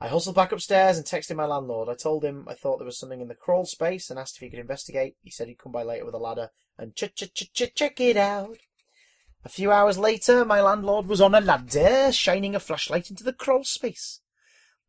[0.02, 1.90] I hustled back upstairs and texted my landlord.
[1.90, 4.40] I told him I thought there was something in the crawl space and asked if
[4.40, 5.16] he could investigate.
[5.22, 6.50] He said he'd come by later with a ladder
[6.80, 8.56] and ch ch ch ch check it out.
[9.44, 13.34] A few hours later, my landlord was on a ladder, shining a flashlight into the
[13.34, 14.20] crawl space.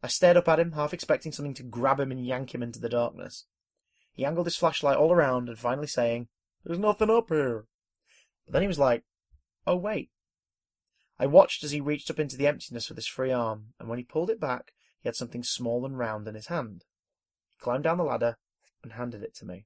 [0.01, 2.79] I stared up at him, half expecting something to grab him and yank him into
[2.79, 3.45] the darkness.
[4.13, 6.29] He angled his flashlight all around and finally saying,
[6.63, 7.65] There's nothing up here.
[8.45, 9.03] But then he was like,
[9.67, 10.11] Oh wait.
[11.19, 13.99] I watched as he reached up into the emptiness with his free arm, and when
[13.99, 16.85] he pulled it back, he had something small and round in his hand.
[17.49, 18.37] He climbed down the ladder
[18.81, 19.65] and handed it to me.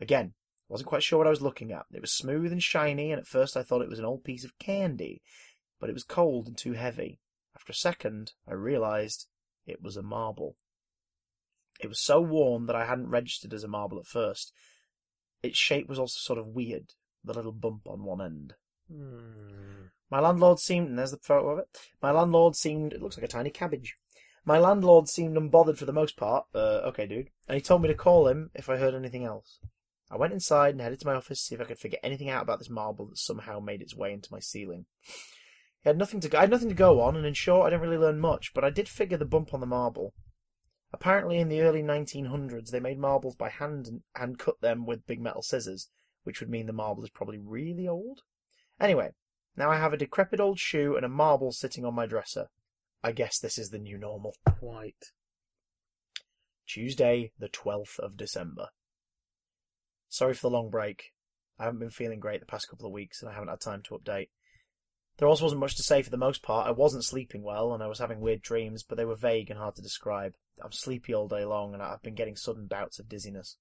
[0.00, 0.34] Again,
[0.68, 1.86] wasn't quite sure what I was looking at.
[1.92, 4.44] It was smooth and shiny, and at first I thought it was an old piece
[4.44, 5.22] of candy,
[5.80, 7.20] but it was cold and too heavy.
[7.54, 9.26] After a second, I realised
[9.66, 10.56] it was a marble.
[11.80, 14.52] It was so worn that I hadn't registered as a marble at first.
[15.42, 18.54] Its shape was also sort of weird, with a little bump on one end.
[18.90, 19.86] Hmm.
[20.10, 21.68] My landlord seemed, and there's the photo of it.
[22.02, 23.96] My landlord seemed, it looks like a tiny cabbage.
[24.44, 26.46] My landlord seemed unbothered for the most part.
[26.54, 27.28] Uh, okay, dude.
[27.46, 29.58] And he told me to call him if I heard anything else.
[30.10, 32.30] I went inside and headed to my office to see if I could figure anything
[32.30, 34.86] out about this marble that somehow made its way into my ceiling.
[35.82, 37.82] He had nothing to, I had nothing to go on, and in short, I didn't
[37.82, 40.14] really learn much, but I did figure the bump on the marble.
[40.92, 45.06] Apparently, in the early 1900s, they made marbles by hand and, and cut them with
[45.06, 45.90] big metal scissors,
[46.24, 48.22] which would mean the marble is probably really old.
[48.80, 49.10] Anyway,
[49.56, 52.48] now I have a decrepit old shoe and a marble sitting on my dresser.
[53.02, 54.34] I guess this is the new normal.
[54.58, 55.12] Quite.
[56.66, 58.68] Tuesday, the 12th of December.
[60.08, 61.12] Sorry for the long break.
[61.58, 63.82] I haven't been feeling great the past couple of weeks and I haven't had time
[63.84, 64.28] to update.
[65.18, 66.68] There also wasn't much to say for the most part.
[66.68, 69.58] I wasn't sleeping well and I was having weird dreams, but they were vague and
[69.58, 70.34] hard to describe.
[70.62, 73.56] I'm sleepy all day long and I've been getting sudden bouts of dizziness.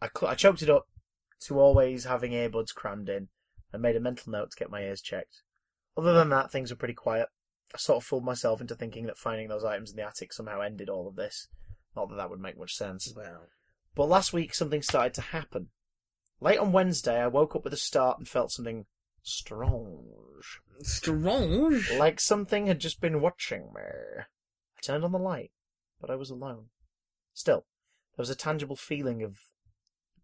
[0.00, 0.84] I, cl- I choked it up
[1.46, 3.28] to always having earbuds crammed in
[3.72, 5.42] and made a mental note to get my ears checked.
[5.96, 7.28] Other than that, things were pretty quiet.
[7.74, 10.60] I sort of fooled myself into thinking that finding those items in the attic somehow
[10.60, 11.48] ended all of this.
[11.96, 13.12] Not that that would make much sense.
[13.16, 13.48] Well.
[13.94, 15.68] But last week something started to happen.
[16.40, 18.86] Late on Wednesday, I woke up with a start and felt something
[19.22, 20.60] strange.
[20.82, 21.92] Strange.
[21.92, 23.82] Like something had just been watching me.
[24.20, 25.50] I turned on the light,
[26.00, 26.66] but I was alone.
[27.34, 27.66] Still,
[28.16, 29.38] there was a tangible feeling of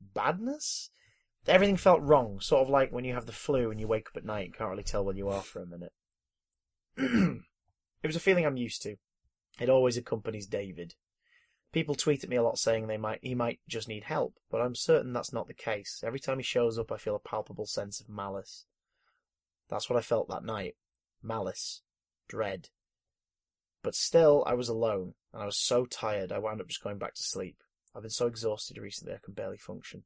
[0.01, 0.91] badness.
[1.47, 4.17] Everything felt wrong, sort of like when you have the flu and you wake up
[4.17, 5.93] at night and can't really tell where you are for a minute.
[6.97, 8.97] it was a feeling I'm used to.
[9.61, 10.95] It always accompanies David.
[11.73, 14.61] People tweet at me a lot saying they might he might just need help, but
[14.61, 16.03] I'm certain that's not the case.
[16.05, 18.65] Every time he shows up, I feel a palpable sense of malice.
[19.69, 20.77] That's what I felt that night.
[21.23, 21.83] Malice.
[22.29, 22.69] Dread.
[23.83, 26.99] But still, I was alone, and I was so tired I wound up just going
[26.99, 27.57] back to sleep.
[27.95, 30.05] I've been so exhausted recently I can barely function.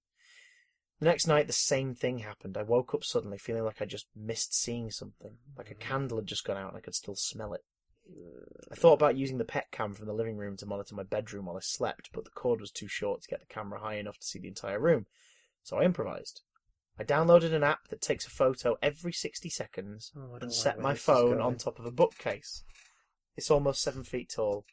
[1.00, 2.58] The next night, the same thing happened.
[2.58, 5.88] I woke up suddenly feeling like I just missed seeing something, like a mm-hmm.
[5.88, 7.64] candle had just gone out and I could still smell it.
[8.70, 11.46] I thought about using the pet cam from the living room to monitor my bedroom
[11.46, 14.18] while I slept, but the cord was too short to get the camera high enough
[14.18, 15.06] to see the entire room,
[15.62, 16.42] so I improvised.
[16.98, 20.94] I downloaded an app that takes a photo every 60 seconds Oh, and set my
[20.94, 22.62] phone on top of a bookcase.
[23.36, 24.66] It's almost seven feet tall,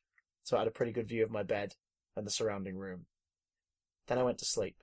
[0.44, 1.76] so I had a pretty good view of my bed
[2.16, 3.06] and the surrounding room.
[4.08, 4.76] Then I went to sleep.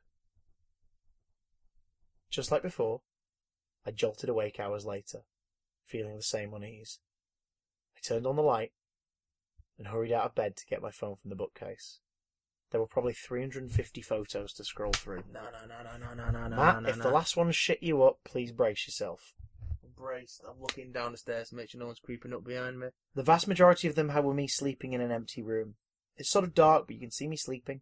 [2.30, 3.02] Just like before,
[3.86, 5.20] I jolted awake hours later,
[5.84, 6.98] feeling the same unease.
[8.06, 8.72] Turned on the light
[9.78, 12.00] and hurried out of bed to get my phone from the bookcase.
[12.70, 15.24] There were probably 350 photos to scroll through.
[15.32, 17.04] No, no, no, no, no, no, no, no, Matt, no, if no.
[17.04, 19.34] the last one shit you up, please brace yourself.
[19.96, 20.40] Brace.
[20.46, 22.88] I'm looking down the stairs to make sure no one's creeping up behind me.
[23.14, 25.76] The vast majority of them were me sleeping in an empty room.
[26.16, 27.80] It's sort of dark, but you can see me sleeping.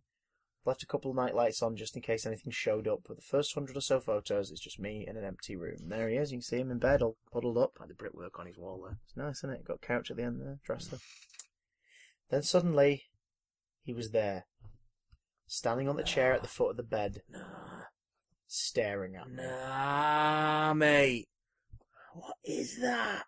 [0.65, 3.23] Left a couple of night lights on just in case anything showed up, but the
[3.23, 5.89] first hundred or so photos, it's just me in an empty room.
[5.89, 7.73] There he is, you can see him in bed, all huddled up.
[7.81, 8.99] Had the brickwork on his wall there.
[9.05, 9.65] It's nice, isn't it?
[9.65, 10.99] Got a couch at the end there, dresser.
[12.31, 13.05] Then suddenly,
[13.83, 14.47] he was there,
[15.49, 17.41] standing on the chair at the foot of the bed, Nah,
[18.47, 19.43] staring at me.
[19.43, 21.29] nah, mate.
[22.15, 23.25] What is that?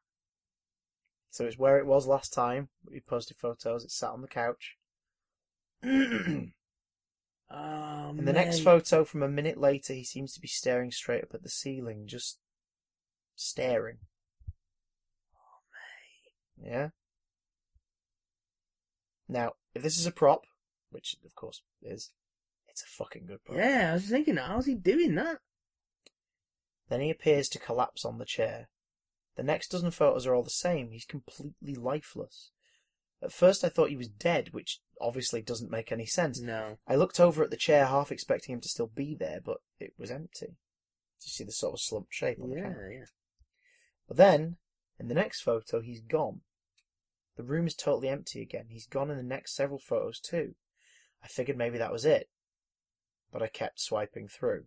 [1.31, 2.69] So it's where it was last time.
[2.89, 3.83] We posted photos.
[3.83, 4.77] It sat on the couch.
[7.51, 11.25] In Oh, the next photo from a minute later, he seems to be staring straight
[11.25, 12.39] up at the ceiling, just
[13.37, 13.99] staring.
[15.37, 16.89] Oh, yeah.
[19.29, 20.45] Now, if this is a prop,
[20.91, 22.13] which of course is,
[22.69, 23.59] it's a fucking good prop.
[23.59, 25.39] Yeah, I was thinking, how's he doing that?
[26.89, 28.69] Then he appears to collapse on the chair.
[29.37, 30.91] The next dozen photos are all the same.
[30.91, 32.51] He's completely lifeless.
[33.25, 36.41] At first, I thought he was dead, which obviously doesn't make any sense.
[36.41, 36.77] No.
[36.87, 39.95] I looked over at the chair, half expecting him to still be there, but it
[39.99, 40.47] was empty.
[40.49, 42.95] Do you see the sort of slumped shape on the Yeah, camera?
[42.95, 43.05] yeah.
[44.07, 44.59] But then,
[45.01, 46.43] in the next photo, he's gone.
[47.37, 48.67] The room is totally empty again.
[48.69, 50.55] He's gone in the next several photos too.
[51.23, 52.29] I figured maybe that was it.
[53.33, 54.67] But I kept swiping through.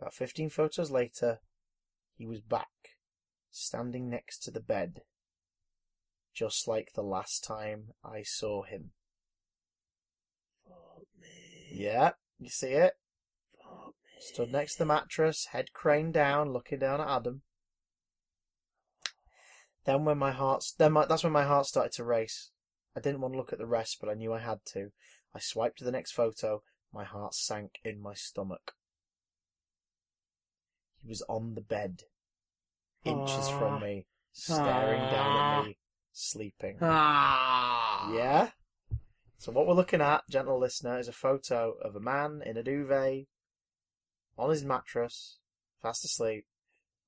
[0.00, 1.40] About 15 photos later,
[2.16, 2.96] he was back,
[3.50, 5.02] standing next to the bed.
[6.38, 8.92] Just like the last time I saw him.
[10.64, 11.66] Fuck me.
[11.72, 12.92] Yeah, you see it?
[13.60, 14.20] Fuck me.
[14.20, 17.42] Stood next to the mattress, head craned down, looking down at Adam.
[19.84, 22.52] Then when my heart, then my, that's when my heart started to race.
[22.96, 24.92] I didn't want to look at the rest, but I knew I had to.
[25.34, 26.62] I swiped to the next photo.
[26.94, 28.74] My heart sank in my stomach.
[31.02, 32.02] He was on the bed,
[33.04, 35.64] inches from me, staring down at ah.
[35.64, 35.77] me,
[36.18, 36.78] sleeping.
[36.80, 38.12] Ah.
[38.12, 38.50] Yeah?
[39.38, 42.62] So what we're looking at, gentle listener, is a photo of a man in a
[42.62, 43.26] duvet,
[44.36, 45.38] on his mattress,
[45.80, 46.46] fast asleep,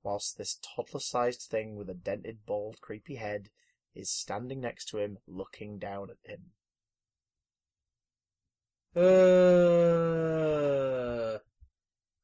[0.03, 3.51] whilst this toddler-sized thing with a dented, bald, creepy head
[3.95, 6.53] is standing next to him, looking down at him.
[8.95, 9.01] Uh.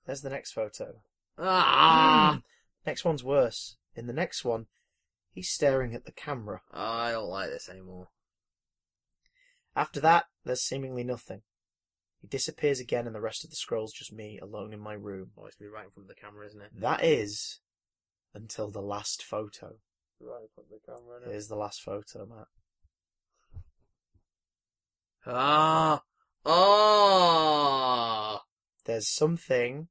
[0.06, 1.02] There's the next photo.
[1.38, 2.40] Ah.
[2.86, 3.76] Next one's worse.
[3.94, 4.66] In the next one,
[5.36, 6.62] he's staring at the camera.
[6.72, 8.08] I don't like this anymore.
[9.76, 11.42] After that, there's seemingly nothing.
[12.20, 15.32] He disappears again, and the rest of the scroll's just me alone in my room.
[15.38, 16.70] Oh, it's me right in front of the camera, isn't it?
[16.80, 17.60] That is
[18.34, 19.74] until the last photo.
[20.18, 21.18] Right in front of the camera.
[21.18, 21.32] isn't it?
[21.32, 22.46] Here's the last photo, Matt.
[25.26, 26.02] Ah.
[26.46, 28.42] Ah.
[28.86, 29.88] There's something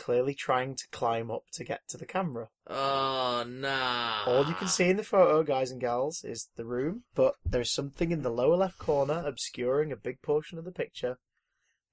[0.00, 2.48] clearly trying to climb up to get to the camera.
[2.66, 4.22] Oh, nah.
[4.26, 7.70] All you can see in the photo, guys and gals, is the room, but there's
[7.70, 11.18] something in the lower left corner obscuring a big portion of the picture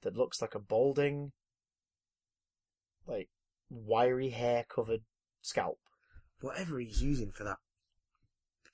[0.03, 1.33] that looks like a balding,
[3.05, 3.27] like,
[3.69, 5.01] wiry hair covered
[5.41, 5.79] scalp.
[6.39, 7.57] Whatever he's using for that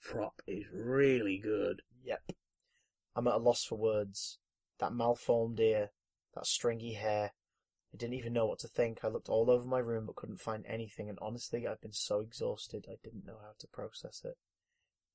[0.03, 1.81] prop is really good.
[2.03, 2.33] Yep.
[3.15, 4.37] I'm at a loss for words.
[4.79, 5.89] That malformed ear,
[6.35, 7.31] that stringy hair.
[7.93, 8.99] I didn't even know what to think.
[9.03, 12.21] I looked all over my room but couldn't find anything, and honestly, I've been so
[12.21, 14.37] exhausted I didn't know how to process it.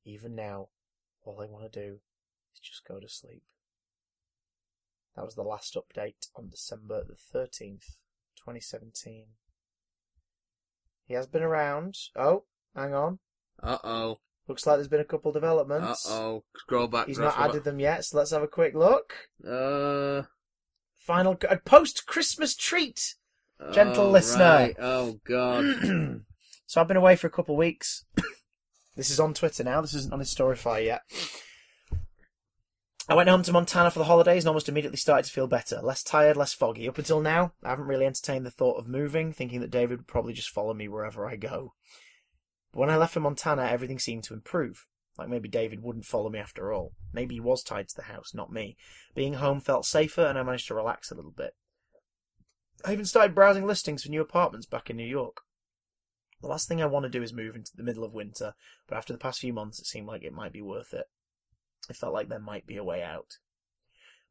[0.05, 0.69] Even now,
[1.25, 1.99] all I want to do
[2.55, 3.43] is just go to sleep.
[5.17, 7.97] That was the last update on December the 13th,
[8.37, 9.25] 2017.
[11.07, 11.97] He has been around.
[12.15, 12.45] Oh,
[12.77, 13.19] hang on.
[13.61, 14.19] Uh oh.
[14.47, 16.09] Looks like there's been a couple developments.
[16.09, 16.45] Uh oh.
[16.57, 17.09] Scroll back.
[17.09, 19.15] He's not added them yet, so let's have a quick look.
[19.45, 20.23] Uh.
[21.09, 23.15] Final a post Christmas treat.
[23.73, 24.45] Gentle oh, listener.
[24.45, 24.77] right.
[24.79, 25.65] Oh God.
[26.67, 28.05] so I've been away for a couple of weeks.
[28.95, 29.81] this is on Twitter now.
[29.81, 31.01] This isn't on his Storify yet.
[33.09, 35.81] I went home to Montana for the holidays and almost immediately started to feel better.
[35.81, 36.87] Less tired, less foggy.
[36.87, 40.07] Up until now, I haven't really entertained the thought of moving, thinking that David would
[40.07, 41.73] probably just follow me wherever I go.
[42.71, 44.87] But when I left for Montana, everything seemed to improve.
[45.19, 46.93] Like maybe David wouldn't follow me after all.
[47.13, 48.77] Maybe he was tied to the house, not me.
[49.15, 51.55] Being home felt safer and I managed to relax a little bit.
[52.85, 55.39] I even started browsing listings for new apartments back in New York.
[56.41, 58.55] The last thing I want to do is move into the middle of winter,
[58.87, 61.07] but after the past few months, it seemed like it might be worth it.
[61.91, 63.39] It felt like there might be a way out.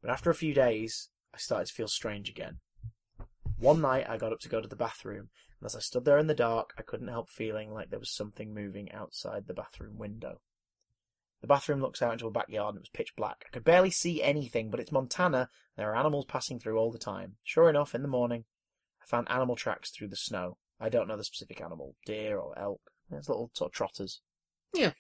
[0.02, 2.60] But after a few days, I started to feel strange again.
[3.58, 6.20] One night, I got up to go to the bathroom, and as I stood there
[6.20, 9.98] in the dark, I couldn't help feeling like there was something moving outside the bathroom
[9.98, 10.40] window.
[11.42, 13.46] The bathroom looks out into a backyard and it was pitch black.
[13.46, 15.48] I could barely see anything, but it's Montana, and
[15.78, 17.36] there are animals passing through all the time.
[17.44, 18.46] Sure enough, in the morning,
[19.02, 20.58] I found animal tracks through the snow.
[20.80, 22.82] I don't know the specific animal, deer or elk.
[23.12, 24.22] It's little sort of trotters.
[24.74, 24.94] Yeah.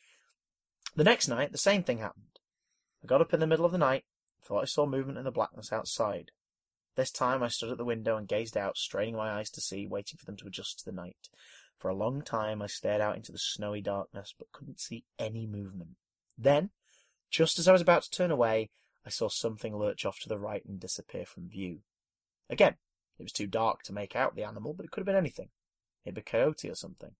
[0.95, 2.39] The next night, the same thing happened.
[3.03, 4.05] I got up in the middle of the night,
[4.43, 6.31] thought I saw movement in the blackness outside.
[6.95, 9.85] This time I stood at the window and gazed out, straining my eyes to see,
[9.85, 11.29] waiting for them to adjust to the night.
[11.77, 15.45] For a long time I stared out into the snowy darkness, but couldn't see any
[15.45, 15.97] movement.
[16.37, 16.69] Then,
[17.29, 18.69] just as I was about to turn away,
[19.05, 21.79] I saw something lurch off to the right and disappear from view.
[22.49, 22.75] Again,
[23.17, 25.49] it was too dark to make out the animal, but it could have been anything.
[26.05, 27.15] Maybe a coyote or something.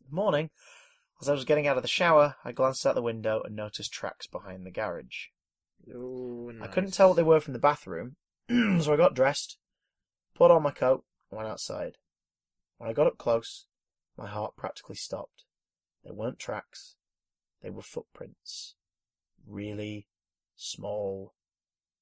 [0.00, 0.50] In the morning,
[1.20, 3.92] as I was getting out of the shower, I glanced out the window and noticed
[3.92, 5.28] tracks behind the garage.
[5.94, 8.16] Oh, I couldn't tell what they were from the bathroom,
[8.48, 9.58] so I got dressed,
[10.34, 11.98] put on my coat, and went outside.
[12.78, 13.66] When I got up close,
[14.16, 15.44] my heart practically stopped.
[16.04, 16.96] They weren't tracks,
[17.64, 18.74] they were footprints.
[19.46, 20.06] Really
[20.54, 21.32] small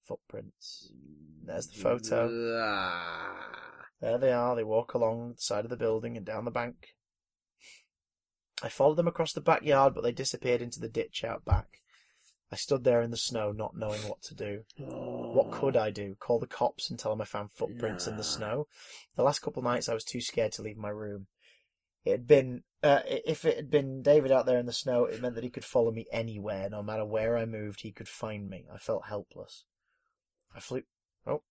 [0.03, 0.93] footprints.
[1.45, 2.29] There's the photo.
[4.01, 4.57] There they are.
[4.57, 6.89] They walk along the side of the building and down the bank.
[8.61, 11.81] I followed them across the backyard, but they disappeared into the ditch out back.
[12.51, 14.65] I stood there in the snow, not knowing what to do.
[14.77, 16.17] What could I do?
[16.19, 18.67] Call the cops and tell them I found footprints in the snow?
[19.17, 21.29] The last couple of nights I was too scared to leave my room.
[22.05, 25.23] It had been uh, if it had been David out there in the snow, it
[25.23, 28.51] meant that he could follow me anywhere, no matter where I moved, he could find
[28.51, 28.67] me.
[28.73, 29.65] I felt helpless.
[30.55, 30.83] I flew,
[31.27, 31.43] oh,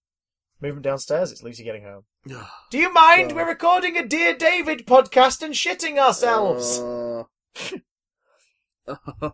[0.59, 2.03] moving downstairs, it's Lucy getting home.
[2.69, 3.29] Do you mind?
[3.29, 3.35] God.
[3.35, 6.79] We're recording a Dear David podcast and shitting ourselves.
[6.81, 7.29] Oh.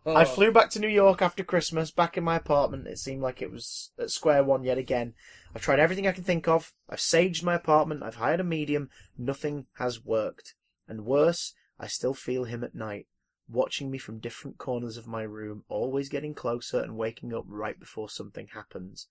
[0.05, 2.85] I flew back to New York after Christmas, back in my apartment.
[2.85, 5.15] It seemed like it was at square one yet again.
[5.55, 6.73] I've tried everything I can think of.
[6.87, 8.03] I've saged my apartment.
[8.03, 8.89] I've hired a medium.
[9.17, 10.53] Nothing has worked.
[10.87, 13.07] And worse, I still feel him at night,
[13.49, 17.79] watching me from different corners of my room, always getting closer and waking up right
[17.79, 19.07] before something happens.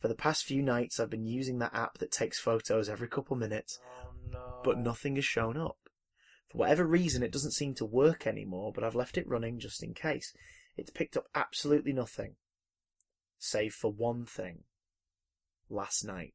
[0.00, 3.36] For the past few nights, I've been using that app that takes photos every couple
[3.36, 4.60] minutes, Oh, no.
[4.64, 5.78] but nothing has shown up.
[6.48, 9.82] For whatever reason, it doesn't seem to work anymore, but I've left it running just
[9.82, 10.34] in case.
[10.76, 12.34] It's picked up absolutely nothing.
[13.38, 14.64] Save for one thing.
[15.70, 16.34] Last night.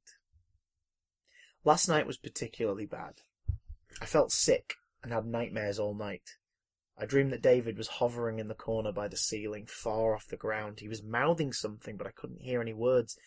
[1.63, 3.21] Last night was particularly bad.
[4.01, 6.37] I felt sick and had nightmares all night.
[6.97, 10.35] I dreamed that David was hovering in the corner by the ceiling, far off the
[10.35, 10.79] ground.
[10.79, 13.17] He was mouthing something, but I couldn't hear any words.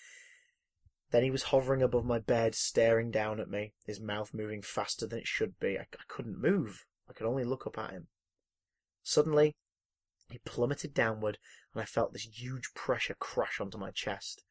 [1.11, 5.07] Then he was hovering above my bed, staring down at me, his mouth moving faster
[5.07, 5.79] than it should be.
[5.79, 6.87] I, I couldn't move.
[7.09, 8.09] I could only look up at him.
[9.03, 9.55] Suddenly,
[10.31, 11.39] he plummeted downward,
[11.73, 14.45] and I felt this huge pressure crash onto my chest.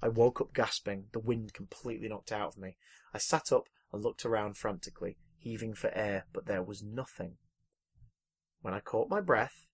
[0.00, 2.76] I woke up gasping, the wind completely knocked out of me.
[3.12, 5.16] I sat up and looked around frantically,
[5.48, 7.38] heaving for air, but there was nothing.
[8.60, 9.66] When I caught my breath,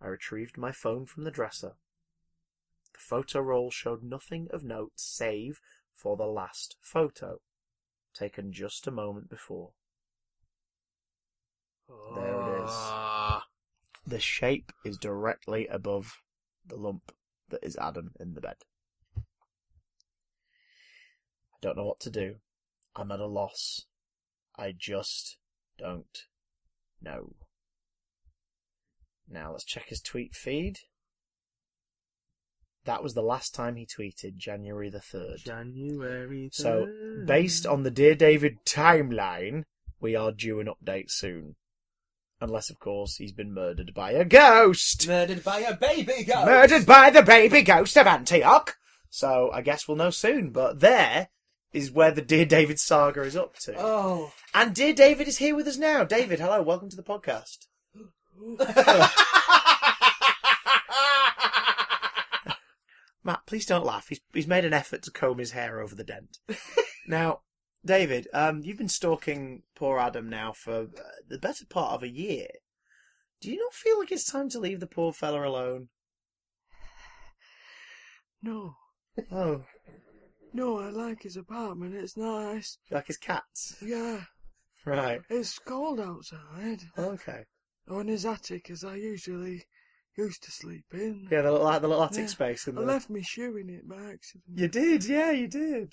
[0.00, 1.74] I retrieved my phone from the dresser.
[2.92, 5.60] The photo roll showed nothing of note save
[5.94, 7.38] for the last photo,
[8.12, 9.70] taken just a moment before.
[12.16, 12.70] There it is.
[12.70, 13.44] Ah.
[14.04, 16.22] The shape is directly above
[16.66, 17.12] the lump
[17.50, 18.56] that is Adam in the bed.
[19.16, 19.20] I
[21.60, 22.36] don't know what to do.
[22.96, 23.86] I'm at a loss.
[24.56, 25.36] I just
[25.78, 26.18] don't
[27.02, 27.34] know.
[29.28, 30.76] Now let's check his tweet feed.
[32.84, 35.38] That was the last time he tweeted, January the 3rd.
[35.38, 36.50] January.
[36.52, 36.86] So,
[37.26, 39.62] based on the Dear David timeline,
[40.00, 41.56] we are due an update soon.
[42.42, 45.08] Unless, of course, he's been murdered by a ghost!
[45.08, 46.46] murdered by a baby ghost.
[46.46, 48.76] Murdered by the baby ghost of Antioch!
[49.08, 51.28] So, I guess we'll know soon, but there
[51.74, 53.74] is where the Dear David saga is up to.
[53.76, 54.32] Oh.
[54.54, 56.04] And Dear David is here with us now.
[56.04, 57.66] David, hello, welcome to the podcast.
[63.24, 64.08] Matt, please don't laugh.
[64.08, 66.38] He's he's made an effort to comb his hair over the dent.
[67.08, 67.40] now,
[67.84, 70.86] David, um, you've been stalking poor Adam now for uh,
[71.26, 72.48] the better part of a year.
[73.40, 75.88] Do you not feel like it's time to leave the poor fella alone?
[78.42, 78.74] No,
[79.30, 79.64] Oh,
[80.54, 81.94] no, I like his apartment.
[81.94, 82.78] It's nice.
[82.88, 83.76] you like his cats?
[83.82, 84.20] Yeah,
[84.86, 85.20] Right.
[85.28, 86.80] it's cold outside.
[86.98, 87.44] Okay.
[87.88, 89.64] Oh, in his attic, as I usually
[90.16, 91.28] used to sleep in.
[91.30, 92.26] Yeah, the little, the little attic Yeah.
[92.26, 92.66] space.
[92.66, 92.86] In I the...
[92.86, 94.44] left me shoe in it by accident.
[94.54, 95.92] You did, yeah, you did.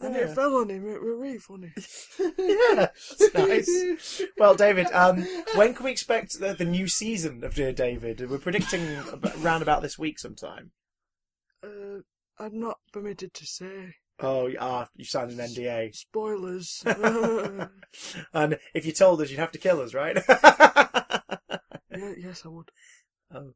[0.00, 0.86] And it fell on him.
[0.88, 1.72] It was really funny.
[2.38, 4.22] yeah, that's nice.
[4.38, 5.26] Well, David, um,
[5.56, 8.30] when can we expect the, the new season of Dear David?
[8.30, 10.70] We're predicting ab- around about this week sometime.
[12.38, 13.94] I'm not permitted to say.
[14.20, 14.88] Oh, you are.
[14.96, 15.94] You signed an NDA.
[15.94, 16.82] Spoilers.
[18.32, 20.16] and if you told us, you'd have to kill us, right?
[20.28, 22.70] yeah, yes, I would.
[23.32, 23.54] Oh.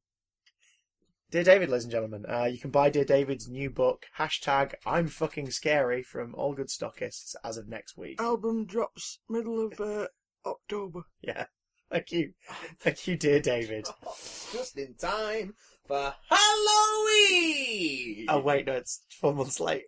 [1.31, 5.09] Dear David, ladies and gentlemen, uh, you can buy Dear David's new book, hashtag I'm
[5.09, 8.21] fucking scary, from all good stockists as of next week.
[8.21, 10.09] Album drops middle of uh,
[10.45, 11.05] October.
[11.23, 11.47] Yeah.
[11.91, 12.33] Thank you.
[12.81, 13.87] Thank you, dear David.
[14.53, 15.55] Just in time
[15.87, 18.27] for Halloween.
[18.29, 19.85] Oh, wait, no, it's four months late.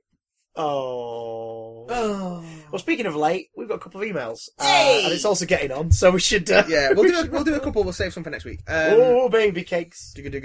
[0.56, 1.86] Oh.
[1.88, 2.44] Oh.
[2.70, 4.48] Well, speaking of late, we've got a couple of emails.
[4.58, 6.48] Uh, and it's also getting on, so we should.
[6.50, 7.82] Uh, Yeah, we'll we do a, we'll do a couple.
[7.82, 8.60] We'll save some for next week.
[8.68, 10.12] Um, oh, baby cakes.
[10.14, 10.38] because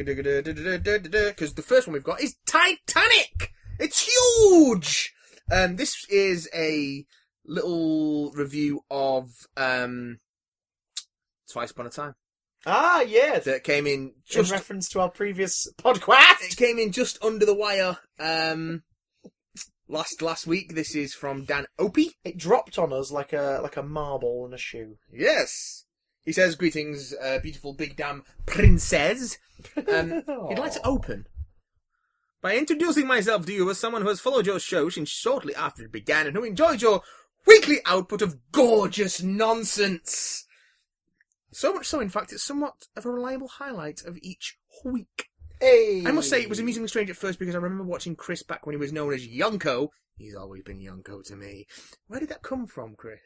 [1.53, 3.53] the first one we've got is Titanic.
[3.80, 5.13] It's huge.
[5.51, 7.05] Um, this is a
[7.45, 10.19] little review of um,
[11.51, 12.15] Twice Upon a Time
[12.65, 13.45] Ah, yes.
[13.45, 16.41] that came in In reference to our previous podcast.
[16.41, 17.98] it came in just under the wire.
[18.19, 18.84] Um,
[19.88, 20.76] last last week.
[20.76, 22.11] This is from Dan Opie.
[22.23, 24.98] It dropped on us like a like a marble in a shoe.
[25.11, 25.86] Yes.
[26.26, 29.38] He says, greetings, uh, beautiful big damn princess.
[29.91, 31.26] Um, he'd like to open
[32.41, 35.84] by introducing myself to you as someone who has followed your show since shortly after
[35.84, 37.02] it began and who enjoyed your
[37.48, 40.45] weekly output of gorgeous nonsense.
[41.51, 45.30] So much so, in fact, it's somewhat of a reliable highlight of each week.
[45.59, 46.03] Hey.
[46.05, 48.65] I must say, it was amusingly strange at first because I remember watching Chris back
[48.65, 49.89] when he was known as Yonko.
[50.17, 51.65] He's always been Yonko to me.
[52.07, 53.19] Where did that come from, Chris?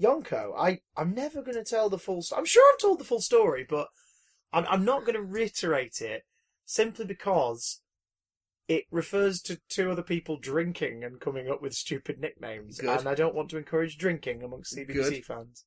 [0.00, 2.40] Yonko, I, I'm never going to tell the full story.
[2.40, 3.88] I'm sure I've told the full story, but
[4.52, 6.22] I'm, I'm not going to reiterate it
[6.64, 7.80] simply because
[8.66, 12.78] it refers to two other people drinking and coming up with stupid nicknames.
[12.78, 12.98] Good.
[12.98, 15.24] And I don't want to encourage drinking amongst CBBC Good.
[15.24, 15.64] fans.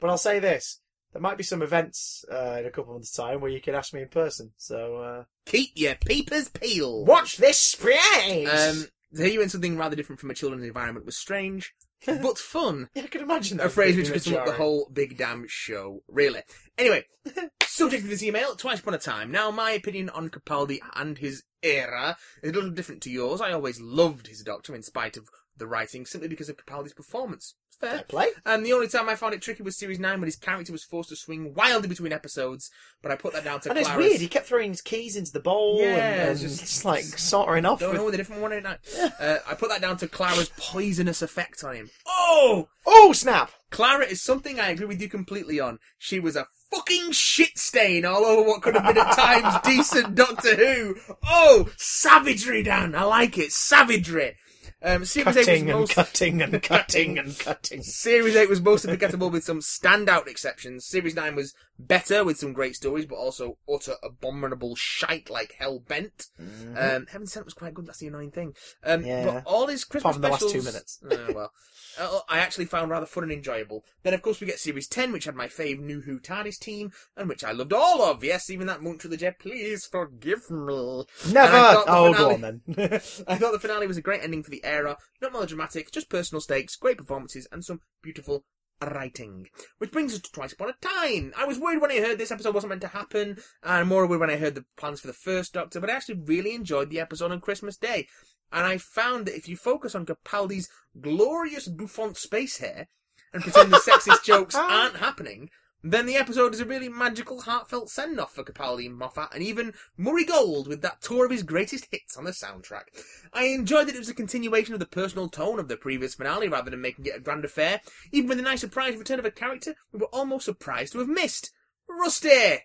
[0.00, 0.80] But I'll say this.
[1.12, 3.74] There might be some events uh, in a couple of months' time where you can
[3.74, 4.52] ask me in person.
[4.56, 7.08] So, uh, Keep your peepers peeled.
[7.08, 8.48] watch this space!
[8.48, 11.74] Um, to hear you in something rather different from a children's environment was strange,
[12.06, 12.88] but fun.
[12.94, 13.66] yeah, I can imagine that.
[13.66, 16.42] A phrase which could sum up the whole big damn show, really.
[16.78, 17.04] Anyway,
[17.64, 19.32] subject of this email, Twice Upon a Time.
[19.32, 23.40] Now, my opinion on Capaldi and his era is a little different to yours.
[23.40, 25.28] I always loved his Doctor in spite of
[25.60, 27.54] the writing, simply because of Capaldi's performance.
[27.78, 27.90] Fair.
[27.90, 28.26] Fair play.
[28.44, 30.84] And the only time I found it tricky was Series 9 when his character was
[30.84, 32.70] forced to swing wildly between episodes,
[33.00, 34.20] but I put that down to And it's weird.
[34.20, 37.64] He kept throwing his keys into the bowl Yeah, and, and just- just, like soldering
[37.64, 37.80] off.
[37.80, 38.52] Don't with- know with a different one.
[38.52, 38.76] ain't I?
[39.18, 41.90] Uh, I put that down to Clara's poisonous effect on him.
[42.06, 42.68] Oh!
[42.86, 43.50] Oh snap!
[43.70, 45.78] Clara is something I agree with you completely on.
[45.98, 50.14] She was a fucking shit stain all over what could have been at times decent
[50.14, 50.96] Doctor Who.
[51.24, 52.94] Oh, savagery, Dan.
[52.94, 53.52] I like it.
[53.52, 54.36] Savagery.
[54.82, 55.94] Um, Series 8 Cutting was and most...
[55.94, 57.82] cutting and cutting and cutting.
[57.82, 60.86] Series 8 was mostly forgettable with some standout exceptions.
[60.86, 61.54] Series 9 was
[61.86, 66.26] better with some great stories, but also utter abominable shite like Hell Bent.
[66.38, 68.54] Um, Heaven Sent was quite good, that's the annoying thing.
[68.84, 69.24] Um, Yeah.
[69.24, 71.00] But all his Christmas Apart from the last two specials...
[71.00, 71.00] minutes.
[71.20, 71.52] Uh, well,
[71.98, 73.84] uh, I actually found rather fun and enjoyable.
[74.02, 76.92] Then, of course, we get Series 10, which had my fave New Who TARDIS team,
[77.16, 78.22] and which I loved all of.
[78.22, 81.04] Yes, even that Monk to the Jet, please forgive me.
[81.30, 81.56] Never.
[81.56, 82.60] And I thought the Oh, go on then.
[83.26, 84.96] I thought the finale was a great ending for the era.
[85.20, 88.44] Not melodramatic, just personal stakes, great performances, and some beautiful
[88.80, 89.48] writing.
[89.78, 91.32] Which brings us to Twice Upon a Time.
[91.36, 94.20] I was worried when I heard this episode wasn't meant to happen, and more worried
[94.20, 97.00] when I heard the plans for the first Doctor, but I actually really enjoyed the
[97.00, 98.06] episode on Christmas Day.
[98.52, 100.68] And I found that if you focus on Capaldi's
[101.00, 102.88] glorious bouffant space hair,
[103.32, 105.50] and pretend the sexist jokes aren't happening,
[105.82, 109.72] then the episode is a really magical, heartfelt send-off for Capaldi and Moffat, and even
[109.96, 112.84] Murray Gold with that tour of his greatest hits on the soundtrack.
[113.32, 116.48] I enjoyed that it was a continuation of the personal tone of the previous finale
[116.48, 117.80] rather than making it a grand affair.
[118.12, 121.08] Even with the nice surprise return of a character we were almost surprised to have
[121.08, 121.50] missed.
[121.88, 122.58] Rusty!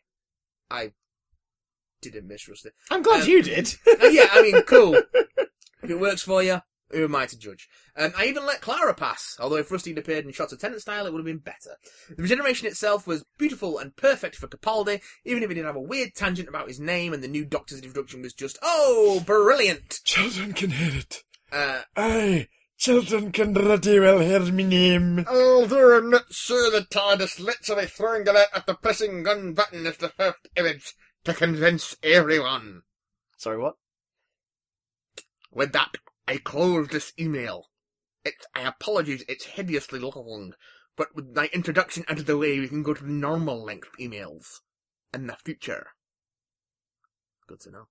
[0.70, 0.92] I
[2.02, 2.70] didn't miss Rusty.
[2.92, 3.74] I'm glad Um, you did.
[3.88, 5.02] Uh, yeah, I mean, cool.
[5.84, 6.62] If it works for you,
[6.92, 7.68] Who am I to judge?
[7.98, 10.82] Um, I even let Clara pass, although if Rusty had appeared in shots of Tennant
[10.82, 11.78] style, it would have been better.
[12.16, 15.82] The regeneration itself was beautiful and perfect for Capaldi, even if he did have a
[15.82, 20.00] weird tangent about his name, and the new Doctor's introduction was just, oh, brilliant!
[20.04, 21.24] Children can hear it.
[21.52, 25.26] Uh, Aye, children can pretty well hear me name.
[25.28, 29.88] Although I'm not sure the TARDIS literally throwing it out at the pressing gun button
[29.88, 30.94] is the first image
[31.24, 32.84] to convince everyone.
[33.38, 33.76] Sorry, what?
[35.52, 35.96] With that,
[36.28, 37.68] I close this email.
[38.24, 40.54] It's, I apologize, it's hideously long,
[40.96, 43.90] but with my introduction out of the way, we can go to the normal length
[44.00, 44.62] emails.
[45.14, 45.88] In the future.
[47.48, 47.88] good to know.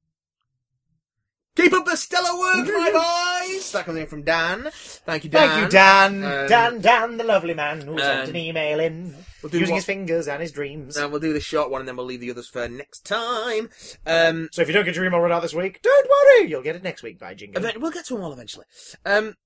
[1.57, 3.71] Keep up the stellar work, my boys!
[3.73, 4.69] That comes in from Dan.
[4.73, 5.49] Thank you, Dan.
[5.49, 6.25] Thank you, Dan.
[6.25, 9.15] Um, Dan, Dan, the lovely man who sent an email in
[9.45, 10.97] We'll do using what- his fingers and his dreams.
[10.97, 13.69] And we'll do the short one and then we'll leave the others for next time.
[14.07, 16.63] Um, so if you don't get your email read out this week, don't worry, you'll
[16.63, 17.59] get it next week by Jingo.
[17.61, 18.65] event- we'll get to them all eventually.
[19.05, 19.37] Um,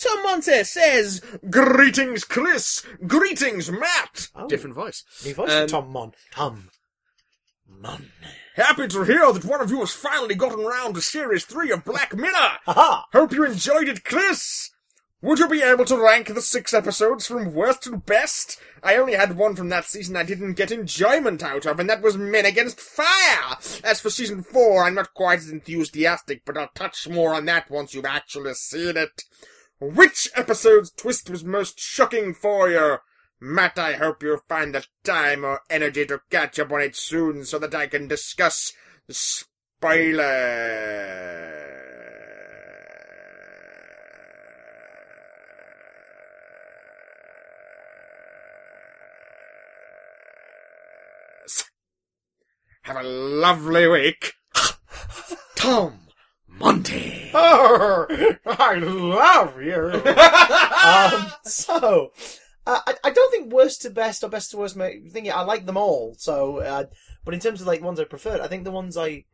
[0.00, 1.20] Tom Monte says,
[1.50, 2.86] Greetings, Chris!
[3.06, 4.28] Greetings, Matt!
[4.34, 5.04] Oh, different voice.
[5.24, 6.12] New voice um, Tom Mon.
[6.30, 6.70] Tom
[7.68, 8.10] Mon.
[8.54, 11.84] Happy to hear that one of you has finally gotten round to Series 3 of
[11.84, 12.58] Black Mirror!
[12.66, 13.02] Haha!
[13.12, 14.70] Hope you enjoyed it, Chris!
[15.22, 18.58] Would you be able to rank the six episodes from worst to best?
[18.82, 22.02] I only had one from that season I didn't get enjoyment out of, and that
[22.02, 23.56] was Men Against Fire!
[23.84, 27.70] As for season four, I'm not quite as enthusiastic, but I'll touch more on that
[27.70, 29.22] once you've actually seen it.
[29.78, 32.96] Which episode's twist was most shocking for you?
[33.40, 37.44] Matt, I hope you'll find the time or energy to catch up on it soon
[37.44, 38.72] so that I can discuss
[39.08, 40.22] spoilers.
[52.82, 54.32] Have a lovely week.
[55.56, 56.00] Tom
[56.48, 57.30] Monty.
[57.32, 58.06] Oh,
[58.46, 59.92] I love you.
[61.24, 62.12] um, so,
[62.66, 64.76] uh, I, I don't think worst to best or best to worst.
[64.76, 66.14] ma- Thing I like them all.
[66.18, 66.84] So, uh,
[67.24, 69.24] but in terms of like ones I preferred, I think the ones I, I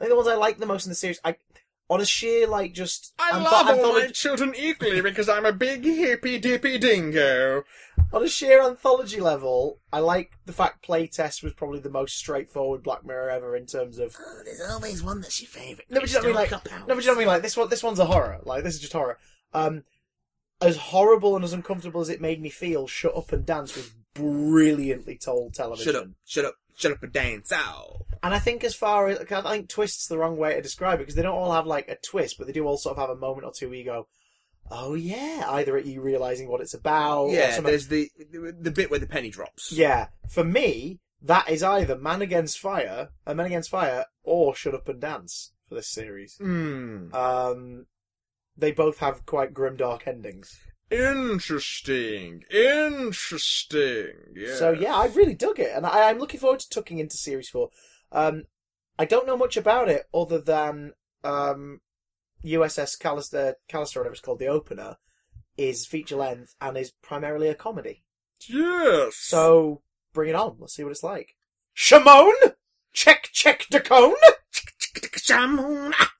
[0.00, 1.36] think the ones I like the most in the series, I
[1.90, 5.44] on a sheer like just I antho- love all my anthology- children equally because I'm
[5.44, 7.62] a big hippy dippy dingo.
[8.12, 12.82] on a sheer anthology level, I like the fact Playtest was probably the most straightforward
[12.82, 15.90] Black Mirror ever in terms of Oh, there's always one that's your favourite.
[15.90, 16.88] No, but you know what I mean, like- Don't cop.
[16.88, 17.28] No, but you know what I mean?
[17.28, 18.40] Like this one, this one's a horror.
[18.44, 19.18] Like this is just horror.
[19.52, 19.84] Um,
[20.60, 23.90] as horrible and as uncomfortable as it made me feel, Shut Up and Dance was
[24.14, 25.92] brilliantly told television.
[25.92, 27.52] Shut up, shut up, shut up and dance.
[27.52, 28.06] Ow.
[28.22, 31.02] And I think as far as I think twist's the wrong way to describe it
[31.02, 33.16] because they don't all have like a twist, but they do all sort of have
[33.16, 34.08] a moment or two where you go,
[34.70, 37.30] "Oh yeah," either at you realizing what it's about.
[37.30, 39.72] yeah, there's the the bit where the penny drops.
[39.72, 44.74] Yeah, for me, that is either Man Against Fire, uh, Man Against Fire, or Shut
[44.74, 46.36] Up and Dance for this series.
[46.36, 47.14] Hmm.
[47.14, 47.86] Um,
[48.56, 50.58] they both have quite grim, dark endings.
[50.90, 52.42] Interesting.
[52.50, 54.12] Interesting.
[54.34, 54.54] Yeah.
[54.54, 57.48] So yeah, I really dug it, and I, I'm looking forward to tucking into series
[57.48, 57.70] four.
[58.12, 58.44] Um,
[58.98, 60.92] I don't know much about it other than
[61.24, 61.80] um,
[62.44, 64.96] USS Callister, Callister, whatever it's called, the opener,
[65.56, 68.04] is feature length and is primarily a comedy.
[68.48, 69.16] Yes.
[69.16, 69.82] So
[70.12, 70.56] bring it on.
[70.58, 71.36] Let's see what it's like.
[71.72, 72.32] Shimon,
[72.92, 74.14] check check the cone,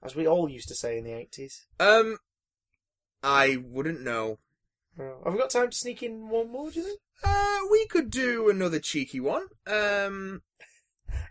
[0.03, 1.67] as we all used to say in the eighties.
[1.79, 2.19] Um,
[3.23, 4.39] I wouldn't know.
[4.97, 6.71] Have we got time to sneak in one more?
[6.71, 7.01] Do you think?
[7.23, 9.47] Uh, we could do another cheeky one.
[9.67, 10.43] Um,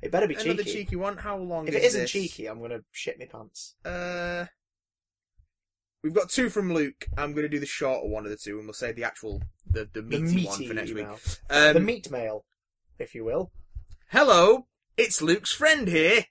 [0.02, 0.50] It better be cheeky.
[0.50, 0.78] another cheeky.
[0.86, 1.18] cheeky one.
[1.18, 2.12] How long If is it isn't this?
[2.12, 3.76] cheeky, I'm gonna shit my pants.
[3.86, 4.46] Uh,
[6.04, 7.06] we've got two from Luke.
[7.18, 9.42] I'm going to do the shorter one of the two, and we'll say the actual
[9.70, 11.14] the the meaty, meaty one for next email.
[11.14, 11.38] week.
[11.50, 12.46] Um, the meat mail,
[13.00, 13.52] if you will.
[14.10, 14.68] Hello,
[14.98, 16.26] it's Luke's friend here.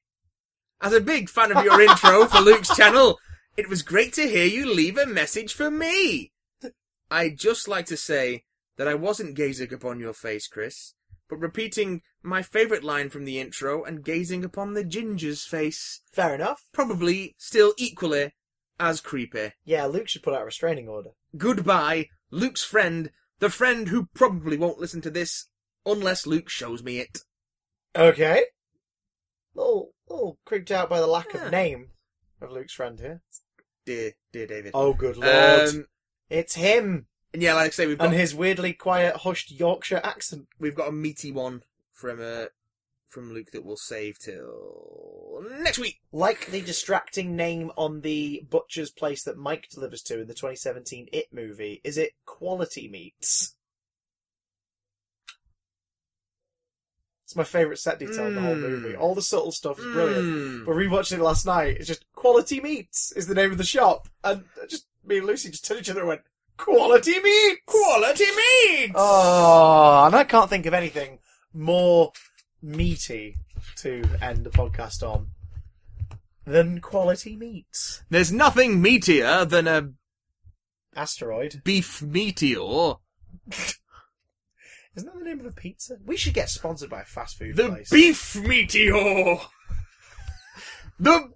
[0.81, 3.19] As a big fan of your intro for Luke's channel,
[3.57, 6.33] it was great to hear you leave a message for me.
[7.13, 8.45] I'd just like to say
[8.77, 10.95] that I wasn't gazing upon your face, Chris,
[11.29, 16.01] but repeating my favourite line from the intro and gazing upon the ginger's face.
[16.13, 16.63] Fair enough.
[16.73, 18.33] Probably still equally
[18.81, 19.53] as creepy.
[19.65, 21.11] Yeah, Luke should put out a restraining order.
[21.37, 23.11] Goodbye, Luke's friend,
[23.41, 25.49] the friend who probably won't listen to this
[25.85, 27.19] unless Luke shows me it.
[27.95, 28.45] Okay.
[29.55, 31.47] Little, little creeped out by the lack Yeah.
[31.47, 31.91] of name
[32.41, 33.21] of Luke's friend here.
[33.85, 34.71] Dear, dear David.
[34.75, 35.69] Oh, good lord.
[35.69, 35.87] Um,
[36.31, 40.01] it's him and yeah, like I say, we've got and his weirdly quiet, hushed Yorkshire
[40.05, 40.49] accent.
[40.59, 42.47] we've got a meaty one from uh,
[43.07, 46.01] from Luke that we'll save till next week.
[46.13, 51.09] Like the distracting name on the butcher's place that Mike delivers to in the 2017
[51.13, 53.55] It movie, is it Quality Meats?
[57.25, 58.61] It's my favourite set detail in the whole Mm.
[58.83, 58.95] movie.
[58.97, 60.25] All the subtle stuff is brilliant.
[60.25, 60.67] Mm.
[60.67, 64.09] But rewatching it last night, it's just Quality Meats is the name of the shop,
[64.23, 66.21] and just me and Lucy just turned each other and went,
[66.57, 67.59] quality meat!
[67.67, 68.93] Quality meat!
[68.95, 71.19] Oh, and I can't think of anything
[71.53, 72.13] more
[72.63, 73.37] meaty
[73.77, 75.29] to end the podcast on
[76.45, 78.03] than quality meats.
[78.11, 79.91] There's nothing meatier than a
[80.95, 81.63] Asteroid.
[81.65, 82.95] beef meteor.
[84.95, 85.97] Isn't that the name of a pizza?
[86.05, 87.91] We should get sponsored by a fast food The place.
[87.91, 89.39] beef meteor!
[91.01, 91.33] the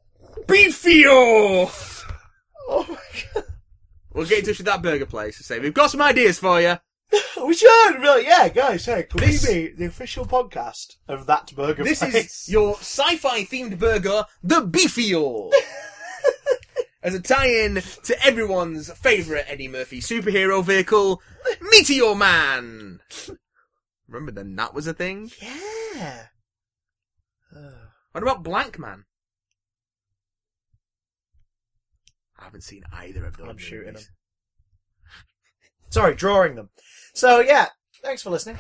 [0.47, 1.71] beefio!
[2.69, 2.97] Oh my
[3.35, 3.45] god.
[4.17, 6.61] We'll get in touch with that burger place and say, we've got some ideas for
[6.61, 6.77] you.
[7.47, 11.53] We should, really, yeah, guys, hey, could This- we be the official podcast of that
[11.55, 12.01] burger place?
[12.01, 12.43] This place?
[12.43, 15.53] is your sci-fi themed burger, the Beefio.
[17.03, 21.23] As a tie-in to everyone's favourite Eddie Murphy superhero vehicle,
[21.71, 23.01] Meteor Man.
[24.09, 25.31] Remember then that was a thing?
[25.93, 26.23] Yeah.
[28.13, 29.05] What about Blankman?
[32.36, 33.49] I haven't seen either of those.
[33.49, 34.03] I'm shooting them.
[35.91, 36.71] Sorry, drawing them.
[37.15, 37.67] So, yeah,
[38.03, 38.59] thanks for listening.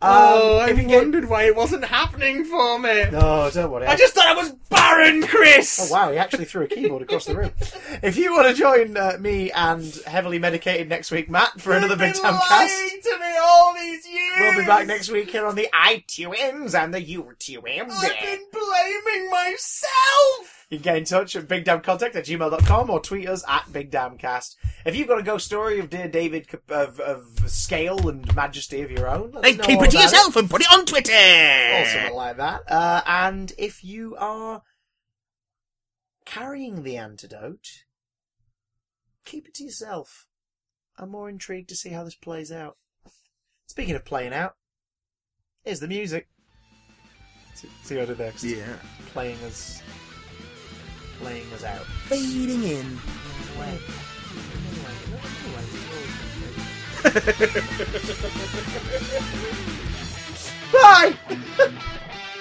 [0.00, 3.04] Oh, Um, I if get- wondered why it wasn't happening for me.
[3.10, 3.86] No, don't worry.
[3.86, 5.90] I just thought I was barren, Chris.
[5.90, 7.50] Oh wow, he actually threw a keyboard across the room.
[8.02, 11.96] If you want to join uh, me and heavily medicated next week, Matt, for another
[11.96, 14.36] Big You've Time been cast, lying to me all these years.
[14.38, 17.90] we'll be back next week here on the iTunes and the YouTunes.
[17.90, 20.57] I've been blaming myself.
[20.70, 24.56] You can get in touch at bigdamcontact at gmail.com or tweet us at bigdamcast.
[24.84, 28.90] If you've got a ghost story of dear David of, of scale and majesty of
[28.90, 30.84] your own, let us Then know keep it to about yourself and put it on
[30.84, 31.12] Twitter.
[31.12, 32.70] Or something like that.
[32.70, 34.62] Uh, and if you are
[36.26, 37.84] carrying the antidote,
[39.24, 40.26] keep it to yourself.
[40.98, 42.76] I'm more intrigued to see how this plays out.
[43.68, 44.56] Speaking of playing out,
[45.64, 46.28] here's the music.
[47.54, 48.32] See, see what I did there?
[48.32, 48.76] 'Cause it's Yeah.
[49.12, 49.80] Playing us,
[51.18, 51.84] playing us out.
[52.06, 52.98] Fading in.
[60.72, 61.14] Bye!